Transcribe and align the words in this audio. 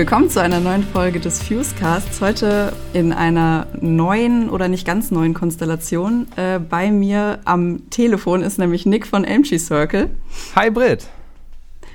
Willkommen 0.00 0.30
zu 0.30 0.40
einer 0.40 0.60
neuen 0.60 0.82
Folge 0.82 1.20
des 1.20 1.42
Fusecasts. 1.42 2.22
Heute 2.22 2.72
in 2.94 3.12
einer 3.12 3.66
neuen 3.82 4.48
oder 4.48 4.66
nicht 4.68 4.86
ganz 4.86 5.10
neuen 5.10 5.34
Konstellation. 5.34 6.26
Äh, 6.36 6.58
bei 6.58 6.90
mir 6.90 7.40
am 7.44 7.90
Telefon 7.90 8.40
ist 8.40 8.58
nämlich 8.58 8.86
Nick 8.86 9.06
von 9.06 9.24
MG 9.24 9.58
Circle. 9.58 10.08
Hi 10.56 10.70
Britt. 10.70 11.06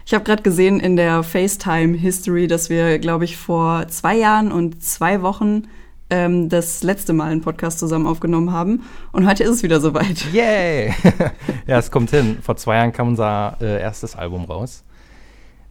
Ich 0.05 0.13
habe 0.13 0.23
gerade 0.23 0.43
gesehen 0.43 0.79
in 0.79 0.97
der 0.97 1.23
FaceTime-History, 1.23 2.45
dass 2.45 2.69
wir, 2.69 2.99
glaube 2.99 3.25
ich, 3.25 3.37
vor 3.37 3.87
zwei 3.87 4.15
Jahren 4.15 4.51
und 4.51 4.83
zwei 4.83 5.23
Wochen 5.23 5.63
ähm, 6.11 6.47
das 6.47 6.83
letzte 6.83 7.11
Mal 7.11 7.31
einen 7.31 7.41
Podcast 7.41 7.79
zusammen 7.79 8.05
aufgenommen 8.05 8.51
haben. 8.51 8.83
Und 9.13 9.27
heute 9.27 9.43
ist 9.45 9.49
es 9.49 9.63
wieder 9.63 9.81
soweit. 9.81 10.31
Yay! 10.31 10.93
ja, 11.65 11.79
es 11.79 11.89
kommt 11.89 12.11
hin. 12.11 12.37
Vor 12.43 12.55
zwei 12.55 12.75
Jahren 12.75 12.93
kam 12.93 13.07
unser 13.07 13.57
äh, 13.59 13.81
erstes 13.81 14.15
Album 14.15 14.45
raus. 14.45 14.83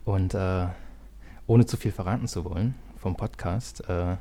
Und 0.04 0.34
äh, 0.34 0.66
ohne 1.46 1.66
zu 1.66 1.76
viel 1.76 1.92
verraten 1.92 2.26
zu 2.26 2.44
wollen 2.44 2.74
vom 2.96 3.16
Podcast, 3.16 3.88
äh, 3.88 4.16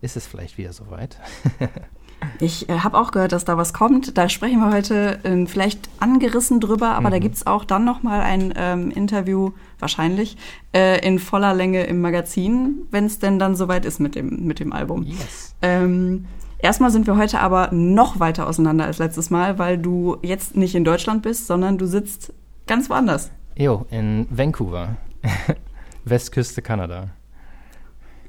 ist 0.00 0.16
es 0.16 0.26
vielleicht 0.26 0.58
wieder 0.58 0.72
soweit. 0.72 1.18
ich 2.40 2.68
äh, 2.68 2.80
habe 2.80 2.98
auch 2.98 3.10
gehört, 3.10 3.32
dass 3.32 3.44
da 3.44 3.56
was 3.56 3.72
kommt. 3.72 4.18
Da 4.18 4.28
sprechen 4.28 4.60
wir 4.60 4.72
heute 4.72 5.24
äh, 5.24 5.46
vielleicht 5.46 5.88
angerissen 6.00 6.60
drüber, 6.60 6.90
aber 6.90 7.08
mhm. 7.08 7.12
da 7.12 7.18
gibt 7.20 7.36
es 7.36 7.46
auch 7.46 7.64
dann 7.64 7.84
noch 7.84 8.02
mal 8.02 8.20
ein 8.20 8.52
ähm, 8.56 8.90
Interview, 8.90 9.52
wahrscheinlich, 9.78 10.36
äh, 10.74 11.06
in 11.06 11.18
voller 11.18 11.54
Länge 11.54 11.84
im 11.84 12.00
Magazin, 12.00 12.86
wenn 12.90 13.06
es 13.06 13.18
denn 13.18 13.38
dann 13.38 13.54
soweit 13.54 13.84
ist 13.84 14.00
mit 14.00 14.14
dem, 14.14 14.46
mit 14.46 14.60
dem 14.60 14.72
Album. 14.72 15.04
Yes. 15.04 15.54
Ähm, 15.62 16.26
Erstmal 16.64 16.90
sind 16.90 17.06
wir 17.06 17.18
heute 17.18 17.40
aber 17.40 17.68
noch 17.72 18.20
weiter 18.20 18.46
auseinander 18.46 18.86
als 18.86 18.96
letztes 18.96 19.28
Mal, 19.28 19.58
weil 19.58 19.76
du 19.76 20.16
jetzt 20.22 20.56
nicht 20.56 20.74
in 20.74 20.82
Deutschland 20.82 21.22
bist, 21.22 21.46
sondern 21.46 21.76
du 21.76 21.84
sitzt 21.84 22.32
ganz 22.66 22.88
woanders. 22.88 23.30
Jo, 23.54 23.84
in 23.90 24.26
Vancouver. 24.30 24.96
Westküste 26.04 26.62
Kanada. 26.62 27.10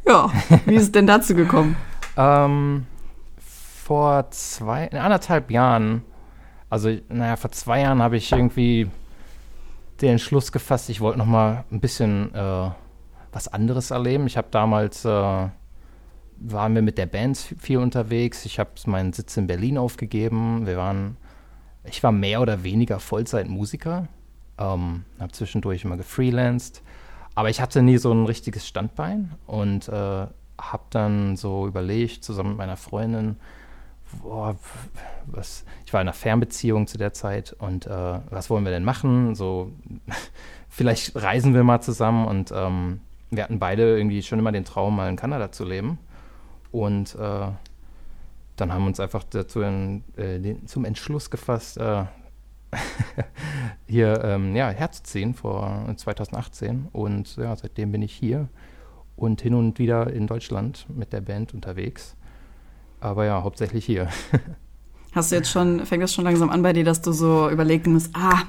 Ja, 0.08 0.31
wie 0.66 0.76
ist 0.76 0.84
es 0.84 0.92
denn 0.92 1.08
dazu 1.08 1.36
gekommen? 1.36 1.76
ähm, 2.18 2.86
vor 3.38 4.30
zwei, 4.31 4.92
anderthalb 4.92 5.52
Jahren, 5.52 6.03
also 6.70 6.96
naja, 7.09 7.36
vor 7.36 7.52
zwei 7.52 7.81
Jahren 7.81 8.02
habe 8.02 8.18
ich 8.18 8.31
irgendwie 8.31 8.90
den 10.02 10.12
Entschluss 10.12 10.52
gefasst, 10.52 10.90
ich 10.90 11.02
wollte 11.02 11.20
noch 11.20 11.26
mal 11.26 11.64
ein 11.72 11.80
bisschen 11.80 12.34
äh, 12.34 12.70
was 13.31 13.48
anderes 13.48 13.92
erleben. 13.92 14.28
Ich 14.28 14.38
habe 14.38 14.48
damals, 14.52 15.06
äh, 15.06 15.50
waren 16.38 16.76
wir 16.76 16.81
mit 16.81 16.98
der 16.98 17.06
Band 17.06 17.38
viel 17.38 17.78
unterwegs. 17.78 18.46
Ich 18.46 18.59
habe 18.59 18.72
meinen 18.88 19.14
Sitz 19.14 19.38
in 19.38 19.48
Berlin 19.48 19.78
aufgegeben. 19.78 20.66
Wir 20.66 20.78
waren, 20.78 21.18
ich 21.84 22.03
war 22.03 22.12
mehr 22.12 22.42
oder 22.42 22.64
weniger 22.64 23.00
Vollzeitmusiker. 23.00 24.08
Ähm, 24.58 25.03
habe 25.20 25.31
zwischendurch 25.31 25.84
immer 25.84 25.98
gefreelanced 25.98 26.81
aber 27.36 27.50
ich 27.50 27.61
hatte 27.61 27.81
nie 27.81 27.97
so 27.97 28.11
ein 28.11 28.25
richtiges 28.25 28.67
Standbein 28.67 29.33
und 29.45 29.89
äh, 29.89 29.91
habe 29.91 30.83
dann 30.89 31.36
so 31.36 31.67
überlegt, 31.67 32.23
zusammen 32.23 32.50
mit 32.50 32.58
meiner 32.59 32.78
Freundin, 32.78 33.38
boah, 34.23 34.55
was, 35.25 35.66
ich 35.86 35.94
war 35.94 36.02
in 36.02 36.08
einer 36.08 36.13
Fernbeziehung 36.13 36.88
zu 36.88 36.97
der 36.97 37.13
Zeit 37.13 37.53
und 37.59 37.88
äh, 37.88 38.19
was 38.30 38.50
wollen 38.50 38.63
wir 38.63 38.72
denn 38.72 38.86
machen? 38.86 39.36
So, 39.36 39.72
vielleicht 40.69 41.16
reisen 41.16 41.53
wir 41.53 41.63
mal 41.63 41.81
zusammen 41.81 42.25
und 42.25 42.51
ähm, 42.56 43.01
wir 43.31 43.44
hatten 43.44 43.59
beide 43.59 43.97
irgendwie 43.97 44.23
schon 44.23 44.40
immer 44.40 44.52
den 44.52 44.66
Traum, 44.66 44.96
mal 44.96 45.09
in 45.09 45.16
Kanada 45.16 45.52
zu 45.52 45.66
leben. 45.66 46.00
Und 46.72 47.16
äh, 47.16 47.47
dann 48.56 48.73
haben 48.73 48.84
wir 48.84 48.88
uns 48.88 49.00
einfach 49.00 49.23
dazu 49.23 49.62
in, 49.62 50.03
äh, 50.16 50.40
den, 50.40 50.67
zum 50.67 50.85
Entschluss 50.85 51.29
gefasst, 51.29 51.78
äh, 51.78 52.06
hier 53.88 54.24
ähm, 54.24 54.56
ja, 54.56 54.70
herzuziehen 54.70 55.34
vor 55.34 55.94
2018. 55.96 56.88
Und 56.92 57.38
ja, 57.38 57.56
seitdem 57.56 57.92
bin 57.92 58.02
ich 58.02 58.14
hier 58.14 58.50
und 59.16 59.42
hin 59.42 59.53
und 59.53 59.80
wieder 59.80 60.12
in 60.12 60.28
Deutschland 60.28 60.86
mit 60.90 61.14
der 61.14 61.22
Band 61.22 61.53
unterwegs. 61.53 62.16
Aber 63.00 63.26
ja, 63.26 63.44
hauptsächlich 63.44 63.86
hier. 63.86 64.09
Hast 65.14 65.31
du 65.31 65.36
jetzt 65.36 65.50
schon, 65.50 65.86
fängt 65.86 66.03
das 66.03 66.14
schon 66.14 66.26
langsam 66.26 66.50
an 66.50 66.62
bei 66.62 66.74
dir, 66.74 66.84
dass 66.84 67.02
du 67.02 67.14
so 67.14 67.50
überlegen 67.50 67.94
musst, 67.94 68.09
ah, 68.14 68.44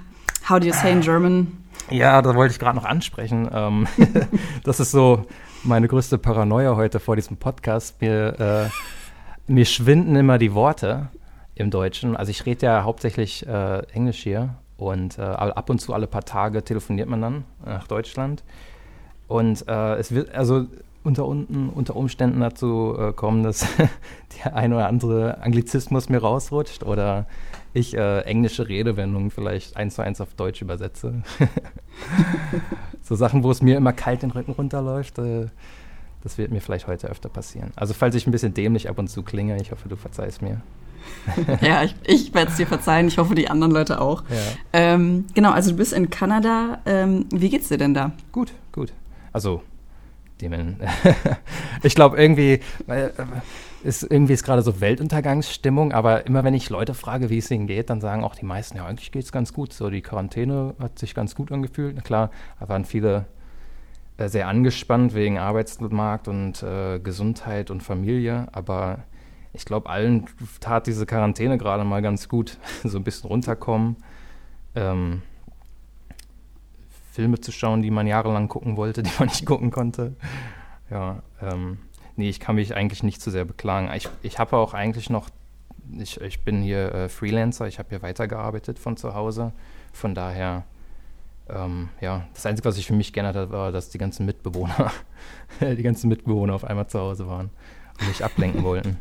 how 0.48 0.59
do 0.59 0.66
you 0.66 0.72
say 0.72 0.91
in 0.91 1.00
German? 1.00 1.65
Ja, 1.91 2.21
da 2.22 2.34
wollte 2.34 2.53
ich 2.53 2.59
gerade 2.59 2.77
noch 2.77 2.84
ansprechen. 2.84 3.48
Ähm, 3.53 3.87
das 4.65 4.81
ist 4.81 4.91
so 4.91 5.27
meine 5.62 5.87
größte 5.87 6.19
Paranoia 6.19 6.75
heute 6.75 6.98
vor 6.98 7.15
diesem 7.15 7.37
Podcast. 7.37 8.00
Mir, 8.00 8.71
äh, 9.48 9.53
mir 9.53 9.65
schwinden 9.65 10.16
immer 10.16 10.38
die 10.38 10.54
Worte 10.54 11.09
im 11.56 11.70
Deutschen. 11.70 12.16
Also 12.16 12.30
ich 12.30 12.46
rede 12.46 12.66
ja 12.66 12.84
hauptsächlich 12.84 13.46
äh, 13.46 13.80
Englisch 13.92 14.22
hier 14.22 14.54
und 14.76 15.18
äh, 15.18 15.22
ab 15.22 15.68
und 15.70 15.80
zu 15.80 15.92
alle 15.94 16.06
paar 16.06 16.24
Tage 16.24 16.62
telefoniert 16.62 17.08
man 17.08 17.20
dann 17.20 17.44
nach 17.64 17.88
Deutschland. 17.88 18.44
Und 19.26 19.66
äh, 19.66 19.96
es 19.96 20.12
wird 20.12 20.32
also 20.34 20.66
unter, 21.02 21.26
unten, 21.26 21.70
unter 21.70 21.96
Umständen 21.96 22.40
dazu 22.40 22.94
äh, 22.98 23.12
kommen, 23.12 23.42
dass 23.42 23.66
der 24.44 24.54
ein 24.54 24.72
oder 24.72 24.86
andere 24.86 25.40
Anglizismus 25.40 26.08
mir 26.08 26.18
rausrutscht 26.18 26.82
oder 26.82 27.26
ich 27.72 27.96
äh, 27.96 28.20
englische 28.20 28.68
Redewendungen 28.68 29.30
vielleicht 29.30 29.76
eins 29.76 29.94
zu 29.94 30.02
eins 30.02 30.20
auf 30.20 30.34
Deutsch 30.34 30.62
übersetze. 30.62 31.22
so 33.02 33.14
Sachen, 33.14 33.44
wo 33.44 33.50
es 33.50 33.62
mir 33.62 33.76
immer 33.76 33.92
kalt 33.92 34.22
den 34.22 34.30
Rücken 34.30 34.52
runterläuft. 34.52 35.18
Äh, 35.18 35.46
das 36.22 36.38
wird 36.38 36.50
mir 36.50 36.60
vielleicht 36.60 36.88
heute 36.88 37.08
öfter 37.08 37.28
passieren. 37.28 37.70
Also 37.76 37.94
falls 37.94 38.14
ich 38.16 38.26
ein 38.26 38.32
bisschen 38.32 38.52
dämlich 38.52 38.88
ab 38.88 38.98
und 38.98 39.08
zu 39.08 39.22
klinge, 39.22 39.60
ich 39.60 39.70
hoffe, 39.70 39.88
du 39.88 39.96
verzeihst 39.96 40.42
mir. 40.42 40.60
Ja, 41.60 41.84
ich, 41.84 41.94
ich 42.04 42.34
werde 42.34 42.50
es 42.50 42.56
dir 42.56 42.66
verzeihen. 42.66 43.08
Ich 43.08 43.18
hoffe, 43.18 43.34
die 43.34 43.48
anderen 43.48 43.72
Leute 43.72 44.00
auch. 44.00 44.22
Ja. 44.28 44.36
Ähm, 44.72 45.26
genau, 45.34 45.52
also 45.52 45.70
du 45.70 45.76
bist 45.76 45.92
in 45.92 46.10
Kanada. 46.10 46.78
Ähm, 46.86 47.26
wie 47.30 47.48
geht's 47.48 47.68
dir 47.68 47.78
denn 47.78 47.94
da? 47.94 48.12
Gut, 48.32 48.52
gut. 48.72 48.92
Also, 49.32 49.62
ich 51.82 51.94
glaube 51.94 52.20
irgendwie 52.20 52.60
äh, 52.88 53.08
ist 53.84 54.02
irgendwie 54.02 54.34
ist 54.34 54.44
gerade 54.44 54.62
so 54.62 54.80
Weltuntergangsstimmung, 54.80 55.92
aber 55.92 56.26
immer 56.26 56.44
wenn 56.44 56.54
ich 56.54 56.68
Leute 56.68 56.92
frage, 56.92 57.30
wie 57.30 57.38
es 57.38 57.50
ihnen 57.50 57.66
geht, 57.66 57.88
dann 57.88 58.00
sagen 58.00 58.22
auch 58.22 58.34
die 58.34 58.44
meisten, 58.44 58.76
ja, 58.76 58.84
eigentlich 58.84 59.12
geht 59.12 59.24
es 59.24 59.32
ganz 59.32 59.52
gut. 59.52 59.72
So 59.72 59.88
die 59.88 60.02
Quarantäne 60.02 60.74
hat 60.78 60.98
sich 60.98 61.14
ganz 61.14 61.34
gut 61.34 61.52
angefühlt. 61.52 61.94
Na 61.96 62.02
klar, 62.02 62.30
da 62.60 62.68
waren 62.68 62.84
viele 62.84 63.26
äh, 64.18 64.28
sehr 64.28 64.48
angespannt 64.48 65.14
wegen 65.14 65.38
Arbeitsmarkt 65.38 66.28
und 66.28 66.62
äh, 66.62 66.98
Gesundheit 66.98 67.70
und 67.70 67.82
Familie, 67.82 68.48
aber 68.52 69.04
ich 69.56 69.64
glaube, 69.64 69.88
allen 69.88 70.26
tat 70.60 70.86
diese 70.86 71.06
Quarantäne 71.06 71.58
gerade 71.58 71.84
mal 71.84 72.02
ganz 72.02 72.28
gut, 72.28 72.58
so 72.84 72.98
ein 72.98 73.04
bisschen 73.04 73.28
runterkommen. 73.28 73.96
Ähm, 74.74 75.22
Filme 77.12 77.40
zu 77.40 77.50
schauen, 77.50 77.80
die 77.80 77.90
man 77.90 78.06
jahrelang 78.06 78.48
gucken 78.48 78.76
wollte, 78.76 79.02
die 79.04 79.10
man 79.18 79.28
nicht 79.28 79.46
gucken 79.46 79.70
konnte. 79.70 80.14
Ja, 80.90 81.22
ähm, 81.40 81.78
nee, 82.16 82.28
ich 82.28 82.40
kann 82.40 82.56
mich 82.56 82.74
eigentlich 82.74 83.02
nicht 83.02 83.20
zu 83.20 83.30
sehr 83.30 83.44
beklagen. 83.44 83.90
Ich, 83.94 84.08
ich 84.22 84.38
habe 84.38 84.56
auch 84.56 84.74
eigentlich 84.74 85.08
noch, 85.10 85.30
ich, 85.98 86.20
ich 86.20 86.44
bin 86.44 86.62
hier 86.62 86.94
äh, 86.94 87.08
Freelancer, 87.08 87.66
ich 87.66 87.78
habe 87.78 87.88
hier 87.88 88.02
weitergearbeitet 88.02 88.78
von 88.78 88.96
zu 88.96 89.14
Hause. 89.14 89.52
Von 89.92 90.14
daher, 90.14 90.64
ähm, 91.48 91.88
ja, 92.00 92.26
das 92.34 92.44
Einzige, 92.44 92.68
was 92.68 92.76
ich 92.76 92.86
für 92.86 92.94
mich 92.94 93.14
geändert 93.14 93.36
habe, 93.36 93.50
war, 93.50 93.72
dass 93.72 93.88
die 93.88 93.98
ganzen 93.98 94.26
Mitbewohner, 94.26 94.92
die 95.60 95.82
ganzen 95.82 96.08
Mitbewohner 96.08 96.54
auf 96.54 96.64
einmal 96.64 96.86
zu 96.86 97.00
Hause 97.00 97.26
waren 97.26 97.50
und 97.98 98.08
mich 98.08 98.22
ablenken 98.22 98.62
wollten. 98.62 98.98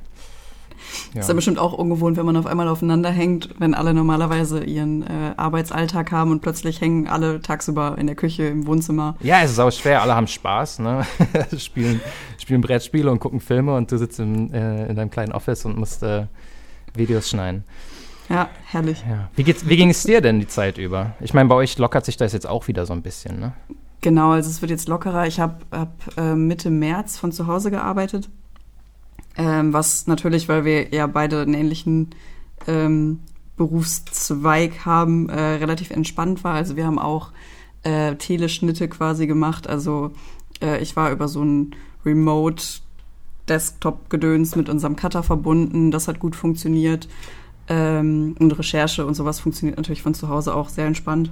Ja. 1.14 1.22
Ist 1.22 1.28
ja 1.28 1.34
bestimmt 1.34 1.60
auch 1.60 1.74
ungewohnt, 1.74 2.18
wenn 2.18 2.26
man 2.26 2.38
auf 2.38 2.46
einmal 2.46 2.68
aufeinander 2.68 3.10
hängt, 3.10 3.50
wenn 3.60 3.74
alle 3.74 3.94
normalerweise 3.94 4.64
ihren 4.64 5.04
äh, 5.04 5.34
Arbeitsalltag 5.38 6.12
haben 6.12 6.32
und 6.32 6.42
plötzlich 6.42 6.82
hängen 6.82 7.08
alle 7.08 7.42
tagsüber 7.42 7.98
in 7.98 8.08
der 8.08 8.16
Küche, 8.16 8.44
im 8.44 8.68
Wohnzimmer. 8.68 9.16
Ja, 9.22 9.42
es 9.44 9.52
ist 9.52 9.60
auch 9.60 9.72
schwer, 9.72 10.02
alle 10.02 10.16
haben 10.16 10.28
Spaß, 10.28 10.80
ne? 10.80 11.06
spielen, 11.58 12.02
spielen 12.38 12.62
Brettspiele 12.62 13.10
und 13.12 13.20
gucken 13.20 13.40
Filme 13.40 13.76
und 13.76 13.92
du 13.92 13.98
sitzt 13.98 14.20
im, 14.20 14.54
äh, 14.54 14.88
in 14.88 14.96
deinem 14.96 15.10
kleinen 15.10 15.32
Office 15.32 15.66
und 15.66 15.78
musst 15.78 16.04
äh, 16.04 16.26
Videos 16.94 17.30
schneiden. 17.30 17.64
Ja, 18.30 18.50
herrlich. 18.66 19.04
Ja. 19.08 19.30
Wie, 19.36 19.44
geht's, 19.44 19.68
wie 19.70 19.78
ging 19.78 19.90
es 19.90 20.04
dir 20.04 20.22
denn 20.22 20.40
die 20.40 20.48
Zeit 20.48 20.78
über? 20.78 21.14
Ich 21.20 21.34
meine, 21.34 21.48
bei 21.48 21.56
euch 21.56 21.78
lockert 21.78 22.06
sich 22.06 22.18
das 22.18 22.34
jetzt 22.34 22.48
auch 22.48 22.68
wieder 22.68 22.86
so 22.86 22.94
ein 22.94 23.02
bisschen, 23.02 23.40
ne? 23.40 23.54
Genau, 24.02 24.32
also 24.32 24.50
es 24.50 24.62
wird 24.62 24.72
jetzt 24.72 24.88
lockerer. 24.88 25.26
Ich 25.28 25.40
habe 25.40 25.66
hab, 25.72 26.18
äh, 26.18 26.36
Mitte 26.36 26.70
März 26.70 27.18
von 27.18 27.32
zu 27.32 27.48
Hause 27.48 27.72
gearbeitet 27.72 28.30
ähm, 29.38 29.74
was 29.74 30.08
natürlich, 30.08 30.48
weil 30.48 30.66
wir 30.66 30.94
ja 30.94 31.08
beide 31.08 31.42
einen 31.42 31.54
ähnlichen 31.54 32.12
ähm, 32.68 33.20
Berufszweig 33.58 34.86
haben, 34.86 35.30
äh, 35.30 35.40
relativ 35.40 35.92
entspannt 35.92 36.44
war. 36.44 36.56
Also 36.56 36.76
wir 36.76 36.86
haben 36.86 37.00
auch 37.00 37.32
äh, 37.84 38.16
Teleschnitte 38.16 38.88
quasi 38.88 39.28
gemacht. 39.28 39.68
Also 39.68 40.12
äh, 40.62 40.82
ich 40.82 40.96
war 40.96 41.12
über 41.12 41.28
so 41.28 41.44
ein 41.44 41.72
Remote 42.06 42.64
Desktop-Gedöns 43.48 44.56
mit 44.56 44.70
unserem 44.70 44.96
Cutter 44.96 45.24
verbunden. 45.24 45.92
Das 45.92 46.08
hat 46.08 46.20
gut 46.20 46.36
funktioniert. 46.36 47.08
Ähm, 47.68 48.36
und 48.40 48.52
Recherche 48.58 49.06
und 49.06 49.16
sowas 49.16 49.40
funktioniert 49.40 49.78
natürlich 49.78 50.02
von 50.02 50.14
zu 50.14 50.30
Hause 50.30 50.54
auch 50.54 50.70
sehr 50.70 50.86
entspannt. 50.86 51.32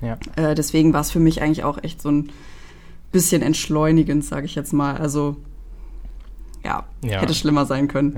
Ja. 0.00 0.18
Äh, 0.36 0.54
deswegen 0.54 0.92
war 0.92 1.00
es 1.00 1.10
für 1.10 1.20
mich 1.20 1.42
eigentlich 1.42 1.64
auch 1.64 1.82
echt 1.82 2.00
so 2.00 2.10
ein 2.10 2.30
bisschen 3.12 3.42
entschleunigend, 3.42 4.24
sage 4.24 4.46
ich 4.46 4.54
jetzt 4.54 4.72
mal. 4.72 4.96
Also 4.96 5.36
ja, 6.68 6.84
ja, 7.02 7.20
hätte 7.20 7.34
schlimmer 7.34 7.64
sein 7.64 7.88
können. 7.88 8.16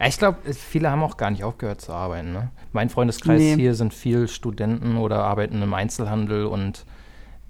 Ja. 0.00 0.06
Ich 0.06 0.18
glaube, 0.18 0.38
viele 0.52 0.90
haben 0.90 1.02
auch 1.02 1.16
gar 1.16 1.30
nicht 1.30 1.44
aufgehört 1.44 1.80
zu 1.80 1.92
arbeiten. 1.92 2.32
Ne? 2.32 2.50
Mein 2.72 2.88
Freundeskreis 2.88 3.40
nee. 3.40 3.56
hier 3.56 3.74
sind 3.74 3.92
viel 3.92 4.26
Studenten 4.26 4.96
oder 4.96 5.22
arbeiten 5.24 5.60
im 5.60 5.74
Einzelhandel 5.74 6.46
und 6.46 6.86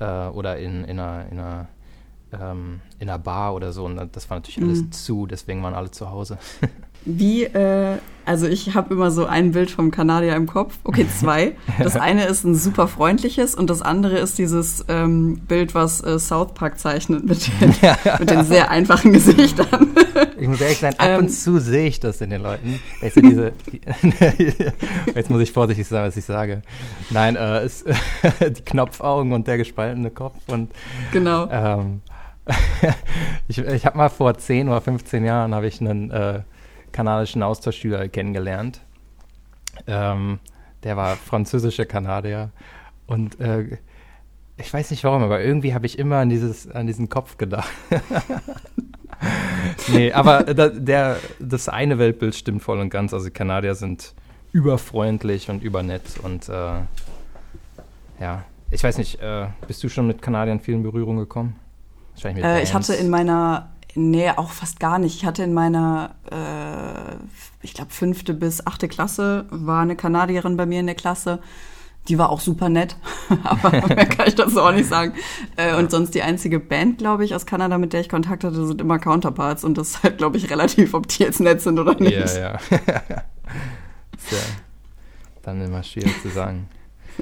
äh, 0.01 0.05
oder 0.29 0.59
in, 0.59 0.85
in 0.85 0.99
einer, 0.99 1.27
in 1.31 1.39
einer 1.39 1.69
ähm, 2.33 2.81
in 2.99 3.09
einer 3.09 3.19
Bar 3.19 3.55
oder 3.55 3.73
so. 3.73 3.85
Und 3.85 3.97
das 4.15 4.31
war 4.31 4.39
natürlich 4.39 4.63
alles 4.63 4.83
Mhm. 4.83 4.93
zu, 4.93 5.27
deswegen 5.27 5.63
waren 5.63 5.75
alle 5.75 5.91
zu 5.91 6.11
Hause. 6.11 6.39
Wie, 7.05 7.45
äh, 7.45 7.99
also 8.27 8.47
ich 8.47 8.75
habe 8.75 8.95
immer 8.95 9.11
so 9.11 9.27
ein 9.27 9.53
Bild 9.53 9.71
vom 9.71 9.91
Kanadier 9.91 10.37
im 10.37 10.47
Kopf. 10.47 10.79
Okay, 10.85 11.07
zwei. 11.09 11.57
Das 11.79 11.97
eine 11.97 12.27
ist 12.27 12.45
ein 12.45 12.55
super 12.55 12.87
freundliches 12.87 13.55
und 13.55 13.71
das 13.71 13.83
andere 13.83 14.19
ist 14.19 14.39
dieses 14.39 14.85
ähm, 14.89 15.41
Bild, 15.49 15.75
was 15.75 16.03
äh, 16.05 16.19
South 16.19 16.55
Park 16.55 16.79
zeichnet 16.79 17.25
mit 17.25 17.51
den, 17.61 17.75
mit 18.21 18.31
den 18.31 18.45
sehr 18.45 18.71
einfachen 18.71 19.13
Gesichtern. 19.13 19.89
Ich 20.39 20.47
muss 20.47 20.61
ehrlich 20.61 20.79
sein, 20.79 20.95
ab 20.99 21.09
Ähm. 21.09 21.19
und 21.21 21.29
zu 21.31 21.59
sehe 21.59 21.89
ich 21.89 21.99
das 22.01 22.21
in 22.21 22.31
den 22.31 22.43
Leuten. 22.43 22.79
Weißt 23.01 23.17
du, 23.17 23.23
diese, 23.23 23.53
die, 23.73 23.81
jetzt 25.15 25.31
muss 25.31 25.41
ich 25.41 25.53
vorsichtig 25.53 25.89
sagen, 25.89 26.07
was 26.07 26.17
ich 26.17 26.25
sage. 26.25 26.63
Nein, 27.11 27.37
äh, 27.37 27.61
es, 27.61 27.85
die 28.41 28.63
Knopfaugen 28.63 29.33
und 29.33 29.47
der 29.47 29.57
gespaltene 29.57 30.11
Kopf 30.11 30.37
und 30.47 30.71
genau. 31.13 31.49
Ähm, 31.51 32.03
ich 33.49 33.59
ich 33.59 33.87
habe 33.87 33.97
mal 33.97 34.09
vor 34.09 34.37
10 34.37 34.69
oder 34.69 34.81
15 34.81 35.25
Jahren 35.25 35.55
habe 35.55 35.67
ich 35.67 35.81
einen 35.81 36.11
äh, 36.11 36.41
kanadischen 36.93 37.43
Austauschschüler 37.43 38.09
kennengelernt. 38.09 38.81
Ähm, 39.87 40.39
der 40.83 40.97
war 40.97 41.17
französischer 41.17 41.85
Kanadier 41.85 42.51
und 43.07 43.41
äh, 43.41 43.79
ich 44.57 44.73
weiß 44.73 44.91
nicht 44.91 45.05
warum, 45.05 45.23
aber 45.23 45.43
irgendwie 45.43 45.75
habe 45.75 45.87
ich 45.87 45.99
immer 45.99 46.19
an, 46.19 46.29
dieses, 46.29 46.71
an 46.71 46.87
diesen 46.87 47.09
Kopf 47.09 47.39
gedacht. 47.39 47.71
nee, 49.89 50.13
aber 50.13 50.43
da, 50.43 50.69
der, 50.69 51.17
das 51.39 51.69
eine 51.69 51.99
Weltbild 51.99 52.35
stimmt 52.35 52.63
voll 52.63 52.79
und 52.79 52.91
ganz. 52.91 53.15
Also 53.15 53.27
die 53.27 53.33
Kanadier 53.33 53.75
sind 53.75 54.15
überfreundlich 54.53 55.49
und 55.49 55.63
übernett 55.63 56.19
und 56.23 56.49
äh, 56.49 56.81
ja, 58.21 58.45
ich 58.71 58.85
weiß 58.85 58.99
nicht, 58.99 59.21
äh, 59.21 59.47
bist 59.67 59.83
du 59.83 59.89
schon 59.89 60.07
mit 60.07 60.23
Kanadiern 60.23 60.61
viel 60.61 60.75
in 60.75 60.83
Berührung 60.83 61.17
gekommen? 61.17 61.57
Äh, 62.23 62.63
ich 62.63 62.75
hatte 62.75 62.95
in 62.95 63.09
meiner, 63.09 63.71
nee, 63.95 64.31
auch 64.31 64.51
fast 64.51 64.81
gar 64.81 64.99
nicht. 64.99 65.17
Ich 65.17 65.25
hatte 65.25 65.43
in 65.43 65.53
meiner, 65.53 66.15
äh, 66.31 67.17
ich 67.63 67.75
glaube, 67.75 67.91
fünfte 67.91 68.35
bis 68.35 68.67
achte 68.67 68.89
Klasse 68.89 69.47
war 69.51 69.83
eine 69.83 69.97
Kanadierin 69.97 70.57
bei 70.57 70.67
mir 70.67 70.81
in 70.81 70.87
der 70.87 70.95
Klasse. 70.95 71.41
Die 72.09 72.19
war 72.19 72.31
auch 72.31 72.41
super 72.41 72.69
nett, 72.71 72.97
aber 73.45 73.71
mehr 73.71 74.07
kann 74.07 74.27
ich 74.27 74.35
dazu 74.35 74.61
auch 74.63 74.73
nicht 74.73 74.89
sagen. 74.89 75.15
Äh, 75.57 75.77
und 75.77 75.91
sonst 75.91 76.15
die 76.15 76.23
einzige 76.23 76.59
Band, 76.59 76.99
glaube 76.99 77.25
ich, 77.25 77.35
aus 77.35 77.47
Kanada, 77.47 77.79
mit 77.79 77.93
der 77.93 78.01
ich 78.01 78.09
Kontakt 78.09 78.43
hatte, 78.43 78.67
sind 78.67 78.81
immer 78.81 78.99
Counterparts. 78.99 79.65
Und 79.65 79.77
das 79.77 79.91
ist 79.91 80.03
halt, 80.03 80.19
glaube 80.19 80.39
ich, 80.39 80.51
relativ, 80.51 80.95
ob 80.95 81.09
die 81.09 81.23
jetzt 81.23 81.41
nett 81.41 81.61
sind 81.61 81.79
oder 81.79 81.95
nicht. 82.01 82.13
Ja, 82.17 82.41
ja. 82.41 82.59
Ist 84.17 84.33
ja 84.33 84.39
dann 85.43 85.61
immer 85.63 85.83
schwierig 85.83 86.21
zu 86.23 86.31
sagen. 86.31 86.69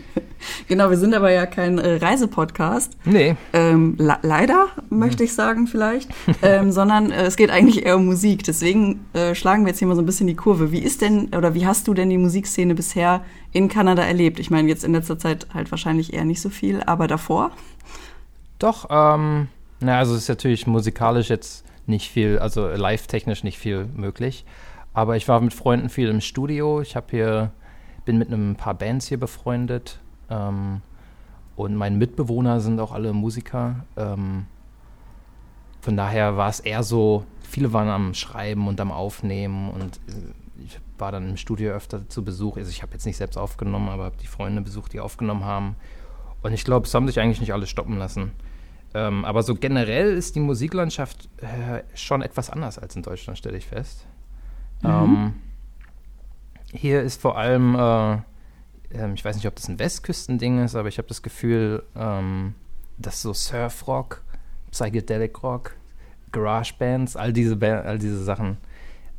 Genau, 0.69 0.89
wir 0.89 0.97
sind 0.97 1.15
aber 1.15 1.31
ja 1.33 1.47
kein 1.47 1.79
äh, 1.79 1.97
Reisepodcast. 1.97 2.97
Nee, 3.05 3.37
Ähm, 3.53 3.97
le- 3.99 4.19
leider, 4.23 4.69
möchte 4.89 5.25
ich 5.25 5.35
sagen 5.35 5.67
vielleicht, 5.67 6.11
ähm, 6.43 6.71
sondern 6.71 7.11
äh, 7.11 7.25
es 7.25 7.37
geht 7.37 7.51
eigentlich 7.51 7.85
eher 7.85 7.97
um 7.97 8.07
Musik. 8.07 8.45
Deswegen 8.45 9.05
äh, 9.15 9.35
schlagen 9.35 9.65
wir 9.65 9.71
jetzt 9.71 9.79
hier 9.81 9.89
mal 9.89 9.97
so 9.97 10.03
ein 10.03 10.07
bisschen 10.07 10.27
die 10.29 10.37
Kurve. 10.37 10.71
Wie 10.71 10.79
ist 10.79 11.03
denn 11.03 11.35
oder 11.37 11.55
wie 11.55 11.67
hast 11.67 11.89
du 11.89 11.95
denn 11.95 12.09
die 12.09 12.19
Musikszene 12.19 12.75
bisher 12.75 13.25
in 13.53 13.69
Kanada 13.69 14.03
erlebt? 14.03 14.39
Ich 14.39 14.51
meine, 14.51 14.69
jetzt 14.69 14.85
in 14.85 14.93
letzter 14.93 15.19
Zeit 15.19 15.49
halt 15.53 15.71
wahrscheinlich 15.73 16.13
eher 16.15 16.25
nicht 16.25 16.41
so 16.41 16.51
viel, 16.51 16.83
aber 16.85 17.09
davor? 17.09 17.51
doch. 18.59 18.87
Ähm, 18.91 19.49
na, 19.81 19.99
also 19.99 20.15
es 20.15 20.23
ist 20.23 20.29
natürlich 20.29 20.67
musikalisch 20.67 21.29
jetzt 21.31 21.65
nicht 21.87 22.11
viel, 22.11 22.39
also 22.39 22.69
live-technisch 22.69 23.45
nicht 23.45 23.59
viel 23.59 23.87
möglich. 23.97 24.45
Aber 24.95 25.17
ich 25.17 25.29
war 25.29 25.41
mit 25.41 25.55
Freunden 25.55 25.89
viel 25.89 26.09
im 26.09 26.21
Studio. 26.21 26.81
Ich 26.81 26.97
habe 26.97 27.07
hier, 27.11 27.51
bin 28.09 28.17
mit 28.17 28.33
einem 28.33 28.57
paar 28.57 28.73
Bands 28.73 29.07
hier 29.07 29.21
befreundet. 29.21 30.01
Ähm, 30.31 30.81
und 31.57 31.77
meine 31.77 31.95
Mitbewohner 31.95 32.59
sind 32.61 32.81
auch 32.81 32.93
alle 32.93 33.13
Musiker. 33.13 33.85
Ähm, 33.99 34.47
von 35.83 35.95
daher 35.95 36.39
war 36.39 36.49
es 36.49 36.59
eher 36.59 36.83
so, 36.83 37.27
viele 37.43 37.75
waren 37.75 37.89
am 37.89 38.15
Schreiben 38.15 38.67
und 38.67 38.81
am 38.81 38.93
Aufnehmen 38.93 39.71
und 39.71 39.99
äh, 40.09 40.65
ich 40.65 40.81
war 40.97 41.13
dann 41.13 41.29
im 41.29 41.37
Studio 41.37 41.73
öfter 41.73 42.09
zu 42.09 42.25
Besuch. 42.25 42.57
Also 42.57 42.71
ich 42.71 42.81
habe 42.81 42.95
jetzt 42.95 43.05
nicht 43.05 43.19
selbst 43.19 43.37
aufgenommen, 43.37 43.91
aber 43.91 44.05
habe 44.05 44.17
die 44.17 44.27
Freunde 44.27 44.63
besucht, 44.63 44.95
die 44.95 45.01
aufgenommen 45.01 45.45
haben. 45.45 45.77
Und 46.43 46.55
ich 46.55 46.65
glaube, 46.65 46.87
es 46.87 46.95
haben 46.95 47.07
sich 47.07 47.21
eigentlich 47.21 47.43
nicht 47.43 47.53
alle 47.53 47.67
stoppen 47.67 47.99
lassen. 47.99 48.33
Ähm, 48.95 49.27
aber 49.27 49.43
so 49.43 49.55
generell 49.55 50.15
ist 50.15 50.35
die 50.35 50.41
Musiklandschaft 50.41 51.29
äh, 51.43 51.83
schon 51.95 52.23
etwas 52.23 52.49
anders 52.49 52.79
als 52.79 52.97
in 52.97 53.03
Deutschland, 53.03 53.39
stelle 53.39 53.59
ich 53.59 53.67
fest. 53.67 54.07
Ähm, 54.83 55.35
hier 56.73 57.03
ist 57.03 57.21
vor 57.21 57.37
allem, 57.39 57.75
äh, 57.75 58.13
ähm, 58.93 59.15
ich 59.15 59.25
weiß 59.25 59.37
nicht, 59.37 59.47
ob 59.47 59.57
das 59.57 59.69
ein 59.69 59.79
Westküstending 59.79 60.65
ist, 60.65 60.75
aber 60.75 60.89
ich 60.89 60.99
habe 60.99 61.09
das 61.09 61.23
Gefühl, 61.23 61.83
ähm, 61.97 62.55
dass 62.99 63.23
so 63.23 63.33
Surfrock, 63.33 64.23
Psychedelic 64.71 65.43
Rock, 65.43 65.77
Garage 66.33 66.75
Bands, 66.79 67.17
all 67.17 67.33
diese, 67.33 67.57
ba 67.57 67.81
all 67.81 67.99
diese 67.99 68.23
Sachen, 68.23 68.59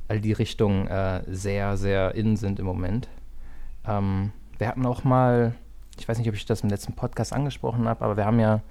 all 0.07 0.19
die 0.19 0.33
Richtungen 0.33 0.87
äh, 0.87 1.23
sehr, 1.27 1.77
sehr 1.77 2.15
in 2.15 2.35
sind 2.35 2.59
im 2.59 2.65
Moment. 2.65 3.07
Ähm, 3.85 4.31
wir 4.57 4.67
hatten 4.67 4.85
auch 4.85 5.03
mal, 5.03 5.55
ich 5.97 6.07
weiß 6.07 6.19
nicht, 6.19 6.29
ob 6.29 6.35
ich 6.35 6.45
das 6.45 6.61
im 6.61 6.69
letzten 6.69 6.93
Podcast 6.93 7.33
angesprochen 7.33 7.87
habe, 7.87 8.03
aber 8.05 8.17
wir 8.17 8.25
haben 8.25 8.39
ja 8.39 8.61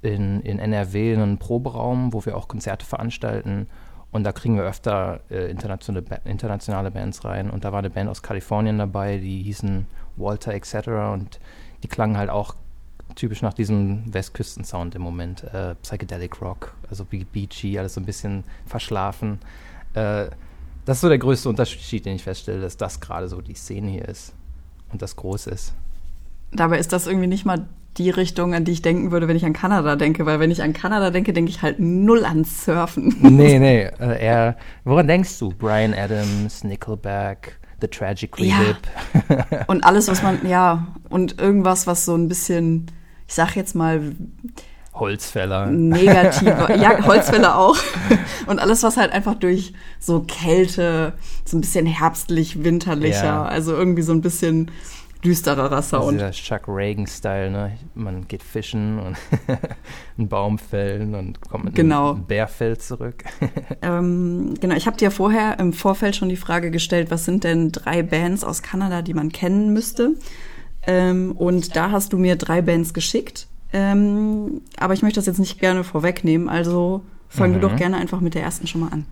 in, 0.00 0.40
in 0.42 0.58
NRW 0.58 1.14
einen 1.14 1.38
Proberaum, 1.38 2.12
wo 2.12 2.24
wir 2.24 2.36
auch 2.36 2.48
Konzerte 2.48 2.86
veranstalten. 2.86 3.66
Und 4.10 4.24
da 4.24 4.32
kriegen 4.32 4.56
wir 4.56 4.64
öfter 4.64 5.20
äh, 5.30 5.50
internationale, 5.50 6.02
Ba- 6.02 6.20
internationale 6.24 6.90
Bands 6.90 7.24
rein. 7.24 7.50
Und 7.50 7.64
da 7.64 7.72
war 7.72 7.80
eine 7.80 7.90
Band 7.90 8.08
aus 8.08 8.22
Kalifornien 8.22 8.78
dabei, 8.78 9.18
die 9.18 9.42
hießen 9.42 9.86
Walter 10.16 10.54
etc. 10.54 10.88
Und 11.12 11.40
die 11.82 11.88
klangen 11.88 12.16
halt 12.16 12.30
auch 12.30 12.54
typisch 13.14 13.42
nach 13.42 13.54
diesem 13.54 14.12
Westküsten-Sound 14.12 14.94
im 14.94 15.02
Moment. 15.02 15.44
Äh, 15.44 15.74
Psychedelic 15.82 16.40
Rock, 16.40 16.74
also 16.88 17.04
beachy, 17.04 17.78
alles 17.78 17.94
so 17.94 18.00
ein 18.00 18.06
bisschen 18.06 18.44
verschlafen. 18.66 19.40
Äh, 19.94 20.28
das 20.84 20.98
ist 20.98 21.00
so 21.02 21.08
der 21.08 21.18
größte 21.18 21.48
Unterschied, 21.50 22.06
den 22.06 22.16
ich 22.16 22.22
feststelle, 22.22 22.60
dass 22.62 22.78
das 22.78 23.00
gerade 23.00 23.28
so 23.28 23.42
die 23.42 23.54
Szene 23.54 23.90
hier 23.90 24.08
ist 24.08 24.34
und 24.90 25.02
das 25.02 25.16
groß 25.16 25.48
ist. 25.48 25.74
Dabei 26.50 26.78
ist 26.78 26.94
das 26.94 27.06
irgendwie 27.06 27.26
nicht 27.26 27.44
mal 27.44 27.66
die 27.98 28.10
Richtung, 28.10 28.54
an 28.54 28.64
die 28.64 28.72
ich 28.72 28.82
denken 28.82 29.10
würde, 29.10 29.28
wenn 29.28 29.36
ich 29.36 29.44
an 29.44 29.52
Kanada 29.52 29.96
denke, 29.96 30.24
weil 30.26 30.40
wenn 30.40 30.50
ich 30.50 30.62
an 30.62 30.72
Kanada 30.72 31.10
denke, 31.10 31.32
denke 31.32 31.50
ich 31.50 31.62
halt 31.62 31.78
null 31.80 32.24
an 32.24 32.44
Surfen. 32.44 33.14
Nee, 33.20 33.58
nee, 33.58 33.82
äh, 34.00 34.22
eher, 34.24 34.56
woran 34.84 35.06
denkst 35.08 35.38
du? 35.38 35.50
Brian 35.50 35.94
Adams, 35.94 36.64
Nickelback, 36.64 37.58
The 37.80 37.88
Tragically 37.88 38.48
Ja. 38.48 38.58
Hip. 38.58 39.64
Und 39.68 39.84
alles, 39.84 40.08
was 40.08 40.22
man, 40.22 40.46
ja, 40.48 40.86
und 41.10 41.40
irgendwas, 41.40 41.86
was 41.86 42.04
so 42.04 42.14
ein 42.16 42.28
bisschen, 42.28 42.86
ich 43.26 43.34
sag 43.34 43.54
jetzt 43.56 43.74
mal, 43.74 44.00
Holzfäller. 44.94 45.66
negative, 45.66 46.74
ja, 46.80 47.04
Holzfälle 47.06 47.54
auch. 47.54 47.76
Und 48.46 48.58
alles, 48.58 48.82
was 48.82 48.96
halt 48.96 49.12
einfach 49.12 49.34
durch 49.36 49.72
so 50.00 50.20
Kälte, 50.26 51.12
so 51.44 51.56
ein 51.56 51.60
bisschen 51.60 51.86
herbstlich, 51.86 52.64
winterlicher, 52.64 53.24
Ja. 53.24 53.44
also 53.44 53.74
irgendwie 53.76 54.02
so 54.02 54.12
ein 54.12 54.20
bisschen 54.22 54.70
düstererer 55.24 55.82
Sound. 55.82 56.12
dieser 56.14 56.30
Chuck 56.30 56.62
Reagan-Style, 56.68 57.50
ne? 57.50 57.72
Man 57.94 58.28
geht 58.28 58.42
fischen 58.42 58.98
und 59.00 59.16
einen 60.18 60.28
Baum 60.28 60.58
fällen 60.58 61.14
und 61.14 61.40
kommt 61.40 61.64
mit 61.66 61.74
Genau. 61.74 62.12
einem 62.12 62.24
Bärfell 62.24 62.78
zurück. 62.78 63.24
Ähm, 63.82 64.54
genau, 64.60 64.74
ich 64.74 64.86
habe 64.86 64.96
dir 64.96 65.10
vorher 65.10 65.58
im 65.60 65.72
Vorfeld 65.72 66.16
schon 66.16 66.28
die 66.28 66.36
Frage 66.36 66.70
gestellt, 66.70 67.10
was 67.10 67.24
sind 67.24 67.44
denn 67.44 67.70
drei 67.72 68.02
Bands 68.02 68.42
aus 68.44 68.62
Kanada, 68.62 69.02
die 69.02 69.14
man 69.14 69.30
kennen 69.30 69.72
müsste? 69.72 70.14
Ähm, 70.86 71.32
und 71.36 71.76
da 71.76 71.90
hast 71.90 72.12
du 72.12 72.18
mir 72.18 72.36
drei 72.36 72.60
Bands 72.62 72.92
geschickt. 72.94 73.46
Ähm, 73.72 74.62
aber 74.78 74.94
ich 74.94 75.02
möchte 75.02 75.18
das 75.20 75.26
jetzt 75.26 75.38
nicht 75.38 75.60
gerne 75.60 75.84
vorwegnehmen, 75.84 76.48
also 76.48 77.02
fang 77.28 77.52
du 77.52 77.58
Mhm. 77.58 77.62
doch 77.62 77.76
gerne 77.76 77.96
einfach 77.98 78.20
mit 78.20 78.34
der 78.34 78.42
ersten 78.42 78.66
schon 78.66 78.80
mal 78.80 78.88
an. 78.92 79.04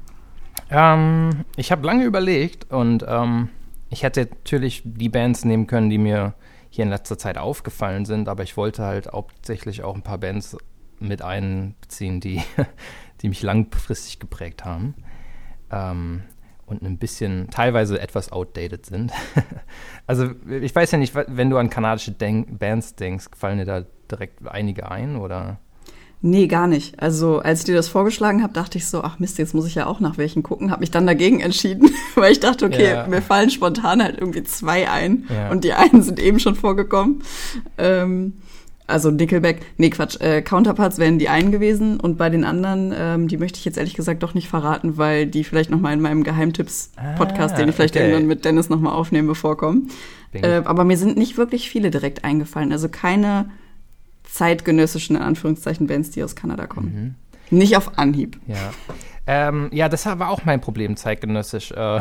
Ähm, 0.71 1.45
ich 1.57 1.71
habe 1.71 1.87
lange 1.87 2.05
überlegt 2.05 2.71
und 2.73 3.05
ähm, 3.07 3.49
ich 3.91 4.03
hätte 4.03 4.29
natürlich 4.31 4.83
die 4.85 5.09
Bands 5.09 5.45
nehmen 5.45 5.67
können, 5.67 5.91
die 5.91 5.99
mir 5.99 6.35
hier 6.71 6.85
in 6.85 6.91
letzter 6.91 7.17
Zeit 7.17 7.39
aufgefallen 7.39 8.05
sind, 8.05 8.29
aber 8.29 8.43
ich 8.43 8.57
wollte 8.57 8.85
halt 8.85 9.13
hauptsächlich 9.13 9.83
auch 9.83 9.95
ein 9.95 10.03
paar 10.03 10.19
Bands 10.19 10.57
mit 10.99 11.23
einbeziehen, 11.23 12.21
die, 12.21 12.43
die 13.23 13.29
mich 13.29 13.43
langfristig 13.43 14.19
geprägt 14.19 14.65
haben 14.65 14.95
ähm, 15.71 16.23
und 16.67 16.83
ein 16.83 16.99
bisschen 16.99 17.49
teilweise 17.51 18.01
etwas 18.01 18.33
outdated 18.33 18.87
sind. 18.87 19.13
also 20.07 20.31
ich 20.61 20.75
weiß 20.75 20.91
ja 20.91 20.99
nicht, 20.99 21.15
wenn 21.15 21.51
du 21.51 21.57
an 21.57 21.71
kanadische 21.71 22.13
Denk 22.13 22.59
Bands 22.59 22.95
denkst, 22.97 23.27
fallen 23.37 23.59
dir 23.59 23.65
da 23.65 23.85
direkt 24.11 24.47
einige 24.47 24.91
ein 24.91 25.17
oder? 25.17 25.59
Nee, 26.23 26.47
gar 26.47 26.67
nicht. 26.67 27.01
Also 27.01 27.39
als 27.39 27.61
ich 27.61 27.65
dir 27.67 27.75
das 27.75 27.89
vorgeschlagen 27.89 28.43
habe, 28.43 28.53
dachte 28.53 28.79
ich 28.79 28.87
so, 28.87 29.03
ach 29.03 29.19
Mist, 29.19 29.39
jetzt 29.39 29.55
muss 29.55 29.67
ich 29.67 29.75
ja 29.77 29.87
auch 29.87 30.01
nach 30.01 30.19
welchen 30.19 30.43
gucken. 30.43 30.71
Habe 30.71 30.81
mich 30.81 30.91
dann 30.91 31.07
dagegen 31.07 31.41
entschieden, 31.41 31.91
weil 32.17 32.33
ich 32.33 32.41
dachte, 32.41 32.65
okay, 32.67 32.91
Ja. 32.93 33.07
mir 33.07 33.23
fallen 33.23 33.51
spontan 33.51 34.03
halt 34.03 34.19
irgendwie 34.19 34.43
zwei 34.43 34.91
ein 34.91 35.25
Ja. 35.33 35.51
und 35.51 35.63
die 35.63 35.73
einen 35.75 36.03
sind 36.03 36.19
eben 36.19 36.41
schon 36.41 36.55
vorgekommen. 36.57 37.23
Ähm, 37.79 38.33
also 38.89 39.11
Nickelback, 39.11 39.61
nee 39.79 39.91
Quatsch, 39.91 40.21
äh, 40.21 40.43
Counterparts 40.43 40.99
wären 40.99 41.19
die 41.19 41.29
einen 41.29 41.51
gewesen 41.51 41.99
und 42.01 42.17
bei 42.17 42.31
den 42.31 42.45
anderen, 42.45 42.95
ähm, 42.97 43.29
die 43.29 43.37
möchte 43.37 43.59
ich 43.59 43.65
jetzt 43.65 43.77
ehrlich 43.79 43.95
gesagt 43.95 44.23
doch 44.23 44.33
nicht 44.33 44.49
verraten, 44.49 44.97
weil 44.97 45.27
die 45.27 45.43
vielleicht 45.45 45.71
noch 45.71 45.81
mal 45.81 45.93
in 45.93 46.01
meinem 46.01 46.23
Geheimtipps-Podcast, 46.23 47.55
Ah, 47.55 47.59
den 47.59 47.69
ich 47.69 47.75
vielleicht 47.75 47.97
okay. 47.97 48.05
irgendwann 48.05 48.27
mit 48.29 48.45
Dennis 48.45 48.69
noch 48.69 48.81
mal 48.81 48.93
aufnehme, 48.93 49.35
vorkommen. 49.35 49.91
Äh, 50.33 50.63
aber 50.65 50.85
mir 50.85 50.97
sind 50.97 51.17
nicht 51.17 51.37
wirklich 51.37 51.69
viele 51.69 51.91
direkt 51.91 52.25
eingefallen. 52.25 52.71
Also 52.73 52.89
keine 52.89 53.51
zeitgenössischen, 54.27 55.17
in 55.17 55.23
Anführungszeichen, 55.23 55.87
Bands, 55.87 56.11
die 56.11 56.23
aus 56.23 56.37
Kanada 56.37 56.67
kommen. 56.67 57.17
Mhm. 57.51 57.59
Nicht 57.59 57.77
auf 57.77 57.99
Anhieb. 57.99 58.39
Ja. 58.47 58.73
Ähm, 59.27 59.71
ja, 59.73 59.89
das 59.89 60.07
war 60.07 60.31
auch 60.31 60.45
mein 60.45 60.61
Problem 60.61 60.97
zeitgenössisch. 60.97 61.73
Äh, 61.73 62.01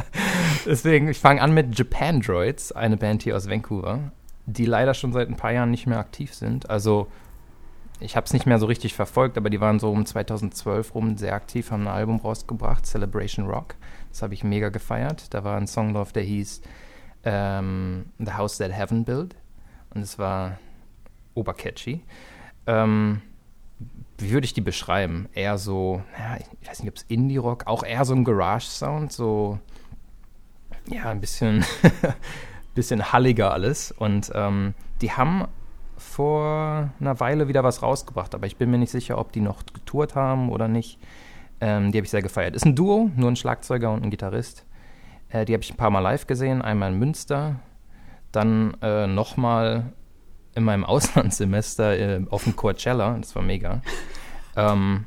deswegen, 0.66 1.08
ich 1.08 1.18
fange 1.18 1.42
an 1.42 1.52
mit 1.52 1.78
Japan 1.78 2.20
Droids, 2.20 2.72
eine 2.72 2.96
Band 2.96 3.22
hier 3.22 3.36
aus 3.36 3.48
Vancouver, 3.48 4.12
die 4.46 4.64
leider 4.64 4.94
schon 4.94 5.12
seit 5.12 5.28
ein 5.28 5.36
paar 5.36 5.52
Jahren 5.52 5.70
nicht 5.70 5.86
mehr 5.86 5.98
aktiv 5.98 6.34
sind. 6.34 6.70
Also, 6.70 7.08
ich 8.00 8.16
habe 8.16 8.24
es 8.24 8.32
nicht 8.32 8.46
mehr 8.46 8.58
so 8.58 8.66
richtig 8.66 8.94
verfolgt, 8.94 9.36
aber 9.36 9.50
die 9.50 9.60
waren 9.60 9.78
so 9.78 9.90
um 9.90 10.04
2012 10.04 10.94
rum 10.94 11.16
sehr 11.16 11.34
aktiv, 11.34 11.70
haben 11.70 11.86
ein 11.86 11.94
Album 11.94 12.18
rausgebracht, 12.18 12.86
Celebration 12.86 13.46
Rock. 13.46 13.74
Das 14.10 14.22
habe 14.22 14.34
ich 14.34 14.44
mega 14.44 14.68
gefeiert. 14.68 15.32
Da 15.34 15.44
war 15.44 15.56
ein 15.56 15.66
Song 15.66 15.94
drauf, 15.94 16.12
der 16.12 16.22
hieß 16.22 16.62
ähm, 17.24 18.06
The 18.18 18.32
House 18.32 18.58
That 18.58 18.72
Heaven 18.72 19.04
Built. 19.04 19.36
Und 19.94 20.02
es 20.02 20.18
war 20.18 20.58
obercatchy. 21.34 22.02
Ähm, 22.66 23.20
wie 24.18 24.30
würde 24.30 24.44
ich 24.44 24.54
die 24.54 24.60
beschreiben? 24.60 25.28
Eher 25.34 25.58
so, 25.58 26.02
ja, 26.18 26.36
ich 26.36 26.68
weiß 26.68 26.80
nicht, 26.80 26.90
ob 26.90 26.96
es 26.96 27.02
Indie-Rock, 27.04 27.66
auch 27.66 27.82
eher 27.82 28.04
so 28.04 28.14
ein 28.14 28.24
Garage-Sound, 28.24 29.12
so, 29.12 29.58
ja, 30.88 31.10
ein 31.10 31.20
bisschen, 31.20 31.64
bisschen 32.74 33.12
halliger 33.12 33.52
alles. 33.52 33.92
Und 33.92 34.30
ähm, 34.34 34.74
die 35.00 35.12
haben 35.12 35.46
vor 35.96 36.90
einer 37.00 37.20
Weile 37.20 37.48
wieder 37.48 37.64
was 37.64 37.82
rausgebracht, 37.82 38.34
aber 38.34 38.46
ich 38.46 38.56
bin 38.56 38.70
mir 38.70 38.78
nicht 38.78 38.90
sicher, 38.90 39.18
ob 39.18 39.32
die 39.32 39.40
noch 39.40 39.64
getourt 39.66 40.14
haben 40.14 40.50
oder 40.50 40.68
nicht. 40.68 40.98
Ähm, 41.60 41.92
die 41.92 41.98
habe 41.98 42.04
ich 42.04 42.10
sehr 42.10 42.22
gefeiert. 42.22 42.54
Ist 42.54 42.66
ein 42.66 42.76
Duo, 42.76 43.10
nur 43.16 43.30
ein 43.30 43.36
Schlagzeuger 43.36 43.92
und 43.92 44.02
ein 44.02 44.10
Gitarrist. 44.10 44.64
Äh, 45.28 45.44
die 45.44 45.52
habe 45.54 45.62
ich 45.62 45.72
ein 45.72 45.76
paar 45.76 45.90
Mal 45.90 46.00
live 46.00 46.26
gesehen, 46.26 46.62
einmal 46.62 46.92
in 46.92 46.98
Münster, 46.98 47.56
dann 48.32 48.76
äh, 48.82 49.06
nochmal 49.06 49.92
in 50.54 50.64
meinem 50.64 50.84
Auslandssemester 50.84 51.98
äh, 51.98 52.20
auf 52.30 52.44
dem 52.44 52.56
Coachella. 52.56 53.16
Das 53.18 53.34
war 53.34 53.42
mega. 53.42 53.82
ähm, 54.56 55.06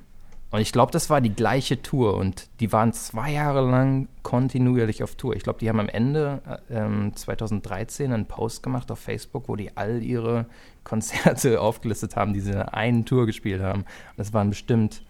und 0.49 0.61
ich 0.61 0.71
glaube, 0.71 0.93
das 0.93 1.09
war 1.09 1.19
die 1.19 1.33
gleiche 1.33 1.81
Tour 1.81 2.15
und 2.15 2.47
die 2.61 2.71
waren 2.71 2.93
zwei 2.93 3.31
Jahre 3.31 3.69
lang 3.69 4.07
kontinuierlich 4.23 5.03
auf 5.03 5.15
Tour. 5.15 5.35
Ich 5.35 5.43
glaube, 5.43 5.59
die 5.59 5.67
haben 5.67 5.79
am 5.79 5.89
Ende 5.89 6.41
äh, 6.69 6.77
ähm, 6.77 7.13
2013 7.13 8.13
einen 8.13 8.27
Post 8.27 8.63
gemacht 8.63 8.89
auf 8.89 8.99
Facebook, 8.99 9.49
wo 9.49 9.57
die 9.57 9.75
all 9.75 10.01
ihre 10.01 10.45
Konzerte 10.85 11.59
aufgelistet 11.59 12.15
haben, 12.15 12.33
die 12.33 12.39
sie 12.39 12.51
in 12.51 12.57
einer 12.57 12.73
einen 12.73 13.05
Tour 13.05 13.25
gespielt 13.25 13.61
haben. 13.61 13.81
Und 13.81 14.17
das 14.17 14.33
waren 14.33 14.49
bestimmt 14.49 15.03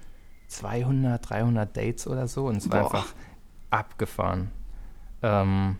200, 0.47 1.29
300 1.29 1.77
Dates 1.77 2.07
oder 2.07 2.27
so 2.27 2.47
und 2.47 2.57
es 2.57 2.71
war 2.71 2.81
Boah. 2.81 2.85
einfach 2.95 3.13
abgefahren. 3.69 4.49
Ähm, 5.21 5.77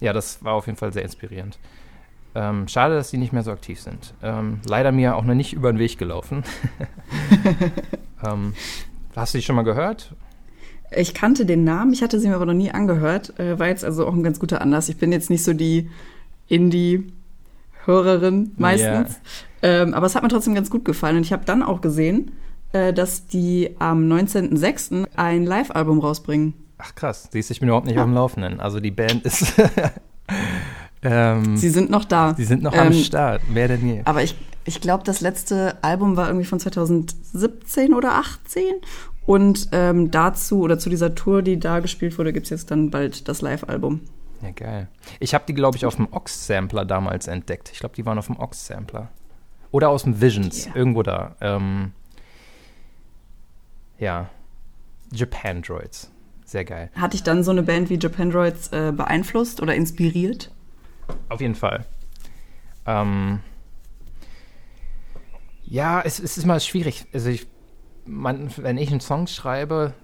ja, 0.00 0.12
das 0.12 0.42
war 0.42 0.54
auf 0.54 0.66
jeden 0.66 0.78
Fall 0.78 0.92
sehr 0.92 1.02
inspirierend. 1.02 1.58
Ähm, 2.36 2.68
schade, 2.68 2.94
dass 2.94 3.10
die 3.10 3.16
nicht 3.16 3.32
mehr 3.32 3.42
so 3.42 3.50
aktiv 3.50 3.80
sind. 3.80 4.12
Ähm, 4.22 4.60
leider 4.68 4.92
mir 4.92 5.16
auch 5.16 5.24
noch 5.24 5.32
nicht 5.32 5.54
über 5.54 5.72
den 5.72 5.78
Weg 5.78 5.96
gelaufen. 5.96 6.44
ähm, 8.22 8.52
hast 9.16 9.32
du 9.32 9.38
die 9.38 9.44
schon 9.44 9.56
mal 9.56 9.62
gehört? 9.62 10.14
Ich 10.94 11.14
kannte 11.14 11.46
den 11.46 11.64
Namen, 11.64 11.94
ich 11.94 12.02
hatte 12.02 12.20
sie 12.20 12.28
mir 12.28 12.34
aber 12.34 12.44
noch 12.44 12.52
nie 12.52 12.70
angehört. 12.70 13.40
Äh, 13.40 13.58
war 13.58 13.68
jetzt 13.68 13.86
also 13.86 14.06
auch 14.06 14.12
ein 14.12 14.22
ganz 14.22 14.38
guter 14.38 14.60
Anlass. 14.60 14.90
Ich 14.90 14.98
bin 14.98 15.12
jetzt 15.12 15.30
nicht 15.30 15.44
so 15.44 15.54
die 15.54 15.88
Indie-Hörerin 16.48 18.52
meistens. 18.58 19.18
Yeah. 19.62 19.82
Ähm, 19.82 19.94
aber 19.94 20.04
es 20.04 20.14
hat 20.14 20.22
mir 20.22 20.28
trotzdem 20.28 20.54
ganz 20.54 20.68
gut 20.68 20.84
gefallen. 20.84 21.16
Und 21.16 21.22
ich 21.22 21.32
habe 21.32 21.46
dann 21.46 21.62
auch 21.62 21.80
gesehen, 21.80 22.32
äh, 22.72 22.92
dass 22.92 23.26
die 23.26 23.76
am 23.78 24.12
19.06. 24.12 25.06
ein 25.16 25.46
Live-Album 25.46 26.00
rausbringen. 26.00 26.52
Ach 26.76 26.94
krass, 26.94 27.30
siehst 27.32 27.48
du, 27.48 27.52
ich 27.52 27.60
bin 27.60 27.70
überhaupt 27.70 27.86
nicht 27.86 27.96
ja. 27.96 28.02
auf 28.02 28.08
dem 28.08 28.14
Laufenden. 28.14 28.60
Also 28.60 28.80
die 28.80 28.90
Band 28.90 29.24
ist 29.24 29.54
Ähm, 31.02 31.56
sie 31.56 31.68
sind 31.68 31.90
noch 31.90 32.04
da. 32.04 32.34
Sie 32.36 32.44
sind 32.44 32.62
noch 32.62 32.72
ähm, 32.72 32.88
am 32.88 32.92
Start. 32.92 33.42
Wer 33.50 33.68
denn 33.68 33.86
je? 33.86 34.02
Aber 34.04 34.22
ich, 34.22 34.34
ich 34.64 34.80
glaube, 34.80 35.04
das 35.04 35.20
letzte 35.20 35.76
Album 35.82 36.16
war 36.16 36.28
irgendwie 36.28 36.46
von 36.46 36.58
2017 36.58 37.94
oder 37.94 38.14
18. 38.14 38.62
Und 39.26 39.68
ähm, 39.72 40.10
dazu 40.10 40.60
oder 40.60 40.78
zu 40.78 40.88
dieser 40.88 41.14
Tour, 41.14 41.42
die 41.42 41.58
da 41.58 41.80
gespielt 41.80 42.16
wurde, 42.16 42.32
gibt 42.32 42.46
es 42.46 42.50
jetzt 42.50 42.70
dann 42.70 42.90
bald 42.90 43.28
das 43.28 43.42
Live-Album. 43.42 44.00
Ja, 44.42 44.50
geil. 44.50 44.88
Ich 45.18 45.34
habe 45.34 45.44
die, 45.48 45.54
glaube 45.54 45.76
ich, 45.76 45.84
auf 45.84 45.96
dem 45.96 46.08
Ox-Sampler 46.12 46.84
damals 46.84 47.26
entdeckt. 47.26 47.70
Ich 47.72 47.80
glaube, 47.80 47.94
die 47.96 48.06
waren 48.06 48.18
auf 48.18 48.26
dem 48.26 48.38
Ox-Sampler. 48.38 49.08
Oder 49.72 49.88
aus 49.88 50.04
dem 50.04 50.20
Visions, 50.20 50.66
yeah. 50.66 50.76
irgendwo 50.76 51.02
da. 51.02 51.34
Ähm, 51.40 51.92
ja. 53.98 54.28
Japan 55.12 55.62
Droids. 55.62 56.10
Sehr 56.44 56.64
geil. 56.64 56.90
Hat 56.94 57.12
dich 57.12 57.24
dann 57.24 57.42
so 57.42 57.50
eine 57.50 57.62
Band 57.62 57.90
wie 57.90 57.98
Japan 57.98 58.30
Droids 58.30 58.68
äh, 58.68 58.92
beeinflusst 58.92 59.60
oder 59.60 59.74
inspiriert? 59.74 60.52
Auf 61.28 61.40
jeden 61.40 61.54
Fall. 61.54 61.84
Ähm, 62.86 63.40
ja, 65.64 66.00
es, 66.00 66.20
es, 66.20 66.38
ist 66.38 66.46
mal 66.46 66.60
schwierig. 66.60 67.06
Also 67.12 67.30
ich, 67.30 67.46
man, 68.04 68.50
wenn 68.56 68.78
ich 68.78 68.90
einen 68.90 69.00
Song 69.00 69.26
schreibe, 69.26 69.94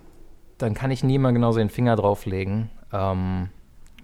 dann 0.58 0.74
kann 0.74 0.90
ich 0.90 1.04
nie 1.04 1.18
mal 1.18 1.32
genau 1.32 1.52
so 1.52 1.58
den 1.58 1.70
Finger 1.70 1.96
drauflegen. 1.96 2.70
Ähm, 2.92 3.48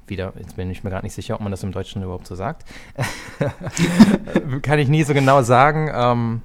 wieder, 0.07 0.33
jetzt 0.38 0.57
bin 0.57 0.71
ich 0.71 0.85
mir 0.85 0.90
gerade 0.90 1.05
nicht 1.05 1.14
sicher, 1.14 1.35
ob 1.35 1.40
man 1.40 1.50
das 1.50 1.62
im 1.62 1.73
Deutschen 1.73 2.02
überhaupt 2.02 2.26
so 2.26 2.35
sagt. 2.35 2.64
kann 4.62 4.78
ich 4.78 4.88
nie 4.88 5.02
so 5.02 5.12
genau 5.12 5.43
sagen, 5.43 5.90
ähm, 5.93 6.43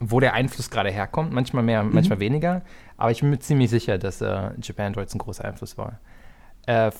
wo 0.00 0.20
der 0.20 0.34
Einfluss 0.34 0.70
gerade 0.70 0.90
herkommt. 0.90 1.32
Manchmal 1.32 1.62
mehr, 1.62 1.82
mhm. 1.82 1.94
manchmal 1.94 2.20
weniger. 2.20 2.62
Aber 2.96 3.10
ich 3.10 3.20
bin 3.20 3.30
mir 3.30 3.38
ziemlich 3.38 3.70
sicher, 3.70 3.98
dass 3.98 4.20
äh, 4.20 4.50
Japan 4.62 4.92
Droids 4.92 5.14
ein 5.14 5.18
großer 5.18 5.44
Einfluss 5.44 5.76
war. 5.76 5.98
Äh, 6.66 6.92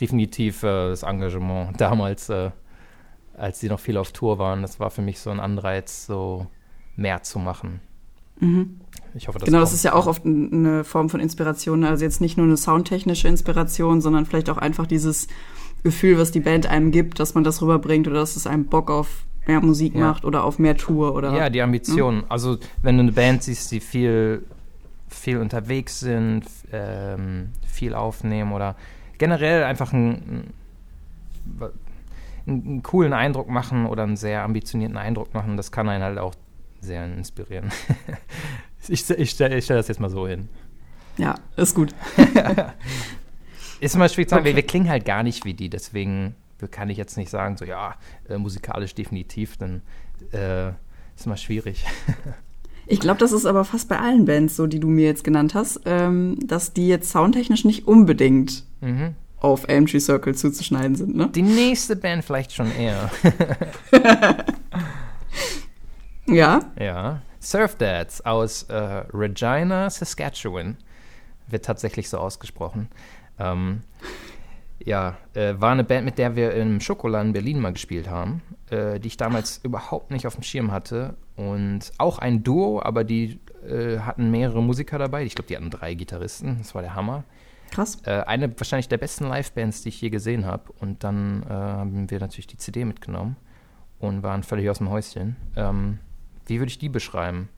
definitiv 0.00 0.62
äh, 0.62 0.90
das 0.90 1.02
Engagement 1.02 1.80
damals, 1.80 2.28
äh, 2.28 2.50
als 3.34 3.60
sie 3.60 3.68
noch 3.68 3.80
viel 3.80 3.96
auf 3.96 4.12
Tour 4.12 4.38
waren. 4.38 4.62
Das 4.62 4.80
war 4.80 4.90
für 4.90 5.02
mich 5.02 5.20
so 5.20 5.30
ein 5.30 5.40
Anreiz, 5.40 6.06
so 6.06 6.46
mehr 6.96 7.22
zu 7.22 7.38
machen. 7.38 7.80
Mhm. 8.40 8.80
Ich 9.14 9.28
hoffe, 9.28 9.38
das 9.38 9.46
Genau, 9.46 9.60
das 9.60 9.72
ist 9.72 9.84
ja 9.84 9.94
auch 9.94 10.06
oft 10.06 10.24
eine 10.24 10.84
Form 10.84 11.08
von 11.08 11.20
Inspiration. 11.20 11.84
Also 11.84 12.04
jetzt 12.04 12.20
nicht 12.20 12.36
nur 12.36 12.46
eine 12.46 12.56
soundtechnische 12.56 13.28
Inspiration, 13.28 14.00
sondern 14.00 14.26
vielleicht 14.26 14.50
auch 14.50 14.58
einfach 14.58 14.86
dieses 14.86 15.28
Gefühl, 15.82 16.18
was 16.18 16.30
die 16.30 16.40
Band 16.40 16.66
einem 16.66 16.90
gibt, 16.90 17.20
dass 17.20 17.34
man 17.34 17.44
das 17.44 17.62
rüberbringt 17.62 18.06
oder 18.06 18.20
dass 18.20 18.36
es 18.36 18.46
einem 18.46 18.66
Bock 18.66 18.90
auf 18.90 19.24
mehr 19.46 19.60
Musik 19.60 19.94
ja. 19.94 20.00
macht 20.00 20.24
oder 20.24 20.44
auf 20.44 20.58
mehr 20.58 20.76
Tour 20.76 21.14
oder. 21.14 21.34
Ja, 21.36 21.50
die 21.50 21.62
Ambition. 21.62 22.18
Mhm. 22.18 22.24
Also 22.28 22.58
wenn 22.82 22.96
du 22.96 23.02
eine 23.02 23.12
Band 23.12 23.42
siehst, 23.42 23.70
die 23.72 23.80
viel, 23.80 24.44
viel 25.08 25.38
unterwegs 25.38 26.00
sind, 26.00 26.44
ähm, 26.72 27.50
viel 27.66 27.94
aufnehmen 27.94 28.52
oder 28.52 28.76
generell 29.22 29.62
einfach 29.62 29.92
einen, 29.92 30.52
einen, 32.44 32.82
coolen 32.82 33.12
Eindruck 33.12 33.48
machen 33.48 33.86
oder 33.86 34.02
einen 34.02 34.16
sehr 34.16 34.42
ambitionierten 34.42 34.96
Eindruck 34.96 35.32
machen, 35.32 35.56
das 35.56 35.70
kann 35.70 35.88
einen 35.88 36.02
halt 36.02 36.18
auch 36.18 36.34
sehr 36.80 37.04
inspirieren. 37.04 37.70
ich 38.88 39.08
ich 39.08 39.30
stelle 39.30 39.62
stell 39.62 39.76
das 39.76 39.86
jetzt 39.86 40.00
mal 40.00 40.10
so 40.10 40.26
hin. 40.26 40.48
Ja, 41.18 41.36
ist 41.54 41.76
gut. 41.76 41.94
ist 43.80 43.94
immer 43.94 44.08
schwierig 44.08 44.28
zu 44.28 44.34
sagen, 44.34 44.40
okay. 44.40 44.50
wir, 44.50 44.56
wir, 44.56 44.66
klingen 44.66 44.88
halt 44.88 45.04
gar 45.04 45.22
nicht 45.22 45.44
wie 45.44 45.54
die, 45.54 45.70
deswegen 45.70 46.34
kann 46.72 46.90
ich 46.90 46.98
jetzt 46.98 47.16
nicht 47.16 47.30
sagen, 47.30 47.56
so 47.56 47.64
ja, 47.64 47.94
äh, 48.28 48.38
musikalisch 48.38 48.92
definitiv, 48.96 49.56
dann 49.56 49.82
äh, 50.32 50.70
ist 51.14 51.26
immer 51.26 51.36
schwierig. 51.36 51.84
Ich 52.86 53.00
glaube, 53.00 53.18
das 53.18 53.32
ist 53.32 53.46
aber 53.46 53.64
fast 53.64 53.88
bei 53.88 53.98
allen 53.98 54.24
Bands 54.24 54.56
so, 54.56 54.66
die 54.66 54.80
du 54.80 54.88
mir 54.88 55.06
jetzt 55.06 55.24
genannt 55.24 55.54
hast, 55.54 55.80
ähm, 55.84 56.38
dass 56.44 56.72
die 56.72 56.88
jetzt 56.88 57.10
soundtechnisch 57.10 57.64
nicht 57.64 57.86
unbedingt 57.86 58.64
mhm. 58.80 59.14
auf 59.38 59.66
Tree 59.66 60.00
Circle 60.00 60.34
zuzuschneiden 60.34 60.96
sind, 60.96 61.16
ne? 61.16 61.28
Die 61.28 61.42
nächste 61.42 61.96
Band 61.96 62.24
vielleicht 62.24 62.52
schon 62.52 62.70
eher. 62.74 63.10
ja? 66.26 66.60
Ja. 66.78 67.22
Surf 67.40 67.76
Dads 67.76 68.24
aus 68.24 68.64
äh, 68.64 68.74
Regina, 69.12 69.90
Saskatchewan. 69.90 70.76
Wird 71.48 71.64
tatsächlich 71.64 72.08
so 72.08 72.18
ausgesprochen. 72.18 72.88
Ähm, 73.38 73.82
ja, 74.84 75.16
äh, 75.34 75.54
war 75.58 75.72
eine 75.72 75.84
Band, 75.84 76.04
mit 76.04 76.18
der 76.18 76.36
wir 76.36 76.52
im 76.54 76.80
Schokolan 76.80 77.28
in 77.28 77.32
Berlin 77.32 77.60
mal 77.60 77.72
gespielt 77.72 78.08
haben, 78.08 78.42
äh, 78.70 78.98
die 78.98 79.08
ich 79.08 79.16
damals 79.16 79.58
überhaupt 79.62 80.10
nicht 80.10 80.26
auf 80.26 80.34
dem 80.34 80.42
Schirm 80.42 80.72
hatte. 80.72 81.16
Und 81.36 81.92
auch 81.98 82.18
ein 82.18 82.42
Duo, 82.42 82.80
aber 82.82 83.04
die 83.04 83.40
äh, 83.66 83.98
hatten 83.98 84.30
mehrere 84.30 84.62
Musiker 84.62 84.98
dabei. 84.98 85.24
Ich 85.24 85.34
glaube, 85.34 85.48
die 85.48 85.56
hatten 85.56 85.70
drei 85.70 85.94
Gitarristen. 85.94 86.58
Das 86.58 86.74
war 86.74 86.82
der 86.82 86.94
Hammer. 86.94 87.24
Krass. 87.70 87.98
Äh, 88.04 88.22
eine 88.26 88.52
wahrscheinlich 88.58 88.88
der 88.88 88.98
besten 88.98 89.24
Livebands, 89.28 89.82
die 89.82 89.88
ich 89.88 90.00
je 90.00 90.10
gesehen 90.10 90.44
habe. 90.44 90.72
Und 90.80 91.04
dann 91.04 91.42
äh, 91.44 91.52
haben 91.52 92.10
wir 92.10 92.20
natürlich 92.20 92.46
die 92.46 92.58
CD 92.58 92.84
mitgenommen 92.84 93.36
und 93.98 94.22
waren 94.22 94.42
völlig 94.42 94.68
aus 94.68 94.78
dem 94.78 94.90
Häuschen. 94.90 95.36
Ähm, 95.56 95.98
wie 96.46 96.58
würde 96.58 96.70
ich 96.70 96.78
die 96.78 96.88
beschreiben? 96.88 97.48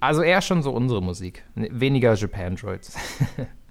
Also 0.00 0.22
eher 0.22 0.40
schon 0.40 0.62
so 0.62 0.72
unsere 0.72 1.02
Musik. 1.02 1.44
Weniger 1.54 2.14
Japan 2.14 2.56
Droids. 2.56 2.96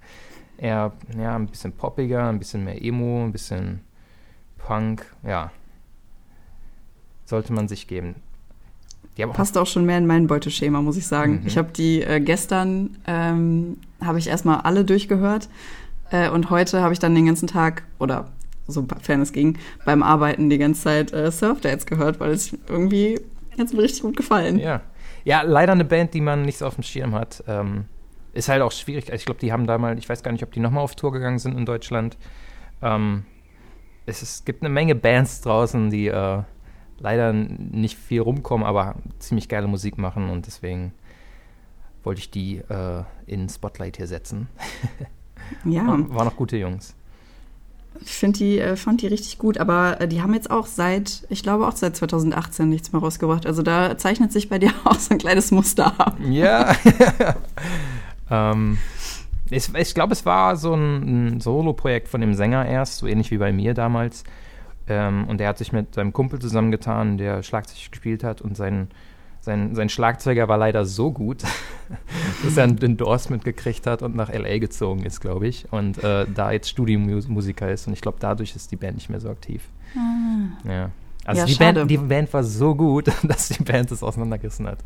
eher 0.58 0.92
ja, 1.18 1.36
ein 1.36 1.46
bisschen 1.46 1.72
poppiger, 1.72 2.28
ein 2.28 2.38
bisschen 2.38 2.64
mehr 2.64 2.82
Emo, 2.82 3.24
ein 3.24 3.32
bisschen 3.32 3.80
Punk, 4.58 5.06
ja. 5.22 5.50
Sollte 7.24 7.52
man 7.52 7.68
sich 7.68 7.86
geben. 7.86 8.16
Passt 9.32 9.56
auch 9.56 9.66
schon 9.66 9.86
mehr 9.86 9.98
in 9.98 10.06
mein 10.06 10.26
Beuteschema, 10.26 10.82
muss 10.82 10.96
ich 10.96 11.06
sagen. 11.06 11.40
Mhm. 11.40 11.46
Ich 11.46 11.56
habe 11.56 11.72
die 11.72 12.02
äh, 12.02 12.20
gestern, 12.20 12.96
ähm, 13.06 13.78
habe 14.00 14.18
ich 14.18 14.28
erstmal 14.28 14.60
alle 14.60 14.84
durchgehört 14.84 15.48
äh, 16.10 16.28
und 16.28 16.50
heute 16.50 16.82
habe 16.82 16.92
ich 16.92 16.98
dann 16.98 17.14
den 17.14 17.26
ganzen 17.26 17.48
Tag, 17.48 17.84
oder 17.98 18.28
sofern 18.66 19.22
es 19.22 19.32
ging, 19.32 19.58
beim 19.84 20.02
Arbeiten 20.02 20.50
die 20.50 20.58
ganze 20.58 20.82
Zeit 20.82 21.12
äh, 21.12 21.32
Surf 21.32 21.60
Dates 21.60 21.86
gehört, 21.86 22.20
weil 22.20 22.32
es 22.32 22.56
irgendwie 22.68 23.20
hat 23.58 23.72
mir 23.72 23.82
richtig 23.82 24.02
gut 24.02 24.16
gefallen. 24.16 24.58
Ja, 24.58 24.82
Ja, 25.24 25.42
leider 25.42 25.72
eine 25.72 25.84
Band, 25.84 26.12
die 26.14 26.20
man 26.20 26.42
nicht 26.42 26.58
so 26.58 26.66
auf 26.66 26.74
dem 26.74 26.84
Schirm 26.84 27.14
hat. 27.14 27.42
Ähm, 27.48 27.86
ist 28.36 28.48
halt 28.48 28.62
auch 28.62 28.72
schwierig. 28.72 29.10
Ich 29.10 29.24
glaube, 29.24 29.40
die 29.40 29.52
haben 29.52 29.66
da 29.66 29.78
mal, 29.78 29.98
ich 29.98 30.08
weiß 30.08 30.22
gar 30.22 30.32
nicht, 30.32 30.42
ob 30.42 30.52
die 30.52 30.60
nochmal 30.60 30.84
auf 30.84 30.94
Tour 30.94 31.12
gegangen 31.12 31.38
sind 31.38 31.56
in 31.56 31.66
Deutschland. 31.66 32.16
Ähm, 32.82 33.24
es, 34.04 34.22
es, 34.22 34.44
gibt 34.44 34.62
eine 34.62 34.68
Menge 34.68 34.94
Bands 34.94 35.40
draußen, 35.40 35.90
die 35.90 36.08
äh, 36.08 36.42
leider 36.98 37.32
nicht 37.32 37.98
viel 37.98 38.20
rumkommen, 38.20 38.66
aber 38.66 38.96
ziemlich 39.18 39.48
geile 39.48 39.66
Musik 39.66 39.98
machen 39.98 40.30
und 40.30 40.46
deswegen 40.46 40.92
wollte 42.04 42.20
ich 42.20 42.30
die 42.30 42.58
äh, 42.58 43.02
in 43.26 43.48
Spotlight 43.48 43.96
hier 43.96 44.06
setzen. 44.06 44.48
ja. 45.64 45.86
War, 45.86 46.14
waren 46.14 46.26
noch 46.26 46.36
gute 46.36 46.56
Jungs. 46.56 46.94
Ich 48.02 48.12
finde 48.12 48.38
die, 48.38 48.58
äh, 48.58 48.76
fand 48.76 49.02
die 49.02 49.06
richtig 49.06 49.38
gut, 49.38 49.58
aber 49.58 50.00
äh, 50.00 50.08
die 50.08 50.20
haben 50.20 50.34
jetzt 50.34 50.50
auch 50.50 50.66
seit, 50.66 51.26
ich 51.30 51.42
glaube 51.42 51.66
auch 51.66 51.74
seit 51.74 51.96
2018 51.96 52.68
nichts 52.68 52.92
mehr 52.92 53.00
rausgebracht. 53.00 53.46
Also 53.46 53.62
da 53.62 53.96
zeichnet 53.96 54.32
sich 54.32 54.48
bei 54.48 54.58
dir 54.58 54.72
auch 54.84 54.98
so 54.98 55.14
ein 55.14 55.18
kleines 55.18 55.50
Muster 55.50 55.98
ab. 55.98 56.16
Ja. 56.20 56.76
ähm, 58.30 58.78
ich, 59.50 59.72
ich 59.74 59.94
glaube, 59.94 60.12
es 60.12 60.26
war 60.26 60.56
so 60.56 60.74
ein, 60.74 61.36
ein 61.36 61.40
Solo-Projekt 61.40 62.08
von 62.08 62.20
dem 62.20 62.34
Sänger 62.34 62.66
erst, 62.66 62.98
so 62.98 63.06
ähnlich 63.06 63.30
wie 63.30 63.38
bei 63.38 63.52
mir 63.52 63.74
damals. 63.74 64.24
Ähm, 64.88 65.26
und 65.28 65.40
er 65.40 65.48
hat 65.48 65.58
sich 65.58 65.72
mit 65.72 65.94
seinem 65.94 66.12
Kumpel 66.12 66.40
zusammengetan, 66.40 67.18
der 67.18 67.42
Schlagzeug 67.42 67.90
gespielt 67.90 68.24
hat 68.24 68.40
und 68.40 68.56
sein, 68.56 68.88
sein, 69.40 69.74
sein 69.74 69.88
Schlagzeuger 69.88 70.48
war 70.48 70.58
leider 70.58 70.84
so 70.84 71.12
gut, 71.12 71.42
dass 72.44 72.56
er 72.56 72.64
ein 72.64 72.78
Endorsement 72.80 73.44
gekriegt 73.44 73.86
hat 73.86 74.02
und 74.02 74.16
nach 74.16 74.30
L.A. 74.30 74.58
gezogen 74.58 75.04
ist, 75.04 75.20
glaube 75.20 75.46
ich. 75.46 75.72
Und 75.72 76.02
äh, 76.02 76.26
da 76.32 76.52
jetzt 76.52 76.68
Studiomusiker 76.68 77.70
ist. 77.70 77.86
Und 77.86 77.92
ich 77.92 78.00
glaube, 78.00 78.18
dadurch 78.20 78.54
ist 78.54 78.70
die 78.70 78.76
Band 78.76 78.96
nicht 78.96 79.10
mehr 79.10 79.20
so 79.20 79.28
aktiv. 79.28 79.68
Ah. 79.96 80.68
Ja. 80.68 80.90
Also 81.24 81.40
ja, 81.40 81.46
die, 81.46 81.54
Band, 81.54 81.90
die 81.90 81.96
Band 81.96 82.32
war 82.32 82.44
so 82.44 82.74
gut, 82.74 83.08
dass 83.22 83.48
die 83.48 83.62
Band 83.62 83.90
es 83.90 84.02
auseinandergerissen 84.02 84.66
hat. 84.66 84.78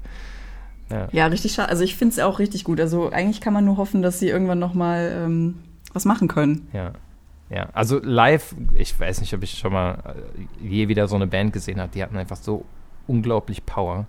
Ja, 0.90 1.09
ja 1.12 1.26
richtig 1.26 1.52
schade. 1.52 1.68
Also 1.68 1.85
ich 1.85 1.97
finde 1.97 2.12
es 2.12 2.18
auch 2.18 2.38
richtig 2.38 2.64
gut. 2.64 2.80
Also 2.80 3.11
eigentlich 3.11 3.40
kann 3.40 3.52
man 3.52 3.64
nur 3.64 3.76
hoffen, 3.76 4.02
dass 4.02 4.18
sie 4.18 4.28
irgendwann 4.28 4.59
noch 4.59 4.75
mal 4.75 5.25
ähm, 5.25 5.56
was 5.92 6.04
machen 6.04 6.28
können. 6.28 6.68
Ja. 6.73 6.92
Ja, 7.49 7.68
also 7.73 7.99
live, 8.00 8.54
ich 8.75 8.99
weiß 8.99 9.20
nicht, 9.20 9.35
ob 9.35 9.42
ich 9.42 9.59
schon 9.59 9.73
mal 9.73 10.14
äh, 10.62 10.64
je 10.64 10.87
wieder 10.87 11.09
so 11.09 11.16
eine 11.16 11.26
Band 11.26 11.52
gesehen 11.52 11.80
habe, 11.80 11.90
die 11.92 12.00
hatten 12.00 12.16
einfach 12.16 12.37
so 12.37 12.64
unglaublich 13.09 13.66
Power. 13.66 14.06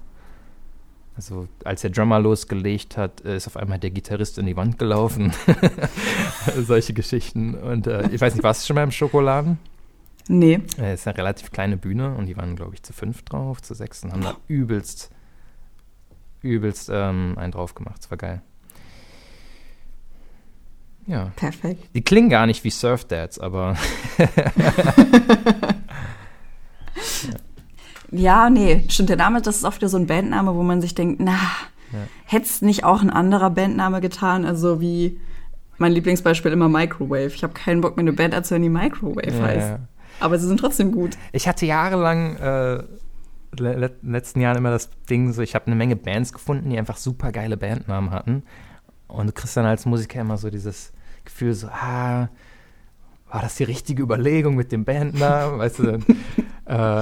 Also 1.15 1.47
als 1.65 1.81
der 1.81 1.89
Drummer 1.89 2.19
losgelegt 2.19 2.97
hat, 2.97 3.21
ist 3.21 3.47
auf 3.47 3.57
einmal 3.57 3.79
der 3.79 3.89
Gitarrist 3.89 4.37
in 4.37 4.45
die 4.45 4.55
Wand 4.55 4.77
gelaufen. 4.77 5.33
Solche 6.55 6.93
Geschichten. 6.93 7.55
Und 7.55 7.87
äh, 7.87 8.09
ich 8.11 8.21
weiß 8.21 8.35
nicht, 8.35 8.43
warst 8.43 8.61
du 8.61 8.67
schon 8.67 8.75
mal 8.75 8.83
im 8.83 8.91
Schokoladen? 8.91 9.57
Nee. 10.27 10.61
Es 10.77 11.01
ist 11.01 11.07
eine 11.07 11.17
relativ 11.17 11.51
kleine 11.51 11.77
Bühne 11.77 12.15
und 12.15 12.27
die 12.27 12.37
waren, 12.37 12.55
glaube 12.55 12.75
ich, 12.75 12.83
zu 12.83 12.93
fünf 12.93 13.23
drauf, 13.23 13.61
zu 13.61 13.73
sechs 13.73 14.03
und 14.03 14.13
haben 14.13 14.21
da 14.21 14.37
übelst, 14.47 15.09
übelst 16.41 16.89
ähm, 16.91 17.35
einen 17.37 17.51
drauf 17.51 17.75
gemacht. 17.75 17.97
Das 17.99 18.11
war 18.11 18.17
geil. 18.17 18.41
Ja. 21.07 21.31
Perfekt. 21.35 21.89
Die 21.95 22.01
klingen 22.01 22.29
gar 22.29 22.45
nicht 22.45 22.63
wie 22.63 22.69
Surf 22.69 23.05
Dads, 23.05 23.39
aber. 23.39 23.75
ja. 28.11 28.49
nee, 28.49 28.85
stimmt. 28.87 29.09
Der 29.09 29.17
Name, 29.17 29.41
das 29.41 29.63
ist 29.63 29.75
wieder 29.75 29.89
so 29.89 29.97
ein 29.97 30.07
Bandname, 30.07 30.55
wo 30.55 30.63
man 30.63 30.79
sich 30.81 30.95
denkt, 30.95 31.19
na, 31.19 31.39
ja. 31.91 31.99
hätte 32.25 32.45
es 32.45 32.61
nicht 32.61 32.83
auch 32.83 33.01
ein 33.01 33.09
anderer 33.09 33.49
Bandname 33.49 33.99
getan? 33.99 34.45
Also 34.45 34.79
wie 34.79 35.19
mein 35.77 35.91
Lieblingsbeispiel 35.91 36.51
immer 36.51 36.69
Microwave. 36.69 37.33
Ich 37.33 37.43
habe 37.43 37.53
keinen 37.53 37.81
Bock, 37.81 37.97
mir 37.97 38.01
eine 38.01 38.13
Band 38.13 38.33
anzuhören, 38.35 38.63
die 38.63 38.69
Microwave 38.69 39.35
ja, 39.35 39.43
heißt. 39.43 39.69
Ja. 39.69 39.79
Aber 40.19 40.37
sie 40.37 40.47
sind 40.47 40.59
trotzdem 40.59 40.91
gut. 40.91 41.17
Ich 41.31 41.47
hatte 41.47 41.65
jahrelang, 41.65 42.35
äh, 42.37 42.83
le 43.57 43.91
letzten 44.01 44.41
Jahren 44.41 44.57
immer 44.57 44.71
das 44.71 44.89
Ding, 45.09 45.33
so 45.33 45.41
ich 45.41 45.55
habe 45.55 45.67
eine 45.67 45.75
Menge 45.75 45.95
Bands 45.95 46.33
gefunden, 46.33 46.69
die 46.69 46.77
einfach 46.77 46.97
super 46.97 47.31
geile 47.31 47.57
Bandnamen 47.57 48.11
hatten. 48.11 48.43
Und 49.07 49.27
du 49.27 49.33
kriegst 49.33 49.57
dann 49.57 49.65
als 49.65 49.85
Musiker 49.85 50.21
immer 50.21 50.37
so 50.37 50.49
dieses 50.49 50.93
Gefühl, 51.25 51.53
so, 51.53 51.67
ah, 51.67 52.29
war 53.29 53.41
das 53.41 53.55
die 53.55 53.63
richtige 53.63 54.03
Überlegung 54.03 54.55
mit 54.55 54.71
dem 54.71 54.85
Bandnamen? 54.85 55.59
weißt 55.59 55.79
du, 55.79 55.85
äh, 56.65 57.01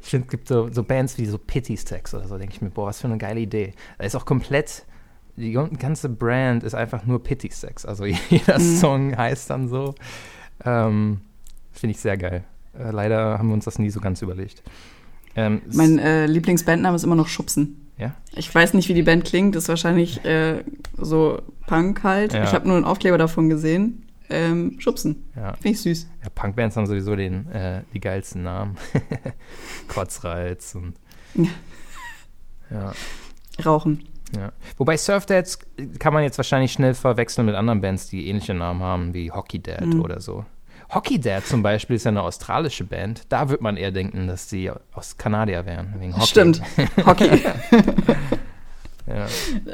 ich 0.00 0.08
finde, 0.08 0.26
es 0.26 0.30
gibt 0.30 0.48
so, 0.48 0.70
so, 0.72 0.82
Bands 0.82 1.18
wie 1.18 1.26
so 1.26 1.38
Pity 1.38 1.76
Stacks 1.76 2.14
oder 2.14 2.26
so, 2.26 2.38
denke 2.38 2.54
ich 2.54 2.62
mir, 2.62 2.70
boah, 2.70 2.86
was 2.86 3.00
für 3.00 3.06
eine 3.06 3.18
geile 3.18 3.40
Idee. 3.40 3.74
Da 3.98 4.04
ist 4.04 4.16
auch 4.16 4.24
komplett, 4.24 4.86
die 5.36 5.52
ganze 5.52 6.08
Brand 6.08 6.64
ist 6.64 6.74
einfach 6.74 7.04
nur 7.04 7.22
Pity 7.22 7.50
Stacks. 7.52 7.84
Also 7.84 8.04
jeder 8.30 8.58
mhm. 8.58 8.76
Song 8.76 9.16
heißt 9.16 9.50
dann 9.50 9.68
so. 9.68 9.94
Ähm, 10.64 11.20
finde 11.72 11.92
ich 11.92 12.00
sehr 12.00 12.16
geil. 12.16 12.44
Äh, 12.78 12.90
leider 12.90 13.38
haben 13.38 13.48
wir 13.48 13.54
uns 13.54 13.64
das 13.64 13.78
nie 13.78 13.90
so 13.90 14.00
ganz 14.00 14.22
überlegt. 14.22 14.62
Ähm, 15.36 15.62
mein 15.72 15.98
äh, 15.98 16.26
Lieblingsbandname 16.26 16.96
ist 16.96 17.04
immer 17.04 17.16
noch 17.16 17.28
Schubsen. 17.28 17.90
Ja? 17.98 18.14
Ich 18.34 18.52
weiß 18.52 18.74
nicht, 18.74 18.88
wie 18.88 18.94
die 18.94 19.02
Band 19.02 19.24
klingt. 19.24 19.54
Das 19.54 19.64
ist 19.64 19.68
wahrscheinlich 19.68 20.24
äh, 20.24 20.64
so 20.96 21.42
Punk 21.66 22.02
halt. 22.02 22.32
Ja. 22.32 22.44
Ich 22.44 22.52
habe 22.52 22.66
nur 22.66 22.76
einen 22.76 22.86
Aufkleber 22.86 23.18
davon 23.18 23.48
gesehen. 23.48 24.06
Ähm, 24.30 24.76
Schubsen. 24.78 25.28
Ja. 25.36 25.54
Finde 25.54 25.70
ich 25.70 25.80
süß. 25.80 26.08
Ja, 26.22 26.28
Punkbands 26.30 26.76
haben 26.76 26.86
sowieso 26.86 27.16
den, 27.16 27.50
äh, 27.50 27.82
die 27.92 28.00
geilsten 28.00 28.42
Namen. 28.42 28.76
Kotzreiz 29.88 30.74
und. 30.74 30.94
ja. 32.70 32.92
Rauchen. 33.64 34.04
Ja. 34.36 34.52
Wobei 34.76 34.96
Surf 34.96 35.26
Dads 35.26 35.58
kann 35.98 36.14
man 36.14 36.22
jetzt 36.22 36.38
wahrscheinlich 36.38 36.72
schnell 36.72 36.94
verwechseln 36.94 37.46
mit 37.46 37.56
anderen 37.56 37.80
Bands, 37.80 38.08
die 38.08 38.28
ähnliche 38.28 38.54
Namen 38.54 38.80
haben, 38.80 39.14
wie 39.14 39.32
Hockey 39.32 39.60
Dad 39.60 39.84
mhm. 39.86 40.00
oder 40.00 40.20
so. 40.20 40.44
Hockey 40.92 41.20
Dad 41.20 41.46
zum 41.46 41.62
Beispiel 41.62 41.96
ist 41.96 42.04
ja 42.04 42.10
eine 42.10 42.22
australische 42.22 42.84
Band. 42.84 43.22
Da 43.28 43.48
würde 43.48 43.62
man 43.62 43.76
eher 43.76 43.92
denken, 43.92 44.26
dass 44.26 44.48
sie 44.48 44.70
aus 44.92 45.16
Kanadier 45.16 45.64
wären. 45.66 45.94
Wegen 45.98 46.14
Hockey. 46.14 46.26
Stimmt. 46.26 46.62
Hockey. 47.06 47.30
ja. 49.06 49.26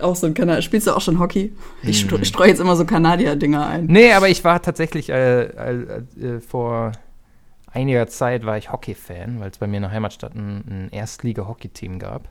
Auch 0.02 0.14
so 0.14 0.26
ein 0.26 0.34
Kanadier. 0.34 0.62
Spielst 0.62 0.86
du 0.86 0.94
auch 0.94 1.00
schon 1.00 1.18
Hockey? 1.18 1.52
Ich 1.82 2.10
hm. 2.10 2.24
streue 2.24 2.48
jetzt 2.48 2.60
immer 2.60 2.76
so 2.76 2.84
Kanadier-Dinger 2.84 3.66
ein. 3.66 3.86
Nee, 3.86 4.12
aber 4.12 4.28
ich 4.28 4.44
war 4.44 4.60
tatsächlich 4.60 5.08
äh, 5.08 5.44
äh, 5.44 6.02
äh, 6.20 6.40
vor 6.40 6.92
einiger 7.72 8.06
Zeit 8.08 8.44
war 8.44 8.58
ich 8.58 8.70
Hockey-Fan, 8.70 9.40
weil 9.40 9.50
es 9.50 9.58
bei 9.58 9.66
mir 9.66 9.76
in 9.76 9.82
der 9.82 9.92
Heimatstadt 9.92 10.34
ein, 10.34 10.64
ein 10.68 10.88
Erstliga-Hockey-Team 10.90 11.98
gab. 11.98 12.28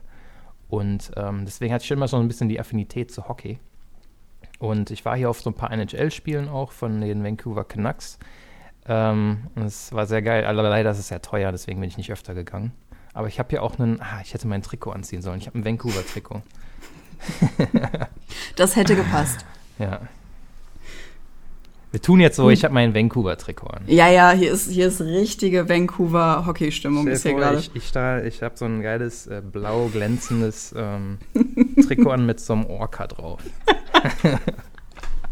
Und 0.68 1.12
ähm, 1.16 1.44
deswegen 1.44 1.72
hatte 1.72 1.82
ich 1.82 1.88
schon 1.88 1.96
immer 1.96 2.08
so 2.08 2.16
ein 2.18 2.28
bisschen 2.28 2.48
die 2.48 2.60
Affinität 2.60 3.10
zu 3.10 3.28
Hockey. 3.28 3.58
Und 4.58 4.90
ich 4.90 5.04
war 5.04 5.16
hier 5.16 5.28
auf 5.28 5.40
so 5.40 5.50
ein 5.50 5.54
paar 5.54 5.70
NHL-Spielen 5.70 6.48
auch 6.48 6.72
von 6.72 7.00
den 7.00 7.22
Vancouver 7.22 7.64
Canucks. 7.64 8.18
Ähm, 8.88 9.48
und 9.54 9.64
es 9.64 9.92
war 9.92 10.06
sehr 10.06 10.22
geil. 10.22 10.44
Aber 10.44 10.62
leider 10.62 10.90
ist 10.90 10.98
es 10.98 11.08
sehr 11.08 11.22
teuer, 11.22 11.52
deswegen 11.52 11.80
bin 11.80 11.88
ich 11.88 11.96
nicht 11.96 12.12
öfter 12.12 12.34
gegangen. 12.34 12.72
Aber 13.12 13.28
ich 13.28 13.38
habe 13.38 13.48
hier 13.50 13.62
auch 13.62 13.78
einen, 13.78 14.00
ah, 14.00 14.20
ich 14.22 14.34
hätte 14.34 14.46
mein 14.46 14.62
Trikot 14.62 14.92
anziehen 14.92 15.22
sollen. 15.22 15.38
Ich 15.38 15.46
habe 15.46 15.58
ein 15.58 15.64
Vancouver-Trikot. 15.64 16.42
das 18.56 18.76
hätte 18.76 18.94
gepasst. 18.94 19.44
Ja. 19.78 20.00
Wir 21.92 22.02
tun 22.02 22.20
jetzt 22.20 22.36
so, 22.36 22.50
ich 22.50 22.62
habe 22.62 22.74
mein 22.74 22.94
Vancouver-Trikot 22.94 23.68
an. 23.68 23.82
Ja, 23.86 24.08
ja, 24.10 24.32
hier 24.32 24.52
ist, 24.52 24.70
hier 24.70 24.88
ist 24.88 25.00
richtige 25.00 25.66
Vancouver-Hockey-Stimmung 25.66 27.06
ist 27.06 27.22
hier 27.22 27.34
gerade. 27.34 27.56
Ich, 27.58 27.74
ich, 27.74 27.96
ich 27.96 28.42
habe 28.42 28.54
so 28.54 28.66
ein 28.66 28.82
geiles, 28.82 29.26
äh, 29.28 29.40
blau 29.40 29.86
glänzendes 29.86 30.74
ähm, 30.76 31.18
Trikot 31.86 32.10
an 32.10 32.26
mit 32.26 32.38
so 32.38 32.52
einem 32.52 32.66
Orca 32.66 33.06
drauf. 33.06 33.40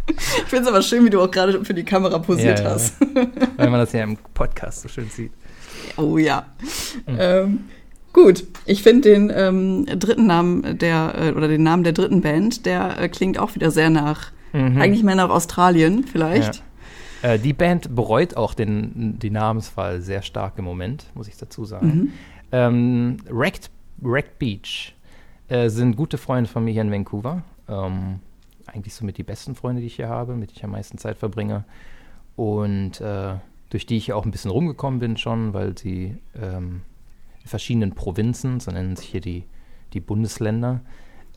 Ich 0.07 0.45
finde 0.45 0.65
es 0.65 0.69
aber 0.69 0.83
schön, 0.83 1.05
wie 1.05 1.11
du 1.11 1.21
auch 1.21 1.31
gerade 1.31 1.65
für 1.65 1.75
die 1.75 1.85
Kamera 1.85 2.19
posiert 2.19 2.61
ja, 2.61 2.71
hast. 2.71 3.01
Ja. 3.01 3.27
Weil 3.57 3.71
man 3.71 3.81
das 3.81 3.93
ja 3.93 4.03
im 4.03 4.17
Podcast 4.35 4.83
so 4.83 4.89
schön 4.89 5.09
sieht. 5.09 5.33
Oh 5.97 6.19
ja. 6.19 6.47
Mhm. 7.07 7.17
Ähm, 7.19 7.59
gut, 8.13 8.45
ich 8.67 8.83
finde 8.83 9.11
den 9.11 9.33
ähm, 9.35 9.87
dritten 9.87 10.27
Namen 10.27 10.79
der, 10.79 11.15
äh, 11.19 11.33
oder 11.33 11.49
den 11.49 11.63
Namen 11.63 11.85
der 11.85 11.93
dritten 11.93 12.21
Band, 12.21 12.67
der 12.67 13.01
äh, 13.01 13.09
klingt 13.09 13.39
auch 13.39 13.55
wieder 13.55 13.71
sehr 13.71 13.91
nach, 13.91 14.33
mhm. 14.53 14.81
eigentlich 14.81 15.03
mehr 15.03 15.15
nach 15.15 15.31
Australien 15.31 16.05
vielleicht. 16.05 16.63
Ja. 17.23 17.35
Äh, 17.35 17.39
die 17.39 17.53
Band 17.53 17.95
bereut 17.95 18.37
auch 18.37 18.55
den, 18.55 19.19
die 19.19 19.31
Namenswahl 19.31 20.01
sehr 20.01 20.23
stark 20.23 20.55
im 20.59 20.65
Moment, 20.65 21.07
muss 21.15 21.29
ich 21.29 21.37
dazu 21.37 21.65
sagen. 21.65 21.87
Mhm. 21.87 22.13
Ähm, 22.53 23.17
Wrecked, 23.31 23.71
Wrecked 23.99 24.39
Beach 24.39 24.95
äh, 25.49 25.69
sind 25.69 25.97
gute 25.97 26.19
Freunde 26.19 26.49
von 26.49 26.65
mir 26.65 26.73
hier 26.73 26.83
in 26.83 26.93
Vancouver. 26.93 27.43
Ähm, 27.69 28.21
eigentlich 28.67 28.95
somit 28.95 29.19
die 29.19 29.23
besten 29.23 29.55
Freunde, 29.55 29.81
die 29.81 29.87
ich 29.87 29.97
hier 29.97 30.09
habe, 30.09 30.35
mit 30.35 30.51
denen 30.51 30.57
ich 30.57 30.65
am 30.65 30.71
meisten 30.71 30.99
Zeit 30.99 31.19
verbringe. 31.19 31.65
Und 32.37 33.01
äh, 33.01 33.35
durch 33.71 33.87
die 33.87 33.97
ich 33.97 34.13
auch 34.13 34.25
ein 34.25 34.31
bisschen 34.31 34.51
rumgekommen 34.51 35.01
bin 35.01 35.17
schon, 35.17 35.53
weil 35.53 35.77
sie 35.77 36.17
ähm, 36.41 36.83
in 37.43 37.49
verschiedenen 37.49 37.95
Provinzen, 37.95 38.61
so 38.61 38.71
nennen 38.71 38.97
sich 38.97 39.09
hier 39.09 39.21
die, 39.21 39.45
die 39.93 40.01
Bundesländer, 40.01 40.81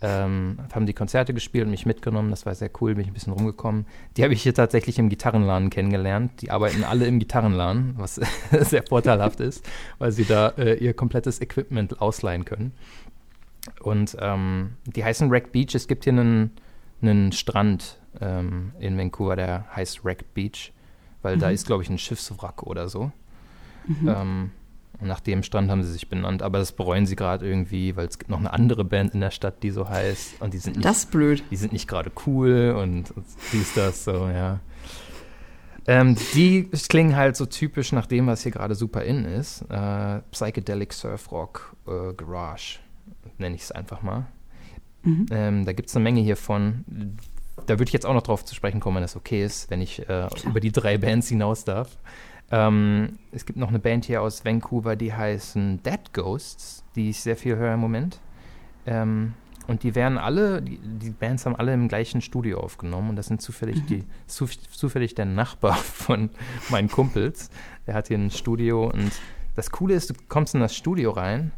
ähm, 0.02 0.60
haben 0.72 0.86
die 0.86 0.94
Konzerte 0.94 1.34
gespielt 1.34 1.66
und 1.66 1.72
mich 1.72 1.86
mitgenommen. 1.86 2.30
Das 2.30 2.46
war 2.46 2.54
sehr 2.54 2.70
cool, 2.80 2.94
bin 2.94 3.02
ich 3.02 3.08
ein 3.08 3.14
bisschen 3.14 3.34
rumgekommen. 3.34 3.86
Die 4.16 4.24
habe 4.24 4.34
ich 4.34 4.44
hier 4.44 4.54
tatsächlich 4.54 5.00
im 5.00 5.10
Gitarrenladen 5.10 5.70
kennengelernt. 5.70 6.32
Die 6.42 6.52
arbeiten 6.52 6.84
alle 6.84 7.08
im 7.08 7.18
Gitarrenladen, 7.20 7.96
was 7.98 8.16
sehr 8.52 8.84
vorteilhaft 8.84 9.40
ist, 9.40 9.68
weil 9.98 10.12
sie 10.12 10.26
da 10.26 10.50
äh, 10.50 10.76
ihr 10.76 10.94
komplettes 10.94 11.42
Equipment 11.42 12.00
ausleihen 12.00 12.46
können. 12.46 12.74
Und 13.82 14.16
ähm, 14.20 14.74
die 14.86 15.04
heißen 15.04 15.30
Rack 15.32 15.52
Beach. 15.52 15.74
Es 15.74 15.88
gibt 15.88 16.04
hier 16.04 16.14
einen 16.14 16.52
einen 17.02 17.32
Strand 17.32 18.00
ähm, 18.22 18.74
in 18.80 18.98
Vancouver, 18.98 19.36
der 19.36 19.66
heißt 19.76 20.04
Wreck 20.04 20.34
Beach, 20.34 20.72
weil 21.22 21.36
mhm. 21.36 21.40
da 21.40 21.50
ist, 21.50 21.68
glaube 21.68 21.84
ich, 21.84 21.90
ein 21.90 21.98
Schiffswrack 21.98 22.64
oder 22.64 22.90
so. 22.90 23.12
Mhm. 23.88 24.08
Ähm, 24.08 24.52
nach 25.00 25.20
dem 25.20 25.44
Strand 25.44 25.70
haben 25.70 25.84
sie 25.84 25.92
sich 25.92 26.10
benannt, 26.10 26.42
aber 26.42 26.58
das 26.58 26.72
bereuen 26.72 27.06
sie 27.06 27.16
gerade 27.16 27.48
irgendwie, 27.48 27.96
weil 27.96 28.08
es 28.08 28.18
gibt 28.18 28.32
noch 28.32 28.40
eine 28.40 28.52
andere 28.52 28.84
Band 28.84 29.14
in 29.14 29.22
der 29.22 29.32
Stadt, 29.32 29.62
die 29.62 29.70
so 29.70 29.88
heißt. 29.88 30.42
Und 30.42 30.54
die 30.54 30.58
sind 30.58 30.78
nicht, 30.78 30.86
Das 30.86 31.00
ist 31.00 31.12
blöd. 31.12 31.44
die 31.52 31.56
sind 31.56 31.72
nicht 31.72 31.88
gerade 31.88 32.12
cool 32.26 32.76
und 32.78 33.14
dies, 33.54 33.74
das, 33.76 34.04
so, 34.04 34.28
ja. 34.28 34.60
Ähm, 35.86 36.18
die 36.34 36.64
klingen 36.90 37.16
halt 37.16 37.38
so 37.38 37.46
typisch 37.46 37.92
nach 37.92 38.08
dem, 38.08 38.28
was 38.28 38.44
hier 38.44 38.52
gerade 38.52 38.76
super 38.76 39.04
in 39.04 39.24
ist. 39.24 39.62
Äh, 39.70 40.20
Psychedelic 40.32 40.92
Surf 40.92 41.32
Rock 41.32 41.76
äh, 41.88 42.14
Garage, 42.14 42.80
nenne 43.38 43.56
ich 43.56 43.62
es 43.62 43.72
einfach 43.72 44.02
mal. 44.02 44.26
Mhm. 45.08 45.26
Ähm, 45.32 45.66
da 45.66 45.72
gibt 45.72 45.90
es 45.90 45.96
eine 45.96 46.04
Menge 46.04 46.20
hiervon. 46.20 46.84
Da 47.66 47.80
würde 47.80 47.86
ich 47.86 47.94
jetzt 47.94 48.06
auch 48.06 48.14
noch 48.14 48.24
drauf 48.24 48.44
zu 48.44 48.54
sprechen 48.54 48.80
kommen, 48.82 48.98
wenn 48.98 49.04
das 49.04 49.16
okay 49.16 49.44
ist, 49.44 49.72
wenn 49.72 49.82
ich 49.82 50.08
äh, 50.08 50.28
über 50.46 50.60
die 50.60 50.72
drei 50.72 50.98
Bands 50.98 51.30
hinaus 51.30 51.64
darf. 51.64 51.98
Ähm, 52.52 53.18
es 53.32 53.46
gibt 53.46 53.58
noch 53.58 53.70
eine 53.70 53.80
Band 53.80 54.06
hier 54.06 54.22
aus 54.22 54.44
Vancouver, 54.44 54.96
die 54.96 55.14
heißen 55.14 55.82
Dead 55.82 56.14
Ghosts, 56.14 56.84
die 56.96 57.10
ich 57.10 57.22
sehr 57.22 57.38
viel 57.38 57.56
höre 57.56 57.74
im 57.74 57.80
Moment. 57.80 58.20
Ähm, 58.86 59.34
und 59.68 59.84
die 59.84 59.96
werden 59.96 60.18
alle, 60.18 60.62
die, 60.62 60.78
die 60.78 61.10
Bands 61.10 61.46
haben 61.46 61.56
alle 61.56 61.74
im 61.74 61.88
gleichen 61.88 62.22
Studio 62.22 62.60
aufgenommen 62.60 63.10
und 63.10 63.16
das 63.16 63.28
sind 63.28 63.42
zufällig 63.42 63.86
die, 63.86 64.04
zu, 64.26 64.46
zufällig 64.46 65.16
der 65.16 65.26
Nachbar 65.26 65.76
von 65.76 66.30
meinen 66.70 66.90
Kumpels. 66.90 67.50
Der 67.86 67.94
hat 67.94 68.10
hier 68.10 68.18
ein 68.18 68.32
Studio 68.32 68.90
und 68.90 69.12
das 69.56 69.72
Coole 69.72 69.96
ist, 69.96 70.10
du 70.10 70.14
kommst 70.28 70.54
in 70.54 70.62
das 70.62 70.76
Studio 70.76 71.12
rein 71.12 71.52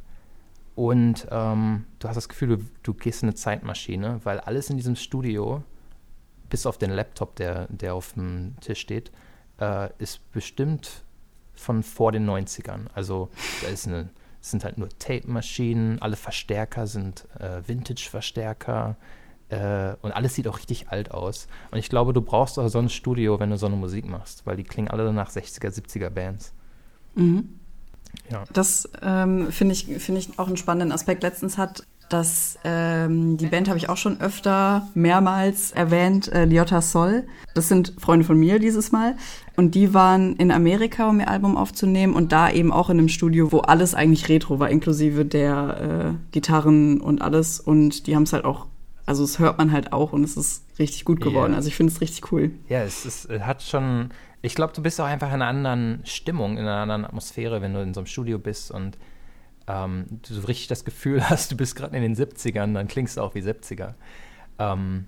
und 0.75 1.27
ähm, 1.31 1.85
du 1.99 2.07
hast 2.07 2.15
das 2.15 2.29
Gefühl, 2.29 2.57
du, 2.57 2.65
du 2.83 2.93
gehst 2.93 3.23
in 3.23 3.29
eine 3.29 3.35
Zeitmaschine, 3.35 4.19
weil 4.23 4.39
alles 4.39 4.69
in 4.69 4.77
diesem 4.77 4.95
Studio, 4.95 5.63
bis 6.49 6.65
auf 6.65 6.77
den 6.77 6.91
Laptop, 6.91 7.35
der, 7.35 7.67
der 7.67 7.95
auf 7.95 8.13
dem 8.13 8.55
Tisch 8.61 8.79
steht, 8.79 9.11
äh, 9.59 9.89
ist 9.97 10.31
bestimmt 10.31 11.03
von 11.53 11.83
vor 11.83 12.11
den 12.11 12.27
90ern. 12.29 12.87
Also 12.93 13.29
da 13.61 13.67
ist 13.67 13.87
eine, 13.87 14.09
es 14.41 14.51
sind 14.51 14.63
halt 14.63 14.77
nur 14.77 14.89
Tape-Maschinen, 14.89 16.01
alle 16.01 16.15
Verstärker 16.15 16.87
sind 16.87 17.27
äh, 17.39 17.61
Vintage-Verstärker 17.67 18.95
äh, 19.49 19.95
und 20.01 20.11
alles 20.11 20.35
sieht 20.35 20.47
auch 20.47 20.57
richtig 20.57 20.89
alt 20.89 21.11
aus. 21.11 21.47
Und 21.71 21.79
ich 21.79 21.89
glaube, 21.89 22.13
du 22.13 22.21
brauchst 22.21 22.57
auch 22.57 22.67
so 22.69 22.79
ein 22.79 22.89
Studio, 22.89 23.39
wenn 23.39 23.49
du 23.49 23.57
so 23.57 23.65
eine 23.65 23.75
Musik 23.75 24.05
machst, 24.05 24.45
weil 24.45 24.55
die 24.55 24.63
klingen 24.63 24.87
alle 24.87 25.11
nach 25.11 25.29
60er, 25.29 25.69
70er 25.69 26.09
Bands. 26.09 26.53
Mhm. 27.15 27.58
Ja. 28.31 28.43
Das 28.53 28.89
ähm, 29.01 29.51
finde 29.51 29.73
ich, 29.73 29.85
finde 29.85 30.19
ich 30.19 30.37
auch 30.37 30.47
einen 30.47 30.57
spannenden 30.57 30.91
Aspekt. 30.91 31.23
Letztens 31.23 31.57
hat 31.57 31.83
das, 32.09 32.57
ähm, 32.63 33.37
die 33.37 33.45
Band 33.45 33.67
habe 33.67 33.77
ich 33.77 33.87
auch 33.87 33.97
schon 33.97 34.19
öfter 34.19 34.87
mehrmals 34.95 35.71
erwähnt, 35.71 36.27
äh, 36.31 36.45
Liotta 36.45 36.81
Sol. 36.81 37.27
Das 37.53 37.69
sind 37.69 37.93
Freunde 37.99 38.25
von 38.25 38.37
mir 38.37 38.59
dieses 38.59 38.91
Mal. 38.91 39.15
Und 39.55 39.75
die 39.75 39.93
waren 39.93 40.35
in 40.37 40.51
Amerika, 40.51 41.09
um 41.09 41.19
ihr 41.19 41.27
Album 41.27 41.55
aufzunehmen 41.55 42.15
und 42.15 42.31
da 42.31 42.49
eben 42.49 42.71
auch 42.71 42.89
in 42.89 42.97
einem 42.97 43.09
Studio, 43.09 43.51
wo 43.51 43.59
alles 43.59 43.93
eigentlich 43.93 44.27
Retro 44.27 44.59
war, 44.59 44.69
inklusive 44.69 45.23
der 45.23 46.15
äh, 46.15 46.31
Gitarren 46.31 46.99
und 46.99 47.21
alles. 47.21 47.59
Und 47.59 48.07
die 48.07 48.15
haben 48.15 48.23
es 48.23 48.33
halt 48.33 48.45
auch, 48.45 48.65
also 49.05 49.23
es 49.23 49.37
hört 49.37 49.59
man 49.59 49.71
halt 49.71 49.93
auch 49.93 50.11
und 50.11 50.23
es 50.23 50.35
ist 50.35 50.63
richtig 50.79 51.05
gut 51.05 51.21
geworden. 51.21 51.51
Ja. 51.51 51.57
Also 51.57 51.67
ich 51.67 51.75
finde 51.75 51.93
es 51.93 52.01
richtig 52.01 52.31
cool. 52.31 52.51
Ja, 52.69 52.81
es 52.81 53.05
ist, 53.05 53.25
es 53.25 53.41
hat 53.43 53.61
schon. 53.61 54.09
Ich 54.41 54.55
glaube, 54.55 54.73
du 54.73 54.81
bist 54.81 54.99
auch 55.01 55.05
einfach 55.05 55.27
in 55.27 55.35
einer 55.35 55.47
anderen 55.47 56.01
Stimmung, 56.05 56.53
in 56.53 56.59
einer 56.59 56.81
anderen 56.81 57.05
Atmosphäre, 57.05 57.61
wenn 57.61 57.73
du 57.73 57.81
in 57.81 57.93
so 57.93 57.99
einem 57.99 58.07
Studio 58.07 58.39
bist 58.39 58.71
und 58.71 58.97
ähm, 59.67 60.05
du 60.09 60.33
so 60.33 60.47
richtig 60.47 60.67
das 60.67 60.85
Gefühl 60.85 61.23
hast, 61.29 61.51
du 61.51 61.57
bist 61.57 61.75
gerade 61.75 61.95
in 61.95 62.01
den 62.01 62.15
70ern, 62.15 62.73
dann 62.73 62.87
klingst 62.87 63.17
du 63.17 63.21
auch 63.21 63.35
wie 63.35 63.41
70er. 63.41 63.95
Ähm, 64.57 65.07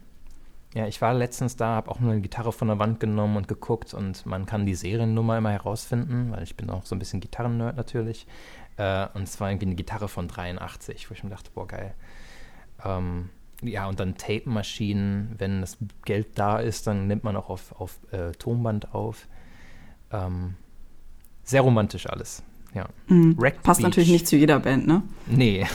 ja, 0.73 0.87
ich 0.87 1.01
war 1.01 1.13
letztens 1.13 1.57
da, 1.57 1.75
habe 1.75 1.91
auch 1.91 1.99
nur 1.99 2.11
eine 2.11 2.21
Gitarre 2.21 2.53
von 2.53 2.69
der 2.69 2.79
Wand 2.79 3.01
genommen 3.01 3.35
und 3.35 3.47
geguckt 3.47 3.93
und 3.93 4.25
man 4.25 4.45
kann 4.45 4.65
die 4.65 4.75
Seriennummer 4.75 5.37
immer 5.37 5.51
herausfinden, 5.51 6.31
weil 6.31 6.43
ich 6.43 6.55
bin 6.55 6.69
auch 6.69 6.85
so 6.85 6.95
ein 6.95 6.99
bisschen 6.99 7.19
Gitarrennerd 7.19 7.75
natürlich. 7.75 8.25
Äh, 8.77 9.07
und 9.13 9.23
es 9.23 9.39
war 9.41 9.49
irgendwie 9.49 9.65
eine 9.65 9.75
Gitarre 9.75 10.07
von 10.07 10.29
83, 10.29 11.09
wo 11.09 11.13
ich 11.13 11.23
mir 11.23 11.29
dachte, 11.29 11.51
boah, 11.53 11.67
geil. 11.67 11.93
Ähm, 12.85 13.29
ja, 13.61 13.87
und 13.87 13.99
dann 13.99 14.17
Tape-Maschinen, 14.17 15.35
wenn 15.37 15.61
das 15.61 15.77
Geld 16.05 16.27
da 16.35 16.59
ist, 16.59 16.87
dann 16.87 17.07
nimmt 17.07 17.23
man 17.23 17.35
auch 17.35 17.49
auf, 17.49 17.79
auf 17.79 17.99
äh, 18.11 18.31
Tonband 18.31 18.93
auf. 18.93 19.27
Ähm, 20.11 20.55
sehr 21.43 21.61
romantisch 21.61 22.07
alles, 22.07 22.43
ja. 22.73 22.87
Mhm. 23.07 23.37
Passt 23.63 23.79
Beach. 23.79 23.83
natürlich 23.87 24.11
nicht 24.11 24.27
zu 24.27 24.35
jeder 24.35 24.59
Band, 24.59 24.87
ne? 24.87 25.03
Nee. 25.27 25.65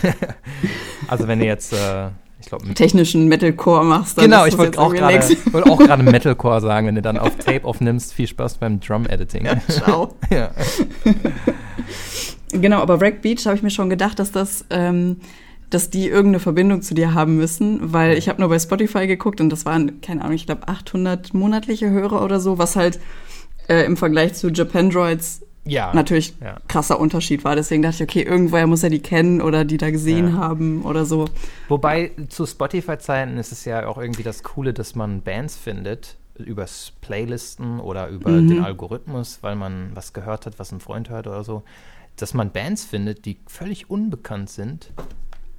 also 1.09 1.29
wenn 1.29 1.40
ihr 1.40 1.46
jetzt, 1.46 1.72
äh, 1.72 2.09
ich 2.40 2.46
glaube, 2.46 2.72
Technischen 2.75 3.29
Metalcore 3.29 3.85
machst, 3.85 4.18
dann 4.18 4.25
Genau, 4.25 4.46
ich 4.46 4.59
wollte 4.59 4.79
auch 4.81 4.92
gerade 4.92 5.37
wollte 5.53 5.70
auch 5.70 5.79
gerade 5.79 6.03
Metalcore 6.03 6.61
sagen, 6.61 6.87
wenn 6.88 6.94
du 6.94 7.03
dann 7.03 7.18
auf 7.18 7.37
Tape 7.44 7.64
aufnimmst. 7.64 8.14
Viel 8.14 8.27
Spaß 8.27 8.59
beim 8.59 8.81
Drum-Editing. 8.81 9.49
Ciao. 9.68 10.14
ja. 10.31 10.51
Genau, 12.51 12.81
aber 12.81 13.01
Wreck 13.01 13.22
Beach 13.22 13.44
habe 13.46 13.57
ich 13.57 13.62
mir 13.62 13.70
schon 13.70 13.90
gedacht, 13.90 14.18
dass 14.18 14.33
das, 14.33 14.64
ähm, 14.70 15.20
dass 15.70 15.90
die 15.90 16.09
irgendeine 16.09 16.40
Verbindung 16.40 16.83
zu 16.83 16.94
dir 16.94 17.14
haben 17.14 17.37
müssen, 17.37 17.92
weil 17.92 18.16
ich 18.16 18.29
habe 18.29 18.40
nur 18.40 18.48
bei 18.48 18.59
Spotify 18.59 19.07
geguckt 19.07 19.40
und 19.40 19.50
das 19.50 19.64
waren, 19.64 20.00
keine 20.00 20.22
Ahnung, 20.22 20.35
ich 20.35 20.46
glaube 20.46 20.68
800 20.68 21.35
monatliche 21.35 21.90
Hörer 21.90 22.22
oder 22.22 22.38
so, 22.40 22.59
was 22.59 22.76
halt 22.76 23.00
äh, 23.68 23.85
im 23.85 23.96
Vergleich 23.96 24.35
zu 24.35 24.48
Japandroids 24.50 25.42
ja. 25.64 25.92
natürlich 25.92 26.35
Ja. 26.40 26.59
krasser 26.68 27.00
Unterschied 27.00 27.42
war. 27.44 27.57
Deswegen 27.57 27.83
dachte 27.83 27.96
ich, 27.96 28.09
okay, 28.09 28.22
irgendwoher 28.22 28.68
muss 28.68 28.85
er 28.85 28.90
die 28.90 29.00
kennen 29.00 29.40
oder 29.42 29.64
die 29.64 29.76
da 29.76 29.90
gesehen 29.90 30.29
Ja. 30.29 30.33
haben 30.35 30.85
oder 30.85 31.05
so. 31.05 31.24
Wobei 31.68 32.12
zu 32.29 32.46
Spotify-Zeiten 32.46 33.37
ist 33.38 33.50
es 33.50 33.64
ja 33.64 33.88
auch 33.88 33.98
irgendwie 33.98 34.22
das 34.22 34.44
Coole, 34.44 34.72
dass 34.72 34.94
man 34.94 35.22
Bands 35.22 35.57
findet 35.57 36.16
über 36.38 36.66
Playlisten 37.00 37.81
oder 37.81 38.09
über 38.09 38.31
Mhm. 38.42 38.48
den 38.48 38.59
Algorithmus, 38.61 39.38
weil 39.40 39.57
man 39.57 39.90
was 39.94 40.12
gehört 40.12 40.46
hat, 40.46 40.59
was 40.59 40.70
ein 40.70 40.81
Freund 40.81 41.11
hört 41.11 41.26
oder 41.26 41.42
so, 41.42 41.62
dass 42.16 42.35
man 42.35 42.50
Bands 42.50 42.85
findet, 42.85 43.24
die 43.24 43.38
völlig 43.46 43.90
unbekannt 43.90 44.48
sind 44.50 44.92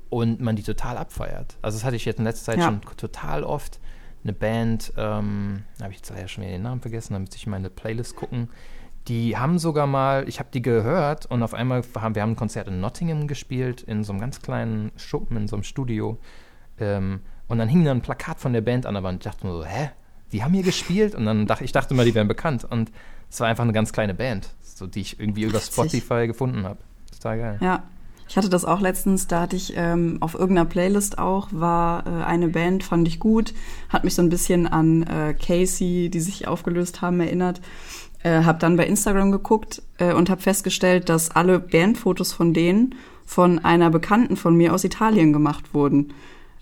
und 0.09 0.39
man 0.41 0.55
die 0.55 0.63
total 0.63 0.97
abfeiert. 0.97 1.57
Also 1.61 1.77
das 1.77 1.83
hatte 1.85 1.95
ich 1.95 2.05
jetzt 2.05 2.19
in 2.19 2.25
letzter 2.25 2.51
Zeit 2.53 2.59
Ja. 2.59 2.65
schon 2.65 2.81
total 2.97 3.43
oft. 3.43 3.79
Eine 4.23 4.33
Band, 4.33 4.93
ähm, 4.97 5.63
habe 5.81 5.91
ich 5.91 5.97
jetzt 5.97 6.09
leider 6.09 6.27
schon 6.27 6.43
wieder 6.43 6.53
den 6.53 6.63
Namen 6.63 6.81
vergessen, 6.81 7.13
da 7.13 7.19
müsste 7.19 7.37
ich 7.37 7.45
in 7.45 7.51
meine 7.51 7.69
Playlist 7.69 8.15
gucken. 8.15 8.49
Die 9.07 9.37
haben 9.37 9.57
sogar 9.57 9.87
mal, 9.87 10.27
ich 10.27 10.39
habe 10.39 10.49
die 10.53 10.61
gehört 10.61 11.27
und 11.27 11.41
auf 11.43 11.53
einmal 11.53 11.81
haben 11.97 12.15
wir 12.15 12.21
haben 12.21 12.31
ein 12.31 12.35
Konzert 12.35 12.67
in 12.67 12.81
Nottingham 12.81 13.27
gespielt, 13.27 13.81
in 13.83 14.03
so 14.03 14.11
einem 14.11 14.19
ganz 14.19 14.41
kleinen 14.41 14.91
Schuppen, 14.97 15.37
in 15.37 15.47
so 15.47 15.55
einem 15.55 15.63
Studio. 15.63 16.17
Ähm, 16.79 17.21
und 17.47 17.57
dann 17.59 17.69
hing 17.69 17.85
da 17.85 17.91
ein 17.91 18.01
Plakat 18.01 18.39
von 18.39 18.51
der 18.51 18.61
Band 18.61 18.85
an 18.85 18.95
der 18.95 19.03
Wand. 19.03 19.25
Ich 19.25 19.31
dachte 19.31 19.47
mir 19.47 19.53
so, 19.53 19.63
hä? 19.63 19.91
Die 20.33 20.43
haben 20.43 20.53
hier 20.53 20.63
gespielt? 20.63 21.15
Und 21.15 21.25
dann 21.25 21.47
dachte 21.47 21.63
ich 21.63 21.71
dachte 21.71 21.93
mal, 21.93 22.03
die 22.05 22.13
wären 22.13 22.27
bekannt. 22.27 22.65
Und 22.65 22.91
es 23.29 23.39
war 23.39 23.47
einfach 23.47 23.63
eine 23.63 23.71
ganz 23.71 23.93
kleine 23.93 24.13
Band, 24.13 24.49
so, 24.61 24.87
die 24.87 24.99
ich 24.99 25.19
irgendwie 25.21 25.43
über. 25.43 25.61
Spotify 25.61 26.27
gefunden 26.27 26.65
habe. 26.65 26.79
Total 27.13 27.37
geil. 27.37 27.57
Ja. 27.61 27.83
Ich 28.29 28.35
hatte 28.35 28.49
das 28.49 28.65
auch 28.65 28.81
letztens, 28.81 29.27
da 29.27 29.41
hatte 29.41 29.55
ich 29.55 29.73
ähm, 29.75 30.17
auf 30.19 30.33
irgendeiner 30.33 30.69
Playlist 30.69 31.17
auch, 31.17 31.47
war 31.51 32.05
äh, 32.05 32.23
eine 32.25 32.49
Band, 32.49 32.83
fand 32.83 33.07
ich 33.07 33.19
gut, 33.19 33.53
hat 33.89 34.03
mich 34.03 34.15
so 34.15 34.21
ein 34.21 34.29
bisschen 34.29 34.67
an 34.67 35.03
äh, 35.03 35.33
Casey, 35.33 36.09
die 36.09 36.19
sich 36.19 36.47
aufgelöst 36.47 37.01
haben, 37.01 37.19
erinnert. 37.19 37.61
Äh, 38.23 38.43
hab 38.43 38.59
dann 38.59 38.75
bei 38.75 38.85
Instagram 38.85 39.31
geguckt 39.31 39.81
äh, 39.99 40.13
und 40.13 40.29
habe 40.29 40.41
festgestellt, 40.41 41.07
dass 41.07 41.31
alle 41.31 41.59
Bandfotos 41.59 42.33
von 42.33 42.53
denen 42.53 42.95
von 43.25 43.59
einer 43.59 43.89
Bekannten 43.89 44.35
von 44.35 44.55
mir 44.55 44.73
aus 44.73 44.83
Italien 44.83 45.33
gemacht 45.33 45.73
wurden. 45.73 46.13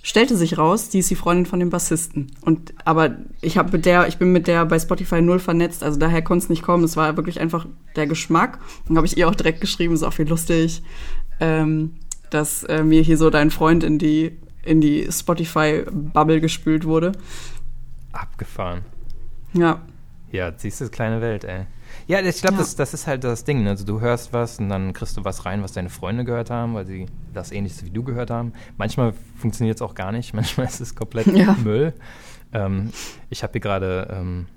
Stellte 0.01 0.35
sich 0.37 0.59
raus, 0.59 0.89
die 0.89 0.99
ist 0.99 1.09
die 1.09 1.15
Freundin 1.15 1.47
von 1.47 1.59
dem 1.59 1.71
Bassisten. 1.71 2.31
Und 2.41 2.73
aber 2.85 3.15
ich 3.41 3.57
habe 3.57 3.71
mit 3.71 3.87
der, 3.87 4.07
ich 4.07 4.17
bin 4.17 4.31
mit 4.31 4.45
der 4.45 4.65
bei 4.65 4.77
Spotify 4.77 5.21
null 5.21 5.39
vernetzt, 5.39 5.83
also 5.83 5.97
daher 5.97 6.21
konnte 6.21 6.43
es 6.43 6.49
nicht 6.49 6.61
kommen. 6.61 6.83
Es 6.83 6.97
war 6.97 7.17
wirklich 7.17 7.39
einfach 7.39 7.65
der 7.95 8.05
Geschmack. 8.05 8.59
Dann 8.87 8.97
habe 8.97 9.07
ich 9.07 9.17
ihr 9.17 9.27
auch 9.27 9.33
direkt 9.33 9.61
geschrieben, 9.61 9.95
ist 9.95 10.03
auch 10.03 10.13
viel 10.13 10.27
lustig, 10.27 10.83
ähm, 11.39 11.95
dass 12.29 12.63
äh, 12.63 12.83
mir 12.83 13.01
hier 13.01 13.17
so 13.17 13.29
dein 13.29 13.51
Freund 13.51 13.83
in 13.83 13.97
die 13.99 14.37
in 14.63 14.81
die 14.81 15.07
Spotify-Bubble 15.11 16.41
gespült 16.41 16.85
wurde. 16.85 17.11
Abgefahren. 18.11 18.81
Ja, 19.53 19.81
Ja, 20.31 20.51
siehst 20.57 20.81
du, 20.81 20.89
kleine 20.89 21.21
Welt, 21.21 21.43
ey. 21.43 21.65
Ja, 22.07 22.19
ich 22.19 22.41
glaube, 22.41 22.55
Ja. 22.55 22.61
das, 22.61 22.75
das 22.75 22.93
ist 22.93 23.07
halt 23.07 23.23
das 23.23 23.43
Ding. 23.43 23.63
ne? 23.63 23.69
Also 23.69 23.85
du 23.85 24.01
hörst 24.01 24.33
was 24.33 24.59
und 24.59 24.69
dann 24.69 24.91
kriegst 24.93 25.15
du 25.17 25.23
was 25.23 25.45
rein, 25.45 25.61
was 25.63 25.71
deine 25.73 25.89
Freunde 25.89 26.25
gehört 26.25 26.49
haben, 26.49 26.73
weil 26.73 26.85
sie 26.85 27.05
das 27.33 27.51
ähnliches 27.51 27.85
wie 27.85 27.89
du 27.91 28.03
gehört 28.03 28.31
haben. 28.31 28.53
Manchmal 28.77 29.13
funktioniert 29.37 29.77
es 29.77 29.81
auch 29.81 29.93
gar 29.95 30.11
nicht, 30.11 30.33
manchmal 30.33 30.65
ist 30.67 30.81
es 30.81 30.95
komplett 30.95 31.27
Ja. 31.27 31.55
Müll. 31.63 31.93
Ähm, 32.53 32.89
ich 33.29 33.43
habe 33.43 33.51
hier 33.53 33.61
gerade 33.61 34.07
ähm, 34.11 34.47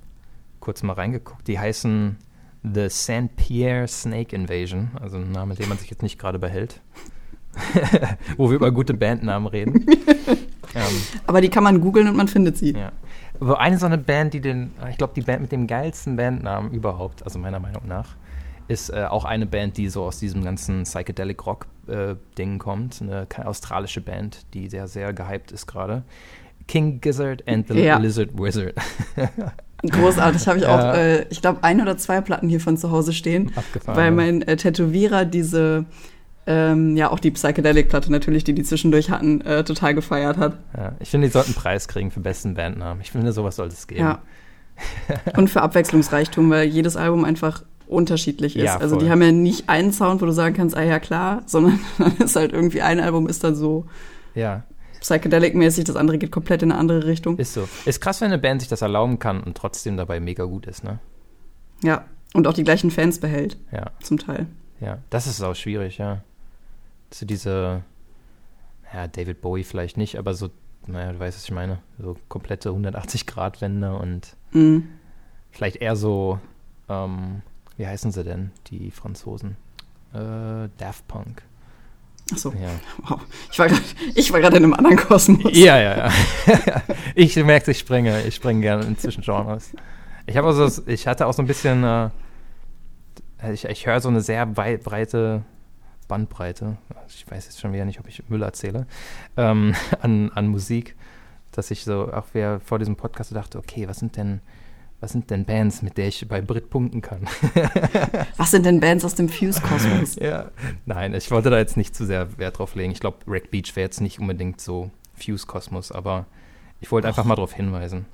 kurz 0.61 0.83
mal 0.83 0.95
reingeguckt. 0.95 1.47
Die 1.47 1.59
heißen 1.59 2.17
The 2.63 2.89
St. 2.89 3.37
Pierre 3.37 3.87
Snake 3.87 4.35
Invasion, 4.35 4.91
also 5.01 5.17
ein 5.19 5.31
Name, 5.31 5.55
den 5.55 5.69
man 5.69 5.79
sich 5.79 5.91
jetzt 5.91 6.03
nicht 6.03 6.19
gerade 6.19 6.39
behält. 6.39 6.81
Wo 8.37 8.51
wir 8.51 8.57
über 8.57 8.71
gute 8.71 8.95
Bandnamen 8.95 9.49
reden. 9.49 9.87
ähm, 10.75 11.03
aber 11.27 11.41
die 11.41 11.49
kann 11.49 11.65
man 11.65 11.81
googeln 11.81 12.09
und 12.09 12.17
man 12.17 12.29
findet 12.29 12.57
sie. 12.57 12.73
ja. 12.75 12.93
Aber 13.41 13.61
eine 13.61 13.79
so 13.79 13.87
eine 13.87 13.99
Band, 13.99 14.35
die 14.35 14.41
den, 14.41 14.73
ich 14.91 14.99
glaube, 14.99 15.13
die 15.15 15.21
Band 15.23 15.43
mit 15.43 15.53
dem 15.53 15.67
geilsten 15.67 16.17
Bandnamen 16.17 16.73
überhaupt, 16.73 17.23
also 17.23 17.39
meiner 17.39 17.61
Meinung 17.61 17.83
nach, 17.87 18.17
ist 18.67 18.91
äh, 18.91 19.05
auch 19.09 19.25
eine 19.25 19.47
Band, 19.47 19.77
die 19.77 19.89
so 19.89 20.05
aus 20.05 20.19
diesem 20.19 20.43
ganzen 20.45 20.83
Psychedelic 20.83 21.47
Rock-Ding 21.47 22.59
kommt. 22.59 23.01
Eine 23.01 23.27
australische 23.45 24.01
Band, 24.01 24.45
die 24.55 24.69
sehr, 24.69 24.89
sehr 24.89 25.13
gehypt 25.13 25.53
ist 25.53 25.67
gerade. 25.67 26.03
King 26.67 27.01
Gizzard 27.01 27.47
and 27.49 27.67
the 27.69 27.81
Ja. 27.81 27.97
Lizard 27.99 28.31
Wizard. 28.39 28.75
Großartig, 29.83 30.47
habe 30.49 30.59
ich 30.59 30.67
auch, 30.67 30.79
Ja. 30.79 30.95
äh, 30.95 31.27
ich 31.31 31.41
glaube, 31.41 31.63
ein 31.63 31.81
oder 31.81 31.97
zwei 31.97 32.21
Platten 32.21 32.49
hier 32.49 32.61
von 32.61 32.77
zu 32.77 32.91
Hause 32.91 33.13
stehen, 33.13 33.53
Abgefahren. 33.55 33.97
weil 33.97 34.11
mein 34.11 34.43
äh, 34.43 34.57
Tätowierer 34.57 35.25
diese, 35.25 35.85
ähm, 36.47 36.97
ja, 36.97 37.11
auch 37.11 37.21
die 37.21 37.31
Psychedelic-Platte 37.31 38.11
natürlich, 38.11 38.43
die 38.45 38.55
die 38.55 38.65
zwischendurch 38.65 39.11
hatten, 39.11 39.41
äh, 39.43 39.63
total 39.65 39.95
gefeiert 39.95 40.37
hat. 40.37 40.59
ja, 40.77 40.93
ich 40.99 41.11
finde, 41.11 41.29
die 41.29 41.33
sollten 41.33 41.51
einen 41.53 41.63
Preis 41.63 41.87
kriegen 41.87 42.11
für 42.11 42.21
besten 42.21 42.55
Bandnamen. 42.55 43.01
Ich 43.03 43.13
finde, 43.13 43.33
sowas 43.33 43.57
sollte 43.57 43.75
es 43.75 43.87
geben. 43.87 44.01
Ja. 44.01 44.19
Und 45.37 45.49
für 45.51 45.63
Abwechslungsreichtum, 45.63 46.51
weil 46.51 46.67
jedes 46.69 46.97
Album 46.97 47.25
einfach 47.25 47.63
unterschiedlich 47.89 48.57
ist. 48.57 48.65
Ja, 48.65 48.77
also 48.77 48.97
die 48.97 49.11
haben 49.11 49.23
ja 49.23 49.33
nicht 49.33 49.69
einen 49.69 49.93
Sound, 49.93 50.21
wo 50.21 50.27
du 50.27 50.33
sagen 50.33 50.55
kannst, 50.55 50.77
ah 50.77 50.83
ja 50.83 50.99
klar, 51.01 51.43
sondern 51.47 51.81
dann 51.99 52.17
ist 52.19 52.37
halt 52.37 52.53
irgendwie 52.53 52.83
ein 52.83 53.01
Album 53.01 53.29
ist 53.29 53.43
dann 53.45 53.55
so 53.55 53.87
ja. 54.35 54.63
Psychedelic-mäßig, 55.01 55.85
das 55.85 55.97
andere 55.97 56.19
geht 56.19 56.31
komplett 56.33 56.63
in 56.63 56.71
eine 56.73 56.81
andere 56.81 57.07
Richtung. 57.07 57.37
Ist 57.39 57.55
so. 57.55 57.69
Ist 57.85 58.01
krass, 58.01 58.21
wenn 58.21 58.29
eine 58.29 58.39
Band 58.39 58.61
sich 58.63 58.69
das 58.69 58.83
erlauben 58.83 59.19
kann 59.19 59.43
und 59.43 59.57
trotzdem 59.57 59.97
dabei 59.97 60.21
mega 60.21 60.45
gut 60.45 60.67
ist, 60.67 60.85
ne? 60.85 60.99
Ja. 61.83 62.05
Und 62.35 62.47
auch 62.47 62.53
die 62.53 62.65
gleichen 62.65 62.91
Fans 62.91 63.21
behält, 63.21 63.57
Ja, 63.73 63.91
zum 64.03 64.19
Teil. 64.19 64.47
ja. 64.81 64.99
Das 65.11 65.27
ist 65.27 65.41
auch 65.43 65.55
schwierig, 65.55 65.97
ja. 65.99 66.23
So 67.11 67.25
diese, 67.25 67.83
ja, 68.93 69.07
David 69.09 69.41
Bowie 69.41 69.65
vielleicht 69.65 69.97
nicht, 69.97 70.17
aber 70.19 70.35
so, 70.35 70.51
naja, 70.87 71.13
du 71.13 71.19
weißt, 71.19 71.39
was 71.39 71.45
ich 71.45 71.51
meine. 71.53 71.79
So 71.99 72.17
komplette 72.29 72.69
180-Grad-Wende 72.71 73.95
und 73.97 74.37
Mhm. 74.53 74.89
vielleicht 75.51 75.77
eher 75.77 75.97
so, 75.97 76.39
ähm, 76.91 77.41
wie 77.79 77.87
heißen 77.87 78.13
sie 78.13 78.25
denn, 78.25 78.51
die 78.67 78.91
Franzosen? 78.91 79.57
Äh, 80.13 80.69
Daft 80.79 81.07
Punk. 81.09 81.43
Ach 82.33 82.39
so. 82.39 82.51
Ja. 82.53 82.69
Wow. 83.09 83.21
Ich 83.51 83.59
war 83.59 83.69
grad- 83.69 83.83
ich 84.15 84.33
war 84.33 84.41
gerade 84.41 84.57
in 84.59 84.65
einem 84.65 84.75
anderen 84.75 84.97
Kosmos. 84.97 85.51
Ja, 85.57 85.79
ja, 85.79 85.97
ja. 85.97 86.13
ich 87.15 87.37
merke, 87.37 87.71
ich 87.71 87.79
springe, 87.79 88.23
ich 88.27 88.35
springe 88.35 88.61
gerne 88.61 88.85
in 88.85 88.99
Zwischengenres. 88.99 89.73
Ich 90.27 90.37
habe 90.37 90.49
also, 90.49 90.83
ich 90.87 91.07
hatte 91.07 91.27
auch 91.27 91.33
so 91.33 91.43
ein 91.43 91.47
bisschen, 91.47 91.83
äh, 91.85 92.11
ich, 93.53 93.65
ich 93.65 93.87
höre 93.87 94.01
so 94.01 94.09
eine 94.09 94.21
sehr 94.21 94.57
weit, 94.57 94.83
breite 94.85 95.43
Bandbreite. 96.07 96.77
Ich 97.09 97.31
weiß 97.31 97.47
jetzt 97.47 97.61
schon 97.61 97.73
wieder 97.73 97.85
nicht, 97.85 98.01
ob 98.01 98.09
ich 98.09 98.23
Müll 98.29 98.43
erzähle, 98.43 98.87
ähm, 99.37 99.75
an, 100.03 100.31
an 100.35 100.49
Musik, 100.49 100.97
dass 101.53 101.71
ich 101.71 101.85
so 101.85 102.13
auch 102.13 102.27
wer 102.35 102.61
vor 102.61 102.79
diesem 102.79 102.97
Podcast 102.97 103.35
dachte, 103.35 103.59
okay, 103.59 103.89
was 103.89 103.99
sind 103.99 104.17
denn, 104.17 104.41
was 105.01 105.13
sind 105.13 105.31
denn 105.31 105.45
Bands, 105.45 105.83
mit 105.83 105.97
der 105.97 106.09
ich 106.09 106.27
bei 106.27 106.41
Brit 106.41 106.71
punkten 106.71 107.01
kann? 107.01 107.21
Was 108.37 108.51
sind 108.51 108.67
denn 108.67 108.81
Bands 108.81 109.05
aus 109.05 109.15
dem 109.15 109.29
Fuse-Kosmos? 109.29 110.17
ja. 110.17 110.51
Nein, 110.87 111.15
ich 111.15 111.31
wollte 111.31 111.51
da 111.51 111.59
jetzt 111.59 111.77
nicht 111.77 111.95
zu 111.95 112.05
sehr 112.05 112.37
Wert 112.39 112.59
drauf 112.59 112.75
legen. 112.75 112.91
Ich 112.91 112.99
glaube, 112.99 113.19
Rack 113.29 113.53
Beach 113.53 113.77
wäre 113.77 113.85
jetzt 113.85 114.01
nicht 114.01 114.19
unbedingt 114.19 114.61
so 114.61 114.91
Fuse-Kosmos, 115.15 115.93
aber 115.93 116.27
ich 116.81 116.91
wollte 116.91 117.07
einfach 117.07 117.25
mal 117.25 117.37
darauf 117.37 117.53
hinweisen. 117.53 118.07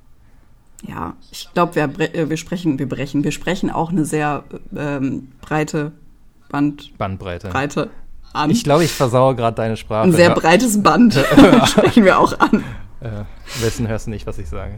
Ja, 0.86 1.14
ich 1.30 1.48
glaube, 1.54 1.74
wir, 1.74 2.14
äh, 2.14 2.28
wir 2.28 2.36
sprechen, 2.36 2.78
wir 2.78 2.88
brechen, 2.88 3.24
wir 3.24 3.32
sprechen 3.32 3.70
auch 3.70 3.90
eine 3.90 4.04
sehr 4.04 4.44
ähm, 4.76 5.32
breite 5.40 5.92
Bandbreite 6.50 7.48
Bandbreite. 7.48 7.90
an. 8.32 8.50
Ich 8.50 8.64
glaube, 8.64 8.84
ich 8.84 8.92
versaue 8.92 9.34
gerade 9.34 9.56
deine 9.56 9.76
Sprache. 9.76 10.04
Ein 10.04 10.12
sehr 10.12 10.34
breites 10.34 10.82
Band 10.82 11.14
sprechen 11.66 12.04
wir 12.04 12.18
auch 12.18 12.38
an. 12.38 12.62
Äh, 13.04 13.24
wessen 13.62 13.86
hörst 13.88 14.06
du 14.06 14.10
nicht, 14.10 14.26
was 14.26 14.38
ich 14.38 14.48
sage? 14.48 14.74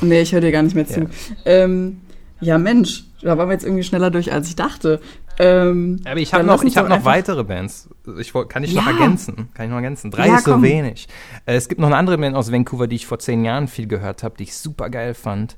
Nee, 0.00 0.20
ich 0.22 0.32
höre 0.32 0.40
dir 0.40 0.52
gar 0.52 0.62
nicht 0.62 0.74
mehr 0.74 0.86
zu. 0.86 1.00
Ja. 1.02 1.06
Ähm, 1.44 2.00
ja, 2.40 2.56
Mensch, 2.58 3.04
da 3.22 3.36
waren 3.36 3.48
wir 3.48 3.52
jetzt 3.52 3.64
irgendwie 3.64 3.82
schneller 3.82 4.10
durch, 4.10 4.32
als 4.32 4.48
ich 4.48 4.56
dachte. 4.56 5.00
Ähm, 5.40 6.00
Aber 6.04 6.18
ich 6.20 6.32
habe 6.34 6.44
noch, 6.44 6.62
ich 6.64 6.76
hab 6.76 6.88
noch 6.88 7.04
weitere 7.04 7.44
Bands. 7.44 7.88
Ich 8.18 8.32
kann 8.48 8.64
ich 8.64 8.74
noch 8.74 8.86
Ja. 8.86 8.92
ergänzen? 8.92 9.48
Kann 9.54 9.66
ich 9.66 9.70
noch 9.70 9.76
ergänzen? 9.76 10.10
Drei 10.10 10.26
Ja, 10.28 10.36
ist 10.36 10.44
so 10.44 10.52
komm. 10.52 10.62
wenig. 10.62 11.08
Äh, 11.46 11.54
es 11.56 11.68
gibt 11.68 11.80
noch 11.80 11.86
eine 11.88 11.96
andere 11.96 12.18
Band 12.18 12.34
aus 12.36 12.50
Vancouver, 12.50 12.86
die 12.88 12.96
ich 12.96 13.06
vor 13.06 13.18
zehn 13.18 13.44
Jahren 13.44 13.68
viel 13.68 13.86
gehört 13.86 14.22
habe, 14.22 14.36
die 14.36 14.44
ich 14.44 14.56
super 14.56 14.88
geil 14.90 15.14
fand, 15.14 15.56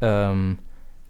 ähm, 0.00 0.58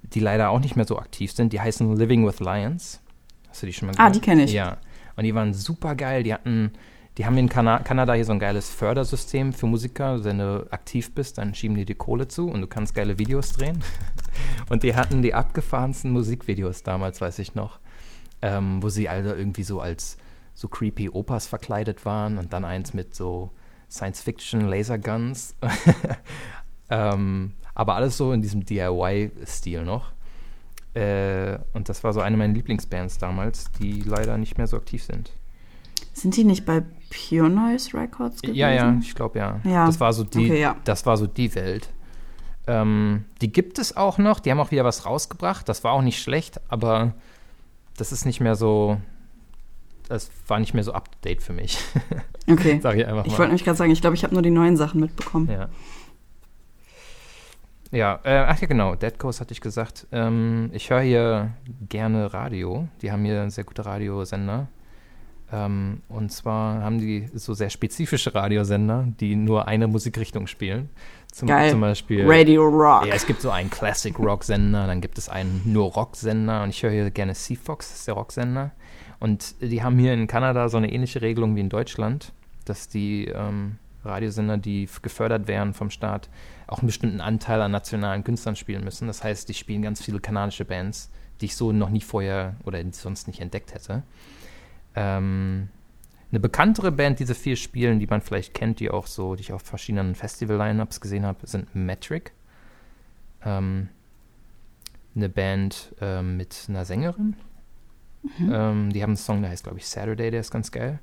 die 0.02 0.20
leider 0.20 0.50
auch 0.50 0.60
nicht 0.60 0.76
mehr 0.76 0.84
so 0.86 0.98
aktiv 0.98 1.32
sind. 1.32 1.52
Die 1.52 1.60
heißen 1.60 1.96
Living 1.96 2.26
with 2.26 2.40
Lions. 2.40 3.00
Hast 3.48 3.62
du 3.62 3.66
die 3.66 3.72
schon 3.72 3.86
mal 3.86 3.92
Ah, 3.94 4.08
gehört? 4.08 4.16
die 4.16 4.20
kenn 4.20 4.38
ich. 4.40 4.52
Ja. 4.52 4.76
Und 5.16 5.24
die 5.24 5.34
waren 5.34 5.54
super 5.54 5.94
geil. 5.94 6.22
Die 6.24 6.34
hatten, 6.34 6.72
die 7.16 7.26
haben 7.26 7.38
in 7.38 7.48
Kana 7.48 7.78
Kanada 7.78 8.14
hier 8.14 8.24
so 8.24 8.32
ein 8.32 8.38
geiles 8.38 8.68
Fördersystem 8.68 9.52
für 9.52 9.66
Musiker. 9.66 10.24
Wenn 10.24 10.38
du 10.38 10.66
aktiv 10.70 11.14
bist, 11.14 11.38
dann 11.38 11.54
schieben 11.54 11.76
die 11.76 11.84
dir 11.84 11.94
Kohle 11.94 12.28
zu 12.28 12.48
und 12.48 12.60
du 12.60 12.66
kannst 12.66 12.94
geile 12.94 13.18
Videos 13.18 13.52
drehen. 13.52 13.82
Und 14.68 14.82
die 14.82 14.96
hatten 14.96 15.22
die 15.22 15.34
abgefahrensten 15.34 16.10
Musikvideos 16.10 16.82
damals, 16.82 17.20
weiß 17.20 17.38
ich 17.38 17.54
noch 17.54 17.78
ähm, 18.44 18.82
wo 18.82 18.90
sie 18.90 19.08
alle 19.08 19.34
irgendwie 19.34 19.62
so 19.62 19.80
als 19.80 20.18
so 20.52 20.68
creepy 20.68 21.08
Opas 21.08 21.46
verkleidet 21.46 22.04
waren 22.04 22.36
und 22.36 22.52
dann 22.52 22.66
eins 22.66 22.92
mit 22.92 23.14
so 23.14 23.50
Science-Fiction 23.90 24.68
Laserguns. 24.68 25.56
ähm, 26.90 27.54
aber 27.74 27.94
alles 27.94 28.18
so 28.18 28.32
in 28.32 28.42
diesem 28.42 28.64
DIY-Stil 28.64 29.84
noch. 29.84 30.12
Äh, 30.92 31.58
und 31.72 31.88
das 31.88 32.04
war 32.04 32.12
so 32.12 32.20
eine 32.20 32.36
meiner 32.36 32.52
Lieblingsbands 32.52 33.16
damals, 33.16 33.72
die 33.80 34.02
leider 34.02 34.36
nicht 34.36 34.58
mehr 34.58 34.66
so 34.66 34.76
aktiv 34.76 35.02
sind. 35.02 35.32
Sind 36.12 36.36
die 36.36 36.44
nicht 36.44 36.64
bei 36.64 36.82
Pure 37.10 37.50
Noise 37.50 37.96
Records 37.96 38.40
gewesen? 38.42 38.56
Ja, 38.56 38.70
ja, 38.70 38.96
ich 39.00 39.14
glaube 39.14 39.38
ja. 39.38 39.60
Ja. 39.64 39.86
Das 39.86 40.00
war 40.00 40.12
so 40.12 40.24
die, 40.24 40.46
Okay, 40.50 40.60
ja. 40.60 40.76
das 40.84 41.06
war 41.06 41.16
so 41.16 41.26
die 41.26 41.54
Welt. 41.54 41.90
Ähm, 42.66 43.24
die 43.40 43.52
gibt 43.52 43.78
es 43.78 43.96
auch 43.96 44.16
noch. 44.18 44.40
Die 44.40 44.50
haben 44.50 44.60
auch 44.60 44.70
wieder 44.70 44.84
was 44.84 45.04
rausgebracht. 45.06 45.68
Das 45.68 45.84
war 45.84 45.92
auch 45.92 46.02
nicht 46.02 46.22
schlecht, 46.22 46.60
aber 46.68 47.12
das 47.96 48.10
ist 48.12 48.24
nicht 48.24 48.40
mehr 48.40 48.54
so. 48.54 48.96
Das 50.08 50.30
war 50.48 50.58
nicht 50.60 50.74
mehr 50.74 50.84
so 50.84 50.92
up 50.92 51.10
to 51.10 51.18
date 51.24 51.42
für 51.42 51.52
mich. 51.52 51.78
Okay. 52.46 52.78
Sag 52.82 52.96
ich 52.98 53.06
einfach 53.06 53.24
Ich 53.24 53.32
mal. 53.32 53.38
wollte 53.38 53.48
nämlich 53.52 53.64
gerade 53.64 53.78
sagen, 53.78 53.90
ich 53.90 54.02
glaube, 54.02 54.16
ich 54.16 54.22
habe 54.22 54.34
nur 54.34 54.42
die 54.42 54.50
neuen 54.50 54.76
Sachen 54.76 55.00
mitbekommen. 55.00 55.48
Ja. 55.50 55.70
Ja, 57.90 58.20
äh, 58.24 58.44
ach 58.46 58.60
ja, 58.60 58.66
genau, 58.66 58.96
Dead 58.96 59.18
Coast 59.18 59.40
hatte 59.40 59.52
ich 59.52 59.62
gesagt. 59.62 60.06
Ähm, 60.12 60.68
ich 60.74 60.90
höre 60.90 61.00
hier 61.00 61.52
gerne 61.88 62.34
Radio. 62.34 62.86
Die 63.00 63.10
haben 63.12 63.24
hier 63.24 63.48
sehr 63.50 63.64
gute 63.64 63.86
Radiosender. 63.86 64.68
Ähm, 65.52 66.02
und 66.08 66.32
zwar 66.32 66.82
haben 66.82 66.98
die 66.98 67.28
so 67.34 67.54
sehr 67.54 67.70
spezifische 67.70 68.34
Radiosender, 68.34 69.06
die 69.20 69.36
nur 69.36 69.68
eine 69.68 69.86
Musikrichtung 69.86 70.46
spielen. 70.46 70.90
Zum, 71.32 71.48
Geil. 71.48 71.70
zum 71.70 71.80
Beispiel. 71.80 72.24
Radio 72.26 72.62
Rock. 72.62 73.06
Ja, 73.06 73.14
es 73.14 73.26
gibt 73.26 73.40
so 73.40 73.50
einen 73.50 73.68
Classic 73.68 74.16
Rock 74.18 74.44
Sender, 74.44 74.86
dann 74.86 75.00
gibt 75.00 75.18
es 75.18 75.28
einen 75.28 75.62
nur 75.64 75.92
Rock 75.92 76.16
Sender 76.16 76.62
und 76.62 76.70
ich 76.70 76.82
höre 76.82 76.92
hier 76.92 77.10
gerne 77.10 77.34
Seafox, 77.34 77.88
das 77.90 77.98
ist 78.00 78.08
der 78.08 78.14
Rocksender. 78.14 78.70
Und 79.20 79.56
die 79.60 79.82
haben 79.82 79.98
hier 79.98 80.12
in 80.12 80.26
Kanada 80.26 80.68
so 80.68 80.76
eine 80.76 80.92
ähnliche 80.92 81.22
Regelung 81.22 81.56
wie 81.56 81.60
in 81.60 81.68
Deutschland, 81.68 82.32
dass 82.64 82.88
die 82.88 83.26
ähm, 83.26 83.78
Radiosender, 84.04 84.58
die 84.58 84.88
gefördert 85.02 85.48
werden 85.48 85.74
vom 85.74 85.90
Staat, 85.90 86.28
auch 86.66 86.78
einen 86.78 86.88
bestimmten 86.88 87.20
Anteil 87.20 87.60
an 87.62 87.70
nationalen 87.70 88.22
Künstlern 88.24 88.56
spielen 88.56 88.84
müssen. 88.84 89.06
Das 89.06 89.24
heißt, 89.24 89.48
die 89.48 89.54
spielen 89.54 89.82
ganz 89.82 90.02
viele 90.02 90.20
kanadische 90.20 90.64
Bands, 90.64 91.10
die 91.40 91.46
ich 91.46 91.56
so 91.56 91.72
noch 91.72 91.90
nie 91.90 92.00
vorher 92.00 92.54
oder 92.64 92.80
sonst 92.92 93.26
nicht 93.26 93.40
entdeckt 93.40 93.74
hätte. 93.74 94.02
Ähm, 94.94 95.68
eine 96.30 96.40
bekanntere 96.40 96.90
Band, 96.90 97.20
die 97.20 97.26
sie 97.26 97.34
viel 97.34 97.56
spielen, 97.56 98.00
die 98.00 98.06
man 98.06 98.20
vielleicht 98.20 98.54
kennt, 98.54 98.80
die 98.80 98.90
auch 98.90 99.06
so, 99.06 99.36
die 99.36 99.42
ich 99.42 99.52
auf 99.52 99.62
verschiedenen 99.62 100.14
Festival-Lineups 100.14 101.00
gesehen 101.00 101.24
habe, 101.24 101.46
sind 101.46 101.74
Metric. 101.74 102.32
Ähm, 103.44 103.88
eine 105.14 105.28
Band 105.28 105.94
ähm, 106.00 106.36
mit 106.36 106.66
einer 106.68 106.84
Sängerin. 106.84 107.36
Ähm, 108.40 108.92
die 108.92 109.02
haben 109.02 109.10
einen 109.10 109.16
Song, 109.16 109.42
der 109.42 109.50
heißt, 109.50 109.64
glaube 109.64 109.78
ich, 109.78 109.86
Saturday, 109.86 110.30
der 110.30 110.40
ist 110.40 110.50
ganz 110.50 110.72
geil. 110.72 110.98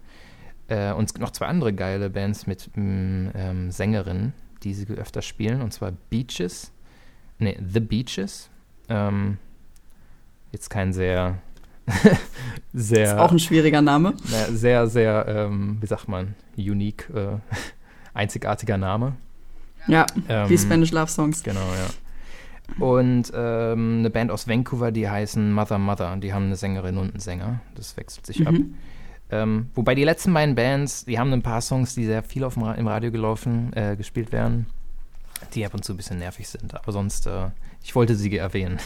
Äh, 0.67 0.91
und 0.93 1.05
es 1.05 1.13
gibt 1.13 1.21
noch 1.21 1.31
zwei 1.31 1.45
andere 1.45 1.73
geile 1.73 2.09
Bands 2.09 2.47
mit 2.47 2.69
mm, 2.75 3.29
ähm, 3.35 3.71
Sängerinnen, 3.71 4.33
die 4.63 4.73
sie 4.73 4.87
öfter 4.87 5.21
spielen, 5.21 5.61
und 5.61 5.71
zwar 5.71 5.91
Beaches. 6.09 6.71
Ne, 7.39 7.57
The 7.65 7.79
Beaches. 7.79 8.49
Ähm, 8.89 9.37
jetzt 10.51 10.69
kein 10.69 10.93
sehr, 10.93 11.39
sehr 12.73 13.05
Ist 13.05 13.19
auch 13.19 13.31
ein 13.31 13.39
schwieriger 13.39 13.81
Name. 13.81 14.13
na, 14.29 14.55
sehr, 14.55 14.87
sehr, 14.87 15.25
ähm, 15.27 15.77
wie 15.81 15.87
sagt 15.87 16.07
man, 16.07 16.35
unique, 16.57 17.09
äh, 17.13 17.37
einzigartiger 18.13 18.77
Name. 18.77 19.13
Ja, 19.87 20.05
Ähm, 20.29 20.49
wie 20.49 20.57
Spanish 20.57 20.91
Love 20.91 21.09
Songs. 21.09 21.43
Genau, 21.43 21.59
ja. 21.59 22.85
Und 22.85 23.31
ähm, 23.35 23.99
eine 23.99 24.09
Band 24.09 24.31
aus 24.31 24.47
Vancouver, 24.47 24.91
die 24.91 25.09
heißen 25.09 25.51
Mother 25.51 25.77
Mother. 25.79 26.15
Die 26.17 26.33
haben 26.33 26.45
eine 26.45 26.55
Sängerin 26.55 26.97
und 26.97 27.11
einen 27.11 27.19
Sänger. 27.19 27.59
Das 27.75 27.97
wechselt 27.97 28.25
sich 28.25 28.47
ab. 28.47 28.53
Mhm. 28.53 28.75
Ähm, 29.29 29.69
wobei 29.75 29.95
die 29.95 30.03
letzten 30.03 30.33
beiden 30.33 30.55
Bands, 30.55 31.05
die 31.05 31.17
haben 31.17 31.31
ein 31.33 31.41
paar 31.41 31.61
Songs, 31.61 31.95
die 31.95 32.05
sehr 32.05 32.21
viel 32.23 32.43
auf 32.43 32.55
dem 32.55 32.63
Ra 32.63 32.73
im 32.73 32.87
Radio 32.87 33.11
gelaufen, 33.11 33.71
äh, 33.73 33.95
gespielt 33.95 34.31
werden, 34.31 34.67
die 35.53 35.65
ab 35.65 35.73
und 35.73 35.83
zu 35.83 35.93
ein 35.93 35.97
bisschen 35.97 36.19
nervig 36.19 36.47
sind. 36.47 36.75
Aber 36.75 36.91
sonst, 36.91 37.27
äh, 37.27 37.49
ich 37.83 37.95
wollte 37.95 38.15
sie 38.15 38.35
erwähnen. 38.37 38.77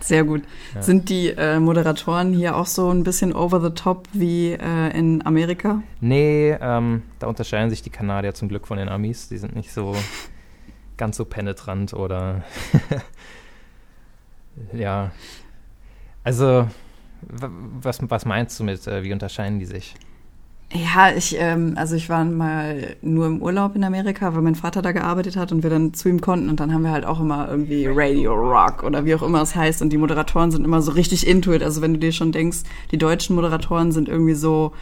Sehr 0.00 0.24
gut. 0.24 0.42
Ja. 0.74 0.80
Sind 0.82 1.08
die 1.10 1.28
äh, 1.28 1.58
Moderatoren 1.60 2.32
hier 2.32 2.56
auch 2.56 2.66
so 2.66 2.88
ein 2.90 3.04
bisschen 3.04 3.34
over 3.34 3.60
the 3.60 3.70
top 3.74 4.08
wie 4.12 4.52
äh, 4.52 4.96
in 4.98 5.24
Amerika? 5.26 5.82
Nee, 6.00 6.52
ähm, 6.60 7.02
da 7.18 7.26
unterscheiden 7.26 7.68
sich 7.68 7.82
die 7.82 7.90
Kanadier 7.90 8.32
zum 8.32 8.48
Glück 8.48 8.66
von 8.66 8.78
den 8.78 8.88
Amis. 8.88 9.28
Die 9.28 9.36
sind 9.38 9.54
nicht 9.54 9.72
so 9.72 9.94
ganz 10.96 11.16
so 11.18 11.24
penetrant 11.26 11.92
oder 11.92 12.44
ja. 14.72 15.10
Also, 16.24 16.68
wa- 17.22 17.50
was, 17.82 17.98
was 18.02 18.24
meinst 18.24 18.58
du 18.58 18.64
mit, 18.64 18.86
äh, 18.86 19.02
wie 19.02 19.12
unterscheiden 19.12 19.58
die 19.58 19.66
sich? 19.66 19.94
Ja, 20.70 21.12
ich, 21.16 21.34
ähm, 21.38 21.74
also 21.76 21.96
ich 21.96 22.10
war 22.10 22.22
mal 22.26 22.96
nur 23.00 23.26
im 23.26 23.40
Urlaub 23.40 23.74
in 23.74 23.84
Amerika, 23.84 24.34
weil 24.34 24.42
mein 24.42 24.54
Vater 24.54 24.82
da 24.82 24.92
gearbeitet 24.92 25.34
hat 25.34 25.50
und 25.50 25.62
wir 25.62 25.70
dann 25.70 25.94
zu 25.94 26.10
ihm 26.10 26.20
konnten 26.20 26.50
und 26.50 26.60
dann 26.60 26.74
haben 26.74 26.82
wir 26.82 26.90
halt 26.90 27.06
auch 27.06 27.20
immer 27.20 27.48
irgendwie 27.48 27.86
Radio 27.86 28.34
Rock 28.34 28.82
oder 28.82 29.06
wie 29.06 29.14
auch 29.14 29.22
immer 29.22 29.40
es 29.40 29.54
heißt 29.54 29.80
und 29.80 29.90
die 29.90 29.96
Moderatoren 29.96 30.50
sind 30.50 30.66
immer 30.66 30.82
so 30.82 30.92
richtig 30.92 31.26
into 31.26 31.54
it. 31.54 31.62
Also 31.62 31.80
wenn 31.80 31.94
du 31.94 31.98
dir 31.98 32.12
schon 32.12 32.32
denkst, 32.32 32.58
die 32.90 32.98
deutschen 32.98 33.34
Moderatoren 33.34 33.92
sind 33.92 34.10
irgendwie 34.10 34.34
so 34.34 34.72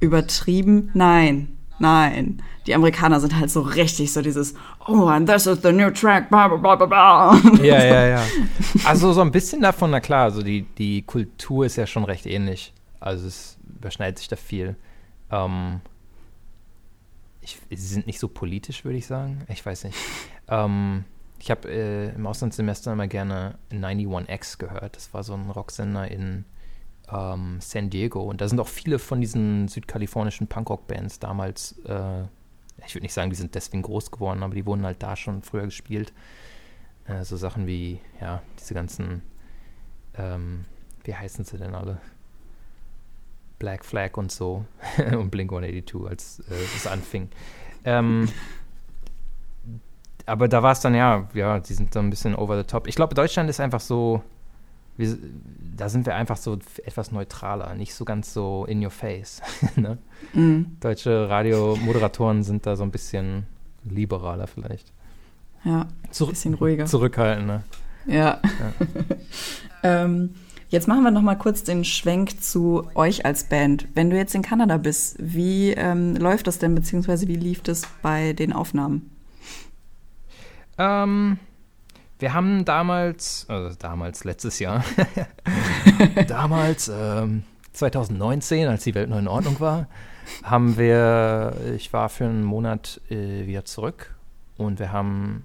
übertrieben, 0.00 0.90
nein, 0.92 1.56
nein. 1.78 2.42
Die 2.66 2.74
Amerikaner 2.74 3.18
sind 3.18 3.38
halt 3.38 3.50
so 3.50 3.62
richtig 3.62 4.12
so 4.12 4.20
dieses, 4.20 4.54
oh, 4.86 5.06
and 5.06 5.26
this 5.26 5.46
is 5.46 5.62
the 5.62 5.72
new 5.72 5.90
track, 5.90 6.28
bla 6.28 6.48
bla 6.48 6.76
bla 6.76 6.86
bla. 6.86 7.40
Ja, 7.62 7.82
ja, 7.82 8.06
ja. 8.06 8.22
Also 8.84 9.14
so 9.14 9.22
ein 9.22 9.30
bisschen 9.30 9.62
davon, 9.62 9.92
na 9.92 10.00
klar, 10.00 10.24
also 10.24 10.42
die, 10.42 10.66
die 10.76 11.02
Kultur 11.02 11.64
ist 11.64 11.76
ja 11.76 11.86
schon 11.86 12.04
recht 12.04 12.26
ähnlich. 12.26 12.74
Also 13.00 13.26
es 13.26 13.56
überschneidet 13.78 14.18
sich 14.18 14.28
da 14.28 14.36
viel. 14.36 14.76
Ähm, 15.32 15.80
ich, 17.40 17.58
sie 17.70 17.76
sind 17.76 18.06
nicht 18.06 18.20
so 18.20 18.28
politisch, 18.28 18.84
würde 18.84 18.98
ich 18.98 19.06
sagen. 19.06 19.44
Ich 19.48 19.66
weiß 19.66 19.84
nicht. 19.84 19.98
Ähm, 20.48 21.04
ich 21.38 21.50
habe 21.50 21.68
äh, 21.68 22.14
im 22.14 22.26
Auslandssemester 22.26 22.92
immer 22.92 23.08
gerne 23.08 23.58
91X 23.72 24.58
gehört. 24.58 24.94
Das 24.94 25.12
war 25.12 25.24
so 25.24 25.34
ein 25.34 25.50
Rocksender 25.50 26.08
in 26.08 26.44
ähm, 27.10 27.58
San 27.60 27.90
Diego. 27.90 28.22
Und 28.22 28.40
da 28.40 28.48
sind 28.48 28.60
auch 28.60 28.68
viele 28.68 28.98
von 28.98 29.20
diesen 29.20 29.66
südkalifornischen 29.66 30.46
Punkrock-Bands 30.46 31.18
damals, 31.18 31.78
äh, 31.86 32.22
ich 32.86 32.94
würde 32.94 33.02
nicht 33.02 33.12
sagen, 33.12 33.30
die 33.30 33.36
sind 33.36 33.54
deswegen 33.54 33.82
groß 33.82 34.10
geworden, 34.10 34.42
aber 34.42 34.54
die 34.54 34.66
wurden 34.66 34.84
halt 34.84 35.02
da 35.02 35.16
schon 35.16 35.42
früher 35.42 35.64
gespielt. 35.64 36.12
Äh, 37.06 37.24
so 37.24 37.36
Sachen 37.36 37.66
wie, 37.66 38.00
ja, 38.20 38.42
diese 38.58 38.74
ganzen, 38.74 39.22
ähm, 40.14 40.64
wie 41.04 41.14
heißen 41.14 41.44
sie 41.44 41.58
denn 41.58 41.74
alle? 41.74 42.00
Black 43.62 43.84
Flag 43.84 44.16
und 44.16 44.32
so 44.32 44.64
und 45.12 45.30
Blink 45.30 45.52
182, 45.52 46.10
als 46.10 46.40
äh, 46.50 46.76
es 46.76 46.88
anfing. 46.88 47.28
Ähm, 47.84 48.28
aber 50.26 50.48
da 50.48 50.64
war 50.64 50.72
es 50.72 50.80
dann 50.80 50.96
ja, 50.96 51.28
ja, 51.32 51.60
die 51.60 51.72
sind 51.72 51.94
dann 51.94 52.06
ein 52.06 52.10
bisschen 52.10 52.34
over 52.34 52.58
the 52.58 52.64
top. 52.64 52.88
Ich 52.88 52.96
glaube, 52.96 53.14
Deutschland 53.14 53.48
ist 53.48 53.60
einfach 53.60 53.78
so, 53.78 54.20
wir, 54.96 55.16
da 55.76 55.88
sind 55.88 56.06
wir 56.06 56.16
einfach 56.16 56.36
so 56.36 56.58
etwas 56.84 57.12
neutraler, 57.12 57.76
nicht 57.76 57.94
so 57.94 58.04
ganz 58.04 58.34
so 58.34 58.64
in 58.64 58.84
your 58.84 58.90
face. 58.90 59.40
ne? 59.76 59.98
mm. 60.32 60.78
Deutsche 60.80 61.28
Radiomoderatoren 61.28 62.42
sind 62.42 62.66
da 62.66 62.74
so 62.74 62.82
ein 62.82 62.90
bisschen 62.90 63.46
liberaler 63.84 64.48
vielleicht. 64.48 64.92
Ja, 65.64 65.82
ein 65.82 66.26
bisschen 66.26 66.54
ruhiger. 66.54 66.86
Zurückhaltender. 66.86 67.62
Ja. 68.06 68.40
ja. 68.42 68.42
ähm, 70.04 70.34
Jetzt 70.72 70.88
machen 70.88 71.02
wir 71.02 71.10
noch 71.10 71.20
mal 71.20 71.36
kurz 71.36 71.64
den 71.64 71.84
Schwenk 71.84 72.42
zu 72.42 72.88
euch 72.94 73.26
als 73.26 73.44
Band. 73.44 73.88
Wenn 73.92 74.08
du 74.08 74.16
jetzt 74.16 74.34
in 74.34 74.40
Kanada 74.40 74.78
bist, 74.78 75.16
wie 75.18 75.72
ähm, 75.72 76.16
läuft 76.16 76.46
das 76.46 76.58
denn, 76.58 76.74
beziehungsweise 76.74 77.28
wie 77.28 77.36
lief 77.36 77.60
das 77.60 77.82
bei 78.00 78.32
den 78.32 78.54
Aufnahmen? 78.54 79.10
Ähm, 80.78 81.38
wir 82.18 82.32
haben 82.32 82.64
damals, 82.64 83.44
also 83.50 83.76
damals 83.78 84.24
letztes 84.24 84.60
Jahr, 84.60 84.82
damals 86.26 86.88
ähm, 86.88 87.42
2019, 87.74 88.66
als 88.66 88.84
die 88.84 88.94
Welt 88.94 89.10
noch 89.10 89.18
in 89.18 89.28
Ordnung 89.28 89.60
war, 89.60 89.88
haben 90.42 90.78
wir, 90.78 91.54
ich 91.76 91.92
war 91.92 92.08
für 92.08 92.24
einen 92.24 92.44
Monat 92.44 92.98
äh, 93.10 93.46
wieder 93.46 93.66
zurück 93.66 94.14
und 94.56 94.78
wir 94.78 94.90
haben, 94.90 95.44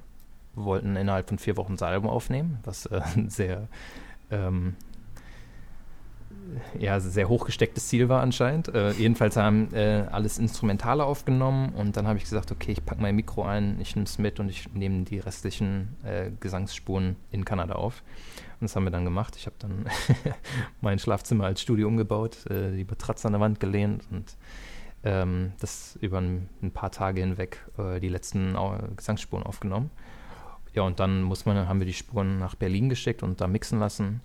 wollten 0.56 0.96
innerhalb 0.96 1.28
von 1.28 1.38
vier 1.38 1.58
Wochen 1.58 1.74
ein 1.74 1.84
Album 1.84 2.10
aufnehmen, 2.10 2.60
was 2.64 2.86
äh, 2.86 3.02
sehr 3.28 3.68
ähm, 4.32 4.76
ja, 6.80 7.00
sehr 7.00 7.30
hochgestecktes 7.30 7.88
Ziel 7.88 8.10
war 8.10 8.22
anscheinend. 8.22 8.68
Äh, 8.74 8.92
jedenfalls 8.92 9.36
haben 9.36 9.74
äh, 9.74 10.06
alles 10.12 10.38
Instrumentale 10.38 11.04
aufgenommen 11.04 11.74
und 11.76 11.98
dann 11.98 12.08
habe 12.08 12.18
ich 12.18 12.24
gesagt, 12.24 12.52
okay, 12.52 12.72
ich 12.72 12.86
packe 12.86 13.02
mein 13.02 13.16
Mikro 13.16 13.44
ein, 13.44 13.80
ich 13.80 13.96
nehme 13.96 14.06
es 14.06 14.18
mit 14.18 14.40
und 14.40 14.50
ich 14.50 14.72
nehme 14.74 15.04
die 15.04 15.20
restlichen 15.20 15.96
äh, 16.04 16.32
Gesangsspuren 16.40 17.16
in 17.32 17.46
Kanada 17.46 17.76
auf. 17.76 18.04
Und 18.60 18.66
das 18.66 18.76
haben 18.76 18.86
wir 18.86 18.92
dann 18.92 19.06
gemacht. 19.06 19.36
Ich 19.36 19.46
habe 19.46 19.56
dann 19.60 19.86
mein 20.82 21.00
Schlafzimmer 21.00 21.46
als 21.46 21.62
Studio 21.62 21.88
umgebaut, 21.88 22.46
äh, 22.50 22.72
die 22.72 22.86
Matratze 22.86 23.28
an 23.28 23.34
der 23.34 23.42
Wand 23.42 23.60
gelehnt 23.60 24.04
und 24.12 24.36
ähm, 25.04 25.54
das 25.60 25.98
über 26.02 26.20
ein, 26.20 26.50
ein, 26.62 26.72
paar 26.72 26.92
Tage 26.92 27.22
hinweg 27.22 27.66
äh, 27.78 28.00
die 28.00 28.10
letzten 28.10 28.58
Gesangsspuren 28.96 29.44
aufgenommen. 29.44 29.92
Ja, 30.74 30.84
und 30.84 31.00
dann 31.00 31.24
muss 31.24 31.46
man, 31.46 31.68
haben 31.68 31.80
wir 31.80 31.88
die 31.88 31.94
Spuren 31.94 32.40
nach 32.40 32.56
Berlin 32.56 32.90
geschickt 32.90 33.24
und 33.24 33.42
da 33.42 33.48
mixen 33.48 33.80
lassen. 33.80 34.22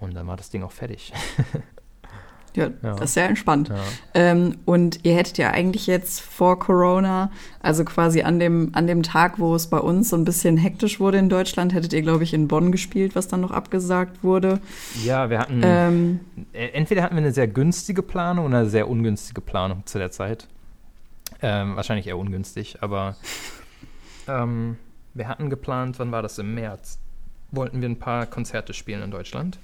Und 0.00 0.14
dann 0.14 0.26
war 0.26 0.36
das 0.36 0.50
Ding 0.50 0.62
auch 0.62 0.72
fertig. 0.72 1.12
Ja, 2.56 2.64
ja, 2.64 2.94
das 2.94 3.02
ist 3.02 3.14
sehr 3.14 3.28
entspannt. 3.28 3.68
Ja. 3.68 3.76
Ähm, 4.14 4.58
und 4.64 5.04
ihr 5.04 5.14
hättet 5.14 5.38
ja 5.38 5.50
eigentlich 5.50 5.86
jetzt 5.86 6.20
vor 6.20 6.58
Corona, 6.58 7.30
also 7.60 7.84
quasi 7.84 8.22
an 8.22 8.38
dem, 8.38 8.70
an 8.72 8.86
dem 8.86 9.02
Tag, 9.02 9.38
wo 9.38 9.54
es 9.54 9.68
bei 9.68 9.78
uns 9.78 10.08
so 10.08 10.16
ein 10.16 10.24
bisschen 10.24 10.56
hektisch 10.56 10.98
wurde 10.98 11.18
in 11.18 11.28
Deutschland, 11.28 11.72
hättet 11.72 11.92
ihr, 11.92 12.02
glaube 12.02 12.24
ich, 12.24 12.34
in 12.34 12.48
Bonn 12.48 12.72
gespielt, 12.72 13.14
was 13.14 13.28
dann 13.28 13.40
noch 13.40 13.52
abgesagt 13.52 14.24
wurde. 14.24 14.60
Ja, 15.04 15.30
wir 15.30 15.38
hatten, 15.38 15.60
ähm, 15.64 16.20
äh, 16.52 16.68
entweder 16.70 17.02
hatten 17.02 17.14
wir 17.14 17.22
eine 17.22 17.32
sehr 17.32 17.48
günstige 17.48 18.02
Planung 18.02 18.46
oder 18.46 18.58
eine 18.58 18.70
sehr 18.70 18.88
ungünstige 18.88 19.40
Planung 19.40 19.86
zu 19.86 19.98
der 19.98 20.10
Zeit. 20.10 20.48
Ähm, 21.42 21.76
wahrscheinlich 21.76 22.08
eher 22.08 22.18
ungünstig, 22.18 22.78
aber 22.82 23.16
ähm, 24.26 24.76
wir 25.14 25.28
hatten 25.28 25.50
geplant, 25.50 25.98
wann 25.98 26.10
war 26.10 26.22
das, 26.22 26.38
im 26.38 26.54
März, 26.54 26.98
wollten 27.52 27.80
wir 27.80 27.88
ein 27.88 27.98
paar 27.98 28.26
Konzerte 28.26 28.74
spielen 28.74 29.02
in 29.02 29.10
Deutschland. 29.10 29.58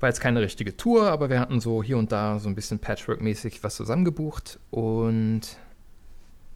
War 0.00 0.08
jetzt 0.08 0.20
keine 0.20 0.40
richtige 0.40 0.76
Tour, 0.76 1.10
aber 1.10 1.28
wir 1.28 1.38
hatten 1.38 1.60
so 1.60 1.82
hier 1.82 1.98
und 1.98 2.10
da 2.10 2.38
so 2.38 2.48
ein 2.48 2.54
bisschen 2.54 2.78
Patchwork-mäßig 2.78 3.62
was 3.62 3.76
zusammengebucht. 3.76 4.58
Und 4.70 5.42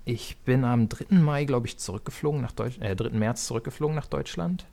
ich 0.07 0.39
bin 0.39 0.65
am 0.65 0.89
3. 0.89 1.17
Mai, 1.17 1.45
glaube 1.45 1.67
ich, 1.67 1.79
zurückgeflogen 1.79 2.41
nach 2.41 2.53
Deutschland, 2.53 2.91
äh, 2.91 2.97
3. 2.97 3.11
März 3.11 3.47
zurückgeflogen 3.47 3.95
nach 3.95 4.07
Deutschland. 4.07 4.67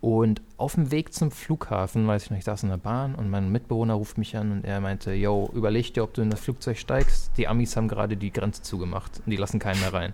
Und 0.00 0.42
auf 0.56 0.74
dem 0.74 0.90
Weg 0.90 1.14
zum 1.14 1.30
Flughafen, 1.30 2.06
weiß 2.06 2.24
ich 2.24 2.30
noch, 2.30 2.38
ich 2.38 2.44
saß 2.44 2.64
in 2.64 2.68
der 2.68 2.76
Bahn 2.76 3.14
und 3.14 3.30
mein 3.30 3.50
Mitbewohner 3.50 3.94
ruft 3.94 4.18
mich 4.18 4.36
an 4.36 4.52
und 4.52 4.64
er 4.64 4.80
meinte, 4.80 5.12
yo, 5.12 5.50
überleg 5.54 5.94
dir, 5.94 6.04
ob 6.04 6.12
du 6.12 6.22
in 6.22 6.30
das 6.30 6.40
Flugzeug 6.40 6.78
steigst. 6.78 7.32
Die 7.36 7.48
Amis 7.48 7.76
haben 7.76 7.88
gerade 7.88 8.16
die 8.16 8.32
Grenze 8.32 8.62
zugemacht 8.62 9.20
und 9.24 9.30
die 9.30 9.36
lassen 9.36 9.58
keinen 9.58 9.80
mehr 9.80 9.92
rein. 9.92 10.12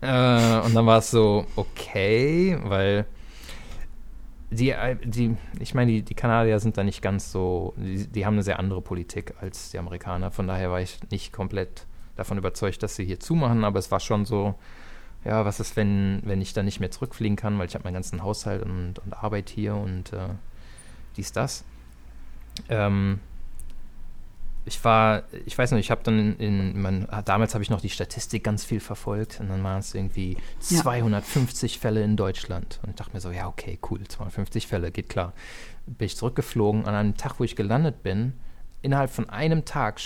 Äh, 0.00 0.66
und 0.66 0.74
dann 0.74 0.86
war 0.86 0.98
es 0.98 1.10
so, 1.10 1.46
okay, 1.56 2.58
weil 2.62 3.06
die, 4.50 4.70
äh, 4.70 4.96
die, 5.02 5.36
ich 5.58 5.74
meine, 5.74 5.92
die, 5.92 6.02
die 6.02 6.14
Kanadier 6.14 6.60
sind 6.60 6.76
da 6.76 6.84
nicht 6.84 7.02
ganz 7.02 7.32
so, 7.32 7.74
die, 7.76 8.06
die, 8.06 8.26
haben 8.26 8.34
eine 8.34 8.42
sehr 8.42 8.58
andere 8.58 8.80
Politik 8.80 9.34
als 9.40 9.70
die 9.70 9.78
Amerikaner. 9.78 10.30
Von 10.30 10.46
daher 10.46 10.70
war 10.70 10.80
ich 10.80 10.98
nicht 11.10 11.32
komplett 11.32 11.86
davon 12.16 12.38
überzeugt, 12.38 12.82
dass 12.82 12.96
sie 12.96 13.04
hier 13.04 13.20
zumachen, 13.20 13.64
aber 13.64 13.78
es 13.78 13.90
war 13.90 14.00
schon 14.00 14.24
so, 14.24 14.54
ja, 15.24 15.44
was 15.44 15.60
ist, 15.60 15.76
wenn, 15.76 16.22
wenn 16.24 16.40
ich 16.40 16.52
da 16.52 16.62
nicht 16.62 16.80
mehr 16.80 16.90
zurückfliegen 16.90 17.36
kann, 17.36 17.58
weil 17.58 17.66
ich 17.66 17.74
habe 17.74 17.84
meinen 17.84 17.94
ganzen 17.94 18.22
Haushalt 18.22 18.62
und, 18.62 18.98
und 19.00 19.12
Arbeit 19.12 19.50
hier 19.50 19.74
und 19.74 20.12
äh, 20.12 20.28
dies, 21.16 21.32
das. 21.32 21.64
Ähm, 22.68 23.20
ich 24.66 24.84
war, 24.84 25.22
ich 25.46 25.56
weiß 25.56 25.70
nicht, 25.70 25.80
ich 25.86 25.90
habe 25.92 26.02
dann 26.02 26.36
in, 26.36 26.80
man, 26.80 27.06
damals 27.24 27.54
habe 27.54 27.62
ich 27.62 27.70
noch 27.70 27.80
die 27.80 27.88
Statistik 27.88 28.42
ganz 28.42 28.64
viel 28.64 28.80
verfolgt 28.80 29.38
und 29.40 29.48
dann 29.48 29.62
waren 29.62 29.78
es 29.78 29.94
irgendwie 29.94 30.36
ja. 30.68 30.80
250 30.80 31.78
Fälle 31.78 32.02
in 32.02 32.16
Deutschland. 32.16 32.80
Und 32.82 32.90
ich 32.90 32.96
dachte 32.96 33.12
mir 33.14 33.20
so, 33.20 33.30
ja, 33.30 33.46
okay, 33.46 33.78
cool, 33.88 34.00
250 34.06 34.66
Fälle, 34.66 34.90
geht 34.90 35.08
klar. 35.08 35.32
Bin 35.86 36.06
ich 36.06 36.16
zurückgeflogen 36.16 36.84
an 36.84 36.96
einem 36.96 37.16
Tag, 37.16 37.38
wo 37.38 37.44
ich 37.44 37.54
gelandet 37.54 38.02
bin, 38.02 38.32
innerhalb 38.82 39.10
von 39.10 39.30
einem 39.30 39.64
Tag 39.64 40.00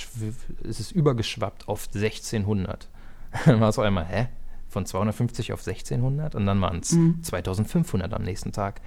ist 0.62 0.80
es 0.80 0.92
übergeschwappt 0.92 1.66
auf 1.66 1.88
1600. 1.94 2.88
dann 3.46 3.60
war 3.60 3.70
es 3.70 3.78
auf 3.78 3.84
einmal, 3.84 4.06
hä? 4.06 4.28
Von 4.68 4.86
250 4.86 5.52
auf 5.52 5.66
1600 5.66 6.34
und 6.34 6.46
dann 6.46 6.60
waren 6.60 6.80
es 6.80 6.92
mhm. 6.92 7.22
2500 7.22 8.12
am 8.12 8.22
nächsten 8.22 8.52
Tag. 8.52 8.80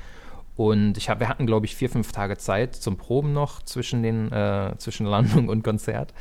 Und 0.55 0.97
ich 0.97 1.09
hab, 1.09 1.19
wir 1.19 1.29
hatten, 1.29 1.47
glaube 1.47 1.65
ich, 1.65 1.75
vier, 1.75 1.89
fünf 1.89 2.11
Tage 2.11 2.37
Zeit 2.37 2.75
zum 2.75 2.97
Proben 2.97 3.33
noch 3.33 3.63
zwischen, 3.63 4.03
den, 4.03 4.31
äh, 4.31 4.75
zwischen 4.77 5.05
Landung 5.05 5.49
und 5.49 5.63
Konzert. 5.63 6.13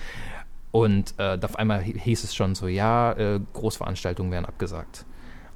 Und 0.71 1.15
äh, 1.19 1.39
auf 1.43 1.57
einmal 1.57 1.83
hieß 1.83 2.25
es 2.25 2.35
schon 2.35 2.55
so, 2.55 2.67
ja, 2.67 3.13
äh, 3.13 3.41
Großveranstaltungen 3.53 4.33
werden 4.33 4.47
abgesagt. 4.47 5.05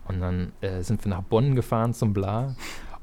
Und 0.08 0.20
dann 0.20 0.52
äh, 0.60 0.82
sind 0.82 1.04
wir 1.04 1.10
nach 1.10 1.22
Bonn 1.22 1.56
gefahren 1.56 1.94
zum 1.94 2.12
Bla. 2.12 2.54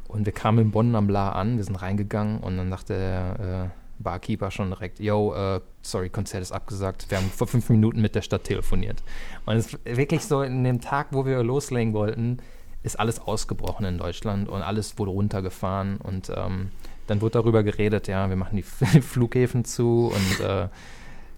Und 0.08 0.28
wir 0.28 0.34
kamen 0.34 0.60
in 0.60 0.72
Bonn 0.72 0.96
am 0.96 1.08
Bla 1.08 1.32
an, 1.32 1.58
wir 1.58 1.64
sind 1.64 1.76
reingegangen 1.76 2.40
und 2.40 2.56
dann 2.58 2.70
dachte 2.70 2.94
der 2.94 3.64
äh, 3.66 4.04
Barkeeper 4.04 4.52
schon 4.52 4.70
direkt, 4.70 5.00
yo, 5.00 5.34
äh, 5.34 5.60
sorry, 5.82 6.10
Konzert 6.10 6.44
ist 6.44 6.52
abgesagt. 6.52 7.10
Wir 7.10 7.18
haben 7.18 7.30
vor 7.30 7.48
fünf 7.48 7.70
Minuten 7.70 8.00
mit 8.00 8.14
der 8.14 8.22
Stadt 8.22 8.44
telefoniert. 8.44 9.02
Und 9.46 9.56
es 9.56 9.74
ist 9.74 9.86
wirklich 9.86 10.24
so 10.24 10.44
in 10.44 10.64
dem 10.64 10.82
Tag, 10.82 11.08
wo 11.12 11.26
wir 11.26 11.42
loslegen 11.42 11.94
wollten, 11.94 12.38
ist 12.84 13.00
alles 13.00 13.20
ausgebrochen 13.20 13.86
in 13.86 13.98
Deutschland 13.98 14.48
und 14.50 14.62
alles 14.62 14.98
wurde 14.98 15.12
runtergefahren 15.12 15.98
und 15.98 16.32
ähm, 16.36 16.70
dann 17.08 17.22
wurde 17.22 17.34
darüber 17.34 17.64
geredet, 17.64 18.08
ja, 18.08 18.30
wir 18.30 18.36
machen 18.36 18.56
die 18.58 18.64
Flughäfen 19.02 19.66
zu 19.66 20.12
und 20.14 20.46
äh, 20.46 20.68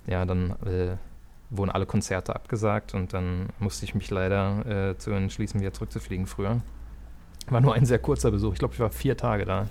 ja, 0.08 0.26
dann 0.26 0.52
äh, 0.66 0.96
wurden 1.50 1.72
alle 1.72 1.86
Konzerte 1.86 2.36
abgesagt 2.36 2.94
und 2.94 3.14
dann 3.14 3.48
musste 3.60 3.86
ich 3.86 3.96
mich 3.96 4.10
leider 4.12 4.90
äh, 4.92 4.98
zu 4.98 5.12
entschließen, 5.12 5.60
wieder 5.60 5.74
zurückzufliegen 5.74 6.28
früher. 6.28 6.62
War 7.48 7.62
nur 7.62 7.76
ein 7.76 7.86
sehr 7.86 8.00
kurzer 8.00 8.32
Besuch. 8.32 8.54
Ich 8.54 8.60
glaube, 8.60 8.74
ich 8.74 8.80
war 8.80 8.90
vier 8.90 9.16
Tage 9.16 9.46
da. 9.46 9.68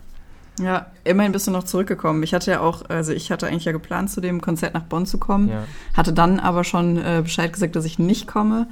Ja, 0.60 0.86
immerhin 1.02 1.32
bist 1.32 1.48
du 1.48 1.50
noch 1.50 1.64
zurückgekommen. 1.64 2.22
Ich 2.22 2.32
hatte 2.32 2.52
ja 2.52 2.60
auch, 2.60 2.88
also 2.88 3.12
ich 3.12 3.32
hatte 3.32 3.48
eigentlich 3.48 3.64
ja 3.64 3.72
geplant, 3.72 4.10
zu 4.10 4.20
dem 4.20 4.40
Konzert 4.40 4.74
nach 4.74 4.84
Bonn 4.84 5.04
zu 5.06 5.18
kommen, 5.18 5.48
Ja. 5.48 5.64
hatte 5.94 6.12
dann 6.12 6.38
aber 6.38 6.62
schon 6.62 6.96
äh, 6.96 7.20
Bescheid 7.24 7.52
gesagt, 7.52 7.74
dass 7.74 7.84
ich 7.84 7.98
nicht 7.98 8.28
komme. 8.28 8.68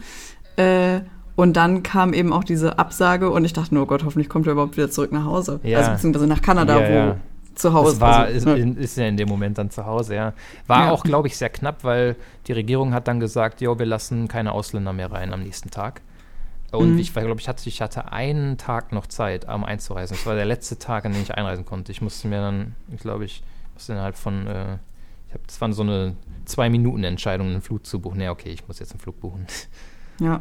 Äh, 0.57 1.01
und 1.37 1.57
dann 1.57 1.83
kam 1.83 2.13
eben 2.13 2.33
auch 2.33 2.45
diese 2.45 2.79
Absage 2.79 3.31
und 3.31 3.45
ich 3.45 3.53
dachte, 3.53 3.75
nur, 3.75 3.85
oh 3.85 3.87
Gott, 3.87 4.05
hoffentlich 4.05 4.29
kommt 4.29 4.47
er 4.47 4.53
überhaupt 4.53 4.77
wieder 4.77 4.91
zurück 4.91 5.13
nach 5.13 5.25
Hause. 5.25 5.61
Ja. 5.63 5.79
Also 5.79 5.93
beziehungsweise 5.93 6.27
nach 6.27 6.43
Kanada, 6.43 6.81
Ja, 6.81 6.89
wo 6.89 6.93
ja. 6.95 7.17
zu 7.55 7.73
Hause 7.73 7.93
Es 7.95 8.01
war, 8.01 8.19
also, 8.25 8.37
ist, 8.37 8.45
ne? 8.47 8.57
in, 8.57 8.77
ist 8.77 8.97
ja 8.97 9.07
in 9.07 9.17
dem 9.17 9.29
Moment 9.29 9.59
dann 9.59 9.71
zu 9.71 9.87
Hause, 9.87 10.15
ja. 10.15 10.33
War 10.67 10.93
auch, 10.93 11.05
glaube 11.05 11.29
ich, 11.29 11.37
sehr 11.37 11.49
knapp, 11.51 11.85
weil 11.85 12.17
die 12.47 12.53
Regierung 12.53 12.93
hat 12.95 13.09
dann 13.09 13.21
gesagt, 13.21 13.61
jo, 13.61 13.79
wir 13.79 13.87
lassen 13.87 14.29
keine 14.29 14.53
Ausländer 14.53 14.93
mehr 14.93 15.11
rein 15.11 15.33
am 15.33 15.43
nächsten 15.43 15.71
Tag. 15.71 16.03
Und 16.71 16.93
Mhm. 16.95 16.99
ich 16.99 17.13
glaube, 17.13 17.39
ich 17.39 17.49
hatte, 17.49 17.69
ich 17.69 17.83
hatte 17.83 18.13
einen 18.13 18.57
Tag 18.57 18.93
noch 18.93 19.07
Zeit, 19.07 19.47
um 19.47 19.63
einzureisen. 19.63 20.17
Das 20.17 20.25
war 20.25 20.35
der 20.35 20.47
letzte 20.47 20.79
Tag, 20.79 21.05
an 21.05 21.13
dem 21.13 21.21
ich 21.21 21.35
einreisen 21.35 21.67
konnte. 21.67 21.93
Ich 21.93 22.01
musste 22.01 22.29
mir 22.29 22.41
dann, 22.41 22.75
ich 22.95 23.03
glaube, 23.03 23.27
ich 23.27 23.43
musste 23.75 23.93
innerhalb 23.93 24.17
von, 24.17 24.47
äh, 24.47 24.79
ich 25.29 25.35
habe, 25.35 25.45
das 25.47 25.61
war 25.61 25.71
so 25.75 25.83
eine 25.83 26.17
zwei 26.47 26.71
Minuten 26.71 27.05
Entscheidung, 27.05 27.49
einen 27.49 27.61
Flug 27.61 27.85
zu 27.87 28.01
buchen. 28.01 28.21
Ja, 28.23 28.31
okay, 28.31 28.49
ich 28.49 28.67
muss 28.69 28.79
jetzt 28.79 28.93
einen 28.93 29.01
Flug 29.01 29.21
buchen. 29.21 29.47
ja. 30.19 30.41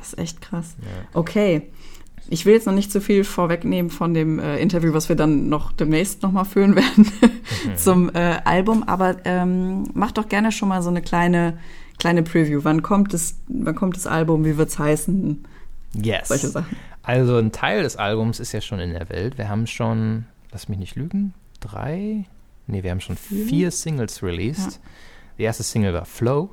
Das 0.00 0.14
ist 0.14 0.18
echt 0.18 0.40
krass. 0.40 0.76
Ja. 0.80 0.86
Okay. 1.14 1.70
Ich 2.28 2.46
will 2.46 2.54
jetzt 2.54 2.66
noch 2.66 2.74
nicht 2.74 2.92
zu 2.92 3.00
viel 3.00 3.24
vorwegnehmen 3.24 3.90
von 3.90 4.14
dem 4.14 4.38
äh, 4.38 4.58
Interview, 4.58 4.92
was 4.92 5.08
wir 5.08 5.16
dann 5.16 5.48
noch 5.48 5.72
demnächst 5.72 6.22
nochmal 6.22 6.44
führen 6.44 6.76
werden 6.76 7.10
zum 7.76 8.08
äh, 8.14 8.40
Album, 8.44 8.82
aber 8.84 9.16
ähm, 9.24 9.84
mach 9.94 10.12
doch 10.12 10.28
gerne 10.28 10.52
schon 10.52 10.68
mal 10.68 10.82
so 10.82 10.90
eine 10.90 11.02
kleine, 11.02 11.58
kleine 11.98 12.22
Preview. 12.22 12.60
Wann 12.62 12.82
kommt 12.82 13.12
das, 13.14 13.36
wann 13.48 13.74
kommt 13.74 13.96
das 13.96 14.06
Album, 14.06 14.44
wie 14.44 14.56
wird's 14.56 14.78
heißen? 14.78 15.44
Yes. 15.94 16.28
Solche 16.28 16.48
Sachen. 16.48 16.76
Also 17.02 17.36
ein 17.36 17.52
Teil 17.52 17.82
des 17.82 17.96
Albums 17.96 18.38
ist 18.38 18.52
ja 18.52 18.60
schon 18.60 18.78
in 18.78 18.92
der 18.92 19.08
Welt. 19.08 19.36
Wir 19.36 19.48
haben 19.48 19.66
schon, 19.66 20.26
lass 20.52 20.68
mich 20.68 20.78
nicht 20.78 20.96
lügen, 20.96 21.34
drei, 21.58 22.26
nee, 22.66 22.82
wir 22.82 22.90
haben 22.90 23.00
schon 23.00 23.16
Vier? 23.16 23.46
vier 23.46 23.70
Singles 23.70 24.22
released. 24.22 24.80
Die 25.38 25.42
erste 25.42 25.62
Single 25.62 25.94
war 25.94 26.04
Flow. 26.04 26.50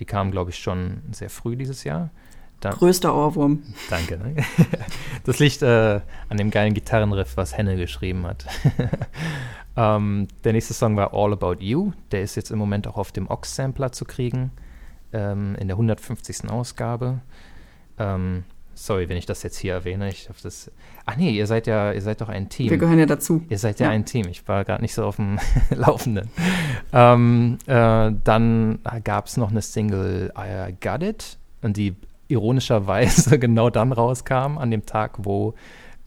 Die 0.00 0.04
kam, 0.04 0.30
glaube 0.30 0.50
ich, 0.50 0.58
schon 0.58 1.02
sehr 1.12 1.28
früh 1.28 1.56
dieses 1.56 1.84
Jahr. 1.84 2.10
Dann, 2.62 2.74
Größter 2.74 3.14
Ohrwurm. 3.14 3.62
danke. 3.90 4.16
Ne? 4.18 4.36
Das 5.24 5.38
liegt 5.38 5.62
äh, 5.62 6.00
an 6.28 6.36
dem 6.36 6.50
geilen 6.50 6.74
Gitarrenriff, 6.74 7.36
was 7.36 7.56
Henne 7.56 7.76
geschrieben 7.76 8.26
hat. 8.26 8.44
ähm, 9.76 10.28
der 10.44 10.52
nächste 10.52 10.74
Song 10.74 10.96
war 10.96 11.12
All 11.14 11.32
About 11.32 11.56
You. 11.60 11.92
Der 12.10 12.22
ist 12.22 12.34
jetzt 12.36 12.50
im 12.50 12.58
Moment 12.58 12.86
auch 12.88 12.96
auf 12.96 13.12
dem 13.12 13.28
Ox-Sampler 13.30 13.92
zu 13.92 14.04
kriegen. 14.04 14.50
Ähm, 15.12 15.54
in 15.60 15.68
der 15.68 15.76
150. 15.76 16.50
Ausgabe. 16.50 17.20
Ähm, 17.98 18.44
sorry, 18.74 19.08
wenn 19.08 19.16
ich 19.16 19.26
das 19.26 19.42
jetzt 19.42 19.58
hier 19.58 19.74
erwähne. 19.74 20.08
Ich 20.08 20.28
hoffe, 20.28 20.40
das. 20.42 20.70
Ach 21.06 21.16
nee, 21.16 21.30
ihr 21.30 21.46
seid 21.46 21.66
ja, 21.66 21.92
ihr 21.92 22.02
seid 22.02 22.20
doch 22.20 22.28
ein 22.28 22.48
Team. 22.48 22.70
Wir 22.70 22.78
gehören 22.78 22.98
ja 22.98 23.06
dazu. 23.06 23.44
Ihr 23.48 23.58
seid 23.58 23.78
ja, 23.80 23.86
Ja. 23.86 23.92
ein 23.92 24.04
Team. 24.06 24.26
Ich 24.28 24.46
war 24.48 24.64
gerade 24.64 24.82
nicht 24.82 24.94
so 24.94 25.04
auf 25.04 25.16
dem 25.16 25.38
Laufenden. 25.70 26.30
Ähm, 26.92 27.58
äh, 27.66 28.10
dann 28.24 28.78
gab 29.04 29.26
es 29.26 29.36
noch 29.36 29.50
eine 29.50 29.62
Single 29.62 30.32
I 30.36 30.74
Got 30.80 31.02
It 31.02 31.38
und 31.60 31.76
die 31.76 31.94
ironischerweise 32.32 33.38
genau 33.38 33.70
dann 33.70 33.92
rauskam, 33.92 34.58
an 34.58 34.70
dem 34.70 34.86
Tag, 34.86 35.18
wo 35.18 35.54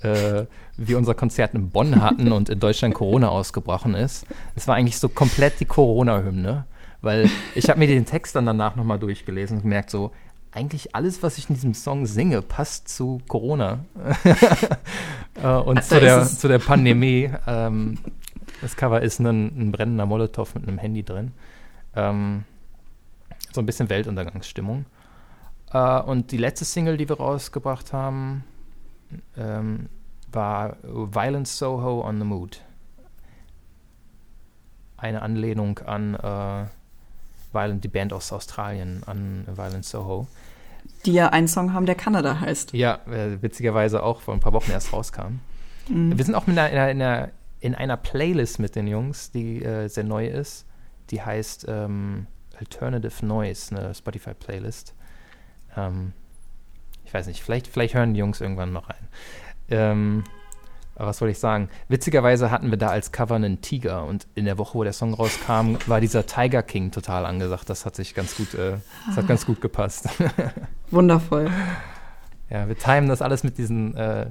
äh, 0.01 0.45
wir 0.77 0.97
unser 0.97 1.13
Konzert 1.13 1.53
in 1.53 1.69
Bonn 1.69 2.01
hatten 2.01 2.31
und 2.31 2.49
in 2.49 2.59
Deutschland 2.59 2.93
Corona 2.93 3.29
ausgebrochen 3.29 3.93
ist. 3.95 4.25
Es 4.55 4.67
war 4.67 4.75
eigentlich 4.75 4.99
so 4.99 5.09
komplett 5.09 5.59
die 5.59 5.65
Corona-Hymne, 5.65 6.65
weil 7.01 7.29
ich 7.53 7.69
habe 7.69 7.79
mir 7.79 7.87
den 7.87 8.05
Text 8.05 8.35
dann 8.35 8.45
danach 8.45 8.75
nochmal 8.75 8.99
durchgelesen 8.99 9.57
und 9.57 9.63
gemerkt 9.63 9.89
so, 9.89 10.11
eigentlich 10.51 10.95
alles, 10.95 11.21
was 11.21 11.37
ich 11.37 11.49
in 11.49 11.55
diesem 11.55 11.73
Song 11.73 12.05
singe, 12.05 12.41
passt 12.41 12.87
zu 12.87 13.19
Corona. 13.27 13.85
äh, 15.43 15.47
und 15.47 15.77
Also 15.77 15.95
zu, 15.95 15.99
der, 15.99 16.23
zu 16.23 16.47
der 16.47 16.59
Pandemie. 16.59 17.29
Ähm, 17.45 17.97
das 18.61 18.77
Cover 18.77 19.01
ist 19.01 19.19
ein, 19.19 19.27
ein 19.27 19.71
brennender 19.71 20.05
Molotow 20.05 20.55
mit 20.55 20.67
einem 20.67 20.77
Handy 20.77 21.03
drin. 21.03 21.33
Ähm, 21.93 22.45
so 23.53 23.61
ein 23.61 23.65
bisschen 23.65 23.89
Weltuntergangsstimmung. 23.89 24.85
Äh, 25.71 26.01
und 26.01 26.31
die 26.31 26.37
letzte 26.37 26.65
Single, 26.65 26.97
die 26.97 27.09
wir 27.09 27.17
rausgebracht 27.17 27.93
haben, 27.93 28.43
ähm, 29.37 29.89
war 30.31 30.77
Violent 30.83 31.47
Soho 31.47 32.07
on 32.07 32.19
the 32.19 32.25
Mood. 32.25 32.61
Eine 34.97 35.21
Anlehnung 35.21 35.79
an 35.79 36.15
äh, 36.15 36.65
Violent, 37.53 37.83
die 37.83 37.87
Band 37.87 38.13
aus 38.13 38.31
Australien, 38.31 39.03
an 39.05 39.45
Violent 39.47 39.85
Soho. 39.85 40.27
Die 41.05 41.13
ja 41.13 41.29
einen 41.29 41.47
Song 41.47 41.73
haben, 41.73 41.85
der 41.85 41.95
Kanada 41.95 42.39
heißt. 42.39 42.73
Ja, 42.73 42.99
äh, 43.07 43.41
witzigerweise 43.41 44.03
auch 44.03 44.21
vor 44.21 44.33
ein 44.33 44.39
paar 44.39 44.53
Wochen 44.53 44.71
erst 44.71 44.93
rauskam. 44.93 45.39
Mhm. 45.89 46.17
Wir 46.17 46.25
sind 46.25 46.35
auch 46.35 46.47
in 46.47 46.57
einer, 46.57 46.69
in, 46.69 46.77
einer, 46.77 46.91
in, 46.91 47.01
einer, 47.01 47.29
in 47.59 47.75
einer 47.75 47.97
Playlist 47.97 48.59
mit 48.59 48.75
den 48.75 48.87
Jungs, 48.87 49.31
die 49.31 49.63
äh, 49.63 49.87
sehr 49.87 50.03
neu 50.03 50.27
ist. 50.27 50.65
Die 51.11 51.21
heißt 51.21 51.65
ähm, 51.69 52.27
Alternative 52.59 53.25
Noise, 53.25 53.75
eine 53.75 53.93
Spotify-Playlist. 53.93 54.93
Ähm, 55.75 56.13
ich 57.03 57.13
weiß 57.13 57.27
nicht, 57.27 57.41
vielleicht, 57.43 57.67
vielleicht 57.67 57.93
hören 57.93 58.13
die 58.13 58.19
Jungs 58.19 58.41
irgendwann 58.41 58.73
noch 58.73 58.89
rein. 58.89 59.07
Ähm, 59.69 60.23
aber 60.95 61.07
was 61.09 61.17
soll 61.17 61.29
ich 61.29 61.39
sagen? 61.39 61.69
Witzigerweise 61.89 62.51
hatten 62.51 62.71
wir 62.71 62.77
da 62.77 62.87
als 62.87 63.11
Cover 63.11 63.35
einen 63.35 63.59
Tiger 63.61 64.05
und 64.05 64.27
in 64.35 64.45
der 64.45 64.57
Woche, 64.57 64.75
wo 64.77 64.83
der 64.83 64.93
Song 64.93 65.13
rauskam, 65.13 65.75
war 65.87 65.99
dieser 65.99 66.25
Tiger 66.25 66.63
King 66.63 66.91
total 66.91 67.25
angesagt. 67.25 67.69
Das 67.69 67.85
hat 67.85 67.95
sich 67.95 68.15
ganz 68.15 68.37
gut, 68.37 68.53
äh, 68.53 68.77
das 69.07 69.17
hat 69.17 69.27
ganz 69.27 69.45
gut 69.45 69.59
gepasst. 69.59 70.07
Wundervoll. 70.91 71.49
Ja, 72.49 72.67
wir 72.67 72.77
timen 72.77 73.09
das 73.09 73.21
alles 73.21 73.43
mit 73.43 73.57
diesen 73.57 73.95
äh, 73.95 74.27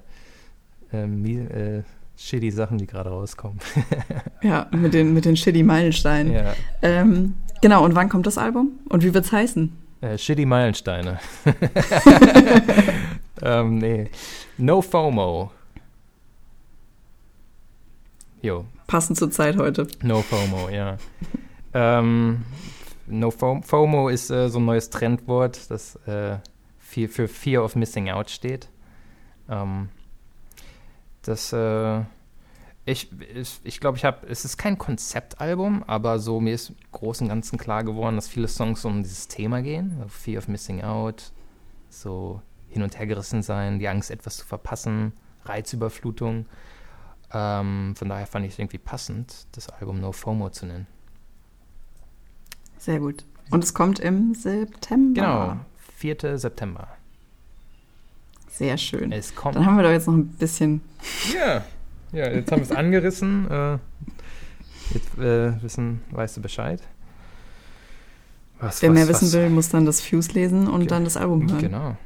äh, 0.92 1.06
mi- 1.06 1.46
äh, 1.46 1.82
shitty 2.16 2.50
Sachen, 2.50 2.78
die 2.78 2.86
gerade 2.86 3.10
rauskommen. 3.10 3.58
Ja, 4.42 4.66
mit 4.72 4.92
den, 4.92 5.14
mit 5.14 5.24
den 5.24 5.36
shitty 5.38 5.62
Meilensteinen. 5.62 6.30
ja. 6.32 6.52
Ähm, 6.82 7.32
genau, 7.62 7.82
und 7.82 7.94
wann 7.94 8.10
kommt 8.10 8.26
das 8.26 8.36
Album? 8.36 8.72
Und 8.90 9.02
wie 9.02 9.14
wird's 9.14 9.32
heißen? 9.32 9.72
Äh, 10.04 10.18
shitty 10.18 10.44
Meilensteine. 10.44 11.18
ähm, 13.42 13.78
nee. 13.78 14.10
No 14.58 14.82
FOMO. 14.82 15.50
Jo, 18.42 18.66
Passend 18.86 19.18
zur 19.18 19.30
Zeit 19.30 19.56
heute. 19.56 19.86
No 20.02 20.20
FOMO, 20.20 20.68
ja. 20.68 20.98
ähm, 21.72 22.44
no 23.06 23.30
FOMO, 23.30 23.62
FOMO 23.62 24.08
ist 24.10 24.28
äh, 24.30 24.50
so 24.50 24.58
ein 24.58 24.66
neues 24.66 24.90
Trendwort, 24.90 25.70
das 25.70 25.96
äh, 26.06 26.36
für 26.78 27.26
Fear 27.26 27.64
of 27.64 27.74
Missing 27.74 28.10
Out 28.10 28.28
steht. 28.28 28.68
Ähm, 29.48 29.88
das, 31.22 31.50
äh, 31.54 32.02
ich 32.86 33.10
ich, 33.34 33.60
ich 33.64 33.80
glaube, 33.80 33.96
ich 33.96 34.04
habe, 34.04 34.26
es 34.26 34.44
ist 34.44 34.58
kein 34.58 34.76
Konzeptalbum, 34.76 35.84
aber 35.86 36.18
so 36.18 36.40
mir 36.40 36.54
ist 36.54 36.70
im 36.70 36.76
Großen 36.92 37.24
und 37.24 37.28
Ganzen 37.28 37.58
klar 37.58 37.82
geworden, 37.82 38.16
dass 38.16 38.28
viele 38.28 38.48
Songs 38.48 38.84
um 38.84 39.02
dieses 39.02 39.28
Thema 39.28 39.62
gehen. 39.62 40.04
Fear 40.08 40.38
of 40.38 40.48
Missing 40.48 40.82
Out, 40.82 41.32
so 41.88 42.42
hin 42.68 42.82
und 42.82 42.98
her 42.98 43.06
gerissen 43.06 43.42
sein, 43.42 43.78
die 43.78 43.88
Angst, 43.88 44.10
etwas 44.10 44.36
zu 44.36 44.44
verpassen, 44.44 45.12
Reizüberflutung. 45.44 46.46
Ähm, 47.32 47.94
von 47.96 48.08
daher 48.08 48.26
fand 48.26 48.44
ich 48.46 48.52
es 48.52 48.58
irgendwie 48.58 48.78
passend, 48.78 49.46
das 49.52 49.68
Album 49.68 50.00
No 50.00 50.12
FOMO 50.12 50.50
zu 50.50 50.66
nennen. 50.66 50.86
Sehr 52.78 53.00
gut. 53.00 53.24
Und 53.50 53.64
es 53.64 53.72
kommt 53.72 53.98
im 53.98 54.34
September. 54.34 55.20
Genau, 55.20 55.56
4. 55.96 56.38
September. 56.38 56.88
Sehr 58.48 58.76
schön. 58.76 59.10
Es 59.10 59.34
kommt. 59.34 59.56
Dann 59.56 59.66
haben 59.66 59.76
wir 59.76 59.82
doch 59.82 59.90
jetzt 59.90 60.06
noch 60.06 60.14
ein 60.14 60.28
bisschen. 60.28 60.80
Ja, 61.34 61.64
ja 62.14 62.30
jetzt 62.30 62.50
haben 62.50 62.60
wir 62.60 62.64
es 62.70 62.72
angerissen. 62.72 63.50
Äh, 63.50 63.78
jetzt 64.92 65.18
äh, 65.18 65.62
wissen, 65.62 66.02
weißt 66.10 66.36
du 66.36 66.42
Bescheid. 66.42 66.80
Was, 68.60 68.80
Wer 68.82 68.90
was, 68.90 68.94
mehr 68.94 69.08
wissen 69.08 69.26
was, 69.26 69.32
will, 69.34 69.50
muss 69.50 69.68
dann 69.68 69.84
das 69.84 70.00
Fuse 70.00 70.32
lesen 70.32 70.68
und 70.68 70.80
Ge- 70.80 70.88
dann 70.88 71.04
das 71.04 71.16
Album 71.16 71.50
hören. 71.50 71.58
Genau. 71.60 71.96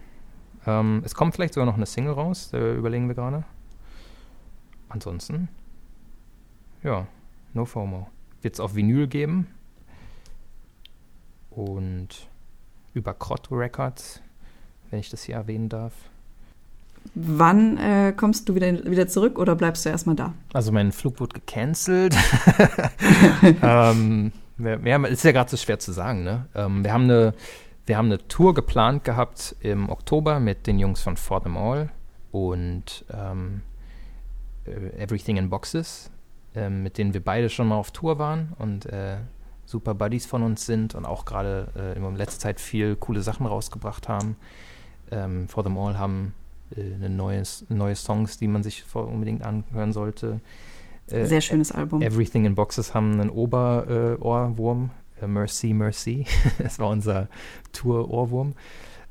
Ähm, 0.67 1.03
es 1.05 1.15
kommt 1.15 1.35
vielleicht 1.35 1.55
sogar 1.55 1.67
noch 1.67 1.77
eine 1.77 1.87
Single 1.87 2.13
raus, 2.15 2.49
da 2.51 2.75
überlegen 2.75 3.07
wir 3.09 3.15
gerade. 3.15 3.45
Ansonsten, 4.89 5.49
ja, 6.83 7.07
No 7.55 7.65
FOMO. 7.65 8.09
Wird 8.43 8.55
es 8.55 8.61
auf 8.61 8.75
Vinyl 8.75 9.07
geben. 9.09 9.47
Und 11.51 12.29
über 12.95 13.15
Krotto 13.15 13.55
Records, 13.57 14.23
wenn 14.91 15.01
ich 15.01 15.11
das 15.11 15.23
hier 15.25 15.35
erwähnen 15.37 15.69
darf. 15.69 15.93
Wann 17.15 17.77
äh, 17.79 18.13
kommst 18.17 18.49
du 18.49 18.55
wieder, 18.55 18.85
wieder 18.85 19.09
zurück 19.09 19.39
oder 19.39 19.55
bleibst 19.55 19.85
du 19.85 19.91
erstmal 19.91 20.17
da? 20.17 20.35
Also 20.53 20.73
mein 20.73 20.93
Flug 20.93 21.21
wurde 21.21 21.35
gecancelt. 21.35 22.17
ähm, 23.63 24.33
wir, 24.57 24.83
wir 24.85 24.95
haben, 24.95 25.05
ist 25.05 25.25
ja 25.25 25.33
gerade 25.33 25.51
so 25.51 25.57
schwer 25.57 25.79
zu 25.79 25.93
sagen. 25.93 26.25
Ne? 26.25 26.47
Ähm, 26.55 26.85
wir, 26.85 26.93
haben 26.93 27.05
eine, 27.05 27.35
wir 27.87 27.97
haben 27.97 28.07
eine 28.07 28.27
Tour 28.29 28.55
geplant 28.55 29.05
gehabt 29.05 29.57
im 29.61 29.89
Oktober 29.89 30.41
mit 30.41 30.67
den 30.67 30.79
Jungs 30.79 31.01
von 31.01 31.17
For 31.17 31.43
Them 31.43 31.57
All 31.57 31.91
und 32.33 33.05
ähm, 33.13 33.63
äh, 34.67 35.03
Everything 35.03 35.37
in 35.37 35.51
Boxes, 35.51 36.11
ähm, 36.55 36.83
mit 36.83 36.99
denen 36.99 37.15
wir 37.15 37.23
beide 37.23 37.49
schon 37.49 37.69
mal 37.69 37.77
auf 37.77 37.91
Tour 37.91 38.19
waren 38.19 38.53
und 38.59 38.87
äh, 38.87 39.19
super 39.65 39.95
Buddies 39.95 40.27
von 40.27 40.43
uns 40.43 40.67
sind 40.67 40.95
und 40.95 41.05
auch 41.05 41.25
gerade 41.25 41.69
äh, 41.77 41.97
in 41.97 42.17
letzter 42.17 42.41
Zeit 42.41 42.61
viel 42.61 42.97
coole 42.97 43.21
Sachen 43.21 43.47
rausgebracht 43.47 44.09
haben. 44.09 44.37
Ähm, 45.11 45.49
For 45.49 45.63
Them 45.63 45.79
All 45.79 45.99
haben 45.99 46.35
äh, 46.77 47.09
neues, 47.09 47.64
neue 47.69 47.97
Songs, 47.97 48.39
die 48.39 48.49
man 48.49 48.62
sich 48.62 48.85
unbedingt 48.95 49.43
anhören 49.43 49.93
sollte. 49.93 50.41
Äh, 51.11 51.27
Sehr 51.27 51.41
schönes 51.41 51.73
Album. 51.73 52.03
Everything 52.03 52.45
in 52.45 52.55
Boxes 52.55 52.95
haben 52.95 53.21
einen 53.21 53.31
Oberohrwurm. 53.31 54.91
Äh, 55.21 55.27
Mercy, 55.27 55.73
Mercy. 55.73 56.27
das 56.59 56.79
war 56.79 56.89
unser 56.89 57.29
Tour-Ohrwurm. 57.73 58.55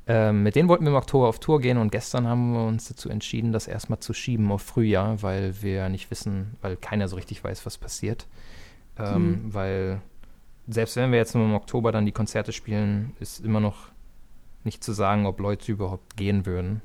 Ähm, 0.10 0.44
mit 0.44 0.56
denen 0.56 0.70
wollten 0.70 0.86
wir 0.86 0.92
im 0.92 0.96
Oktober 0.96 1.28
auf 1.28 1.40
Tour 1.40 1.60
gehen 1.60 1.78
und 1.78 1.92
gestern 1.92 2.28
haben 2.28 2.54
wir 2.54 2.66
uns 2.66 2.88
dazu 2.88 3.10
entschieden, 3.10 3.52
das 3.52 3.68
erstmal 3.68 4.00
zu 4.00 4.14
schieben 4.14 4.50
auf 4.52 4.62
Frühjahr, 4.62 5.22
weil 5.22 5.62
wir 5.62 5.90
nicht 5.90 6.10
wissen, 6.12 6.56
weil 6.62 6.78
keiner 6.78 7.10
so 7.10 7.18
richtig 7.18 7.44
weiß, 7.44 7.66
was 7.66 7.78
passiert. 7.78 8.26
Ähm, 8.98 9.28
mhm. 9.28 9.54
Weil 9.54 10.02
selbst 10.70 10.96
wenn 10.96 11.12
wir 11.12 11.18
jetzt 11.18 11.36
nur 11.36 11.44
im 11.44 11.54
Oktober 11.54 11.92
dann 11.92 12.06
die 12.06 12.14
Konzerte 12.14 12.54
spielen, 12.54 13.14
ist 13.20 13.44
immer 13.44 13.60
noch 13.60 13.90
nicht 14.68 14.84
zu 14.84 14.94
sagen, 14.94 15.26
ob 15.26 15.40
Leute 15.40 15.72
überhaupt 15.72 16.16
gehen 16.18 16.46
würden. 16.46 16.82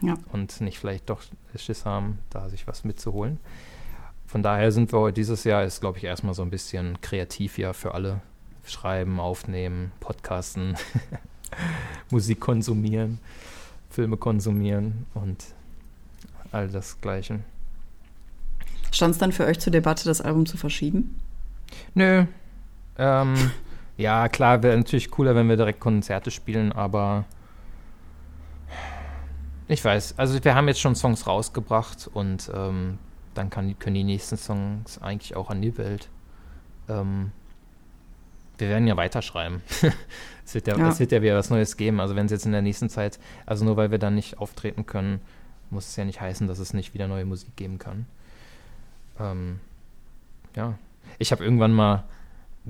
ja. 0.00 0.14
Und 0.32 0.60
nicht 0.60 0.78
vielleicht 0.78 1.10
doch 1.10 1.22
Schiss 1.56 1.84
haben, 1.84 2.20
da 2.30 2.48
sich 2.48 2.68
was 2.68 2.84
mitzuholen. 2.84 3.40
Von 4.26 4.44
daher 4.44 4.70
sind 4.70 4.92
wir 4.92 5.00
heute 5.00 5.14
dieses 5.14 5.42
Jahr, 5.42 5.64
ist 5.64 5.80
glaube 5.80 5.98
ich 5.98 6.04
erstmal 6.04 6.34
so 6.34 6.42
ein 6.42 6.50
bisschen 6.50 7.00
kreativ 7.00 7.58
ja 7.58 7.72
für 7.72 7.94
alle. 7.94 8.20
Schreiben, 8.64 9.18
aufnehmen, 9.18 9.90
podcasten, 9.98 10.76
Musik 12.10 12.38
konsumieren, 12.38 13.18
Filme 13.88 14.16
konsumieren 14.16 15.06
und 15.14 15.44
all 16.52 16.68
das 16.68 17.00
Gleiche. 17.00 17.40
Stand 18.92 19.14
es 19.14 19.18
dann 19.18 19.32
für 19.32 19.46
euch 19.46 19.58
zur 19.58 19.72
Debatte, 19.72 20.04
das 20.04 20.20
Album 20.20 20.46
zu 20.46 20.56
verschieben? 20.56 21.18
Nö. 21.94 22.26
Ähm, 22.98 23.34
ja, 23.96 24.28
klar, 24.28 24.62
wäre 24.62 24.76
natürlich 24.76 25.10
cooler, 25.10 25.34
wenn 25.34 25.48
wir 25.48 25.56
direkt 25.56 25.80
Konzerte 25.80 26.30
spielen, 26.30 26.72
aber 26.72 27.24
ich 29.68 29.84
weiß, 29.84 30.18
also 30.18 30.42
wir 30.42 30.54
haben 30.54 30.68
jetzt 30.68 30.80
schon 30.80 30.96
Songs 30.96 31.26
rausgebracht 31.26 32.10
und 32.12 32.50
ähm, 32.54 32.98
dann 33.34 33.50
kann, 33.50 33.78
können 33.78 33.94
die 33.94 34.04
nächsten 34.04 34.36
Songs 34.36 35.00
eigentlich 35.00 35.36
auch 35.36 35.50
an 35.50 35.62
die 35.62 35.78
Welt. 35.78 36.08
Ähm, 36.88 37.30
wir 38.58 38.68
werden 38.68 38.86
ja 38.86 38.96
weiterschreiben. 38.96 39.62
es, 40.44 40.54
wird 40.54 40.66
ja, 40.66 40.76
ja. 40.76 40.88
es 40.88 40.98
wird 40.98 41.12
ja 41.12 41.22
wieder 41.22 41.36
was 41.36 41.50
Neues 41.50 41.76
geben. 41.76 42.00
Also 42.00 42.16
wenn 42.16 42.26
es 42.26 42.32
jetzt 42.32 42.46
in 42.46 42.52
der 42.52 42.62
nächsten 42.62 42.88
Zeit, 42.88 43.18
also 43.46 43.64
nur 43.64 43.76
weil 43.76 43.90
wir 43.90 43.98
dann 43.98 44.14
nicht 44.14 44.38
auftreten 44.38 44.86
können, 44.86 45.20
muss 45.70 45.88
es 45.88 45.96
ja 45.96 46.04
nicht 46.04 46.20
heißen, 46.20 46.46
dass 46.46 46.58
es 46.58 46.74
nicht 46.74 46.92
wieder 46.92 47.06
neue 47.06 47.24
Musik 47.24 47.54
geben 47.56 47.78
kann. 47.78 48.06
Ähm, 49.18 49.60
ja. 50.56 50.74
Ich 51.18 51.32
habe 51.32 51.44
irgendwann 51.44 51.72
mal 51.72 52.04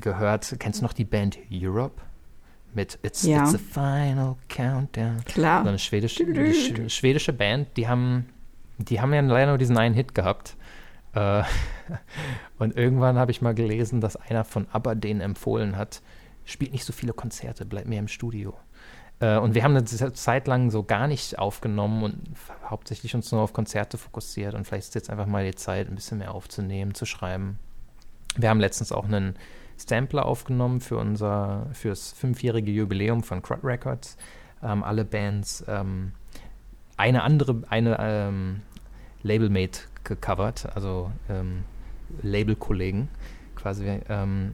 gehört, 0.00 0.56
kennst 0.58 0.80
du 0.80 0.84
noch 0.84 0.92
die 0.92 1.04
Band 1.04 1.38
Europe? 1.50 2.00
Mit 2.72 2.98
It's, 3.02 3.24
ja. 3.24 3.42
It's 3.42 3.54
a 3.54 3.58
Final 3.58 4.36
Countdown. 4.48 5.24
Klar. 5.24 5.64
So 5.64 5.68
eine 5.70 5.78
schwedische, 5.78 6.88
schwedische 6.88 7.32
Band, 7.32 7.76
die 7.76 7.88
haben, 7.88 8.26
die 8.78 9.00
haben 9.00 9.12
ja 9.12 9.20
leider 9.20 9.48
nur 9.48 9.58
diesen 9.58 9.76
einen 9.76 9.94
Hit 9.94 10.14
gehabt. 10.14 10.56
Äh, 11.14 11.42
und 12.58 12.76
irgendwann 12.76 13.18
habe 13.18 13.32
ich 13.32 13.42
mal 13.42 13.54
gelesen, 13.54 14.00
dass 14.00 14.16
einer 14.16 14.44
von 14.44 14.68
ABBA 14.70 14.94
denen 14.94 15.20
empfohlen 15.20 15.76
hat, 15.76 16.02
spielt 16.44 16.72
nicht 16.72 16.84
so 16.84 16.92
viele 16.92 17.12
Konzerte, 17.12 17.64
bleibt 17.64 17.88
mehr 17.88 17.98
im 17.98 18.08
Studio. 18.08 18.54
Äh, 19.18 19.38
und 19.38 19.54
wir 19.54 19.64
haben 19.64 19.76
eine 19.76 19.84
Zeit 19.84 20.46
lang 20.46 20.70
so 20.70 20.82
gar 20.82 21.06
nicht 21.06 21.38
aufgenommen 21.38 22.02
und 22.02 22.18
hauptsächlich 22.64 23.14
uns 23.14 23.30
nur 23.32 23.42
auf 23.42 23.52
Konzerte 23.52 23.98
fokussiert. 23.98 24.54
Und 24.54 24.66
vielleicht 24.66 24.88
ist 24.88 24.94
jetzt 24.94 25.10
einfach 25.10 25.26
mal 25.26 25.44
die 25.44 25.54
Zeit, 25.54 25.88
ein 25.88 25.94
bisschen 25.94 26.18
mehr 26.18 26.34
aufzunehmen, 26.34 26.94
zu 26.94 27.04
schreiben. 27.04 27.58
Wir 28.36 28.48
haben 28.48 28.60
letztens 28.60 28.92
auch 28.92 29.04
einen 29.04 29.34
Sampler 29.88 30.26
aufgenommen 30.26 30.80
für 30.80 30.96
unser 30.96 31.66
fürs 31.72 32.12
fünfjährige 32.12 32.70
Jubiläum 32.70 33.22
von 33.22 33.42
Crud 33.42 33.64
Records. 33.64 34.16
Ähm, 34.62 34.82
alle 34.82 35.04
Bands 35.04 35.64
ähm, 35.68 36.12
eine 36.96 37.22
andere, 37.22 37.62
eine 37.68 37.96
ähm, 37.98 38.62
Labelmate 39.22 39.80
gecovert, 40.04 40.68
also 40.74 41.10
ähm, 41.28 41.64
Labelkollegen 42.22 43.08
quasi. 43.54 44.00
Ähm, 44.08 44.52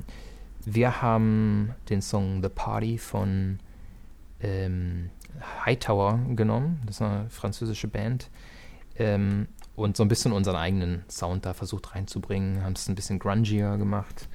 wir 0.64 1.02
haben 1.02 1.74
den 1.90 2.02
Song 2.02 2.42
The 2.42 2.48
Party 2.48 2.98
von 2.98 3.58
ähm, 4.40 5.10
Hightower 5.64 6.18
genommen, 6.34 6.82
das 6.86 6.96
ist 6.96 7.02
eine 7.02 7.30
französische 7.30 7.88
Band, 7.88 8.30
ähm, 8.98 9.48
und 9.74 9.96
so 9.96 10.04
ein 10.04 10.08
bisschen 10.08 10.32
unseren 10.32 10.56
eigenen 10.56 11.04
Sound 11.08 11.44
da 11.46 11.52
versucht 11.52 11.94
reinzubringen, 11.94 12.62
haben 12.64 12.72
es 12.72 12.88
ein 12.88 12.94
bisschen 12.94 13.18
grungier 13.18 13.76
gemacht. 13.76 14.28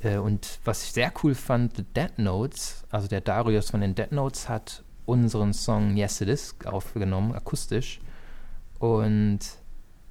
Äh, 0.00 0.18
und 0.18 0.60
was 0.64 0.84
ich 0.84 0.92
sehr 0.92 1.12
cool 1.22 1.34
fand, 1.34 1.76
The 1.76 1.84
Dead 1.84 2.18
Notes, 2.18 2.84
also 2.90 3.08
der 3.08 3.20
Darius 3.20 3.70
von 3.70 3.80
den 3.80 3.94
Dead 3.94 4.12
Notes 4.12 4.48
hat 4.48 4.82
unseren 5.06 5.52
Song 5.52 5.96
Yes 5.96 6.20
It 6.20 6.28
Is 6.28 6.54
aufgenommen, 6.64 7.34
akustisch. 7.34 8.00
Und 8.78 9.40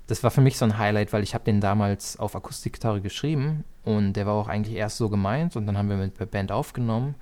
das 0.07 0.23
war 0.23 0.31
für 0.31 0.41
mich 0.41 0.57
so 0.57 0.65
ein 0.65 0.77
Highlight, 0.77 1.13
weil 1.13 1.23
ich 1.23 1.33
habe 1.33 1.43
den 1.43 1.61
damals 1.61 2.17
auf 2.17 2.35
Akustikgitarre 2.35 3.01
geschrieben 3.01 3.63
und 3.83 4.13
der 4.13 4.25
war 4.25 4.33
auch 4.33 4.47
eigentlich 4.47 4.75
erst 4.75 4.97
so 4.97 5.09
gemeint 5.09 5.55
und 5.55 5.67
dann 5.67 5.77
haben 5.77 5.89
wir 5.89 5.97
mit 5.97 6.19
der 6.19 6.25
Band 6.25 6.51
aufgenommen 6.51 7.15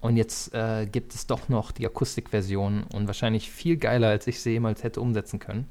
und 0.00 0.16
jetzt 0.16 0.54
äh, 0.54 0.86
gibt 0.86 1.14
es 1.14 1.26
doch 1.26 1.48
noch 1.48 1.72
die 1.72 1.86
Akustikversion 1.86 2.84
und 2.84 3.06
wahrscheinlich 3.06 3.50
viel 3.50 3.76
geiler, 3.76 4.08
als 4.08 4.26
ich 4.26 4.40
sie 4.40 4.50
jemals 4.50 4.82
hätte 4.82 5.00
umsetzen 5.00 5.38
können. 5.38 5.68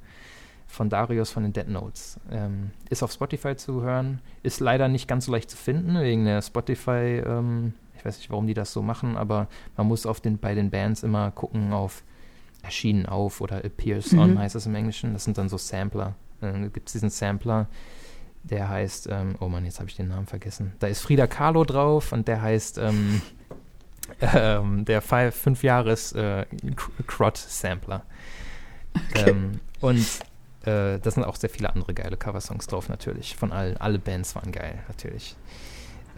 Von 0.70 0.90
Darius 0.90 1.32
von 1.32 1.44
den 1.44 1.52
Dead 1.52 1.68
Notes. 1.68 2.20
Ähm, 2.32 2.72
ist 2.90 3.02
auf 3.02 3.12
Spotify 3.12 3.56
zu 3.56 3.82
hören, 3.82 4.22
ist 4.44 4.60
leider 4.60 4.88
nicht 4.88 5.08
ganz 5.08 5.26
so 5.26 5.32
leicht 5.32 5.50
zu 5.50 5.58
finden, 5.58 6.00
wegen 6.00 6.26
der 6.26 6.42
Spotify, 6.42 7.24
ähm, 7.26 7.74
ich 7.98 8.06
weiß 8.06 8.18
nicht, 8.20 8.30
warum 8.30 8.48
die 8.48 8.54
das 8.54 8.72
so 8.72 8.82
machen, 8.82 9.18
aber 9.18 9.48
man 9.76 9.88
muss 9.88 10.06
auf 10.06 10.22
den, 10.22 10.38
bei 10.38 10.54
den 10.54 10.70
Bands 10.70 11.04
immer 11.04 11.32
gucken 11.32 11.74
auf 11.74 12.04
erschienen 12.62 13.06
auf 13.06 13.42
oder 13.42 13.64
appears 13.66 14.12
mhm. 14.12 14.20
on 14.20 14.40
heißt 14.40 14.56
das 14.56 14.66
im 14.66 14.76
Englischen. 14.76 15.14
Das 15.14 15.24
sind 15.24 15.38
dann 15.38 15.50
so 15.50 15.58
Sampler. 15.58 16.16
Dann 16.42 16.72
gibt 16.72 16.88
es 16.88 16.94
diesen 16.94 17.10
Sampler, 17.10 17.68
der 18.44 18.70
heißt, 18.70 19.08
ähm, 19.12 19.36
oh 19.40 19.48
Mann, 19.48 19.66
jetzt 19.66 19.80
habe 19.80 19.90
ich 19.90 19.96
den 19.96 20.08
Namen 20.08 20.28
vergessen. 20.28 20.74
Da 20.80 20.88
ist 20.88 21.02
Frida 21.02 21.28
Kahlo 21.28 21.64
drauf 21.64 22.12
und 22.12 22.28
der 22.28 22.42
heißt 22.42 22.78
ähm, 22.78 23.22
ähm, 24.22 24.86
der 24.86 25.02
5 25.02 25.64
Jahres 25.64 26.14
äh, 26.14 26.46
Crot 27.08 27.38
Sampler. 27.38 28.04
Okay. 29.12 29.32
Ähm, 29.32 29.60
und 29.82 30.06
äh, 30.66 31.00
da 31.00 31.12
sind 31.12 31.24
auch 31.24 31.36
sehr 31.36 31.50
viele 31.50 31.70
andere 31.70 31.94
geile 31.94 32.18
Coversongs 32.18 32.68
drauf, 32.68 32.90
natürlich. 32.90 33.36
Von 33.36 33.52
allen, 33.52 33.78
alle 33.78 34.00
Bands 34.00 34.36
waren 34.36 34.52
geil, 34.52 34.80
natürlich. 34.88 35.36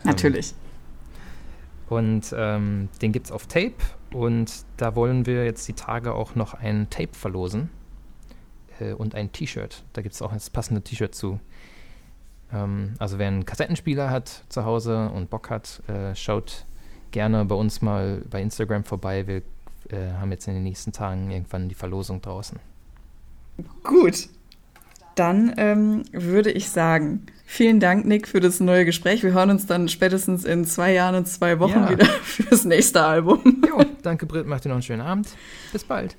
Natürlich. 0.04 0.52
Ähm, 0.52 1.92
und 1.92 2.34
ähm, 2.38 2.90
den 3.02 3.12
gibt 3.12 3.26
es 3.28 3.32
auf 3.32 3.48
Tape 3.48 3.76
und 4.14 4.66
da 4.78 4.96
wollen 4.96 5.26
wir 5.26 5.44
jetzt 5.44 5.68
die 5.68 5.74
Tage 5.74 6.14
auch 6.14 6.36
noch 6.36 6.54
ein 6.54 6.90
Tape 6.90 7.14
verlosen 7.14 7.70
äh, 8.80 8.94
und 8.94 9.14
ein 9.14 9.32
T-Shirt. 9.32 9.84
Da 9.94 10.02
gibt 10.02 10.16
es 10.16 10.22
auch 10.22 10.32
das 10.32 10.50
passende 10.50 10.82
T-Shirt 10.82 11.14
zu. 11.14 11.40
Ähm, 12.54 12.94
also 12.98 13.20
wer 13.20 13.28
einen 13.28 13.46
Kassettenspieler 13.46 14.10
hat 14.10 14.44
zu 14.50 14.64
Hause 14.64 15.10
und 15.10 15.30
Bock 15.30 15.50
hat, 15.50 15.82
äh, 15.90 16.16
schaut 16.16 16.66
gerne 17.12 17.44
bei 17.46 17.56
uns 17.56 17.82
mal 17.82 18.24
bei 18.30 18.42
Instagram 18.42 18.86
vorbei. 18.86 19.28
Wir 19.28 19.42
äh, 19.90 20.14
haben 20.14 20.32
jetzt 20.32 20.48
in 20.48 20.54
den 20.54 20.64
nächsten 20.64 20.94
Tagen 20.94 21.30
irgendwann 21.30 21.70
die 21.70 21.76
Verlosung 21.76 22.22
draußen. 22.22 22.58
Gut. 23.84 24.30
Dann 25.16 25.54
ähm, 25.58 26.04
würde 26.12 26.52
ich 26.52 26.70
sagen, 26.70 27.26
vielen 27.46 27.80
Dank, 27.80 28.06
Nick, 28.06 28.28
für 28.28 28.40
das 28.40 28.60
neue 28.60 28.86
Gespräch. 28.86 29.24
Wir 29.24 29.34
hören 29.34 29.50
uns 29.50 29.66
dann 29.66 29.90
spätestens 29.90 30.46
in 30.46 30.66
zwei 30.66 30.94
Jahren 30.94 31.16
und 31.16 31.28
zwei 31.28 31.60
Wochen 31.60 31.72
ja. 31.72 31.90
wieder 31.90 32.06
fürs 32.24 32.64
nächste 32.64 33.04
Album. 33.04 33.62
Jo, 33.68 33.84
danke, 34.02 34.26
Britt. 34.26 34.48
Macht 34.48 34.66
dir 34.66 34.70
noch 34.70 34.76
einen 34.76 34.84
schönen 34.84 35.02
Abend. 35.02 35.28
Bis 35.72 35.84
bald. 35.84 36.16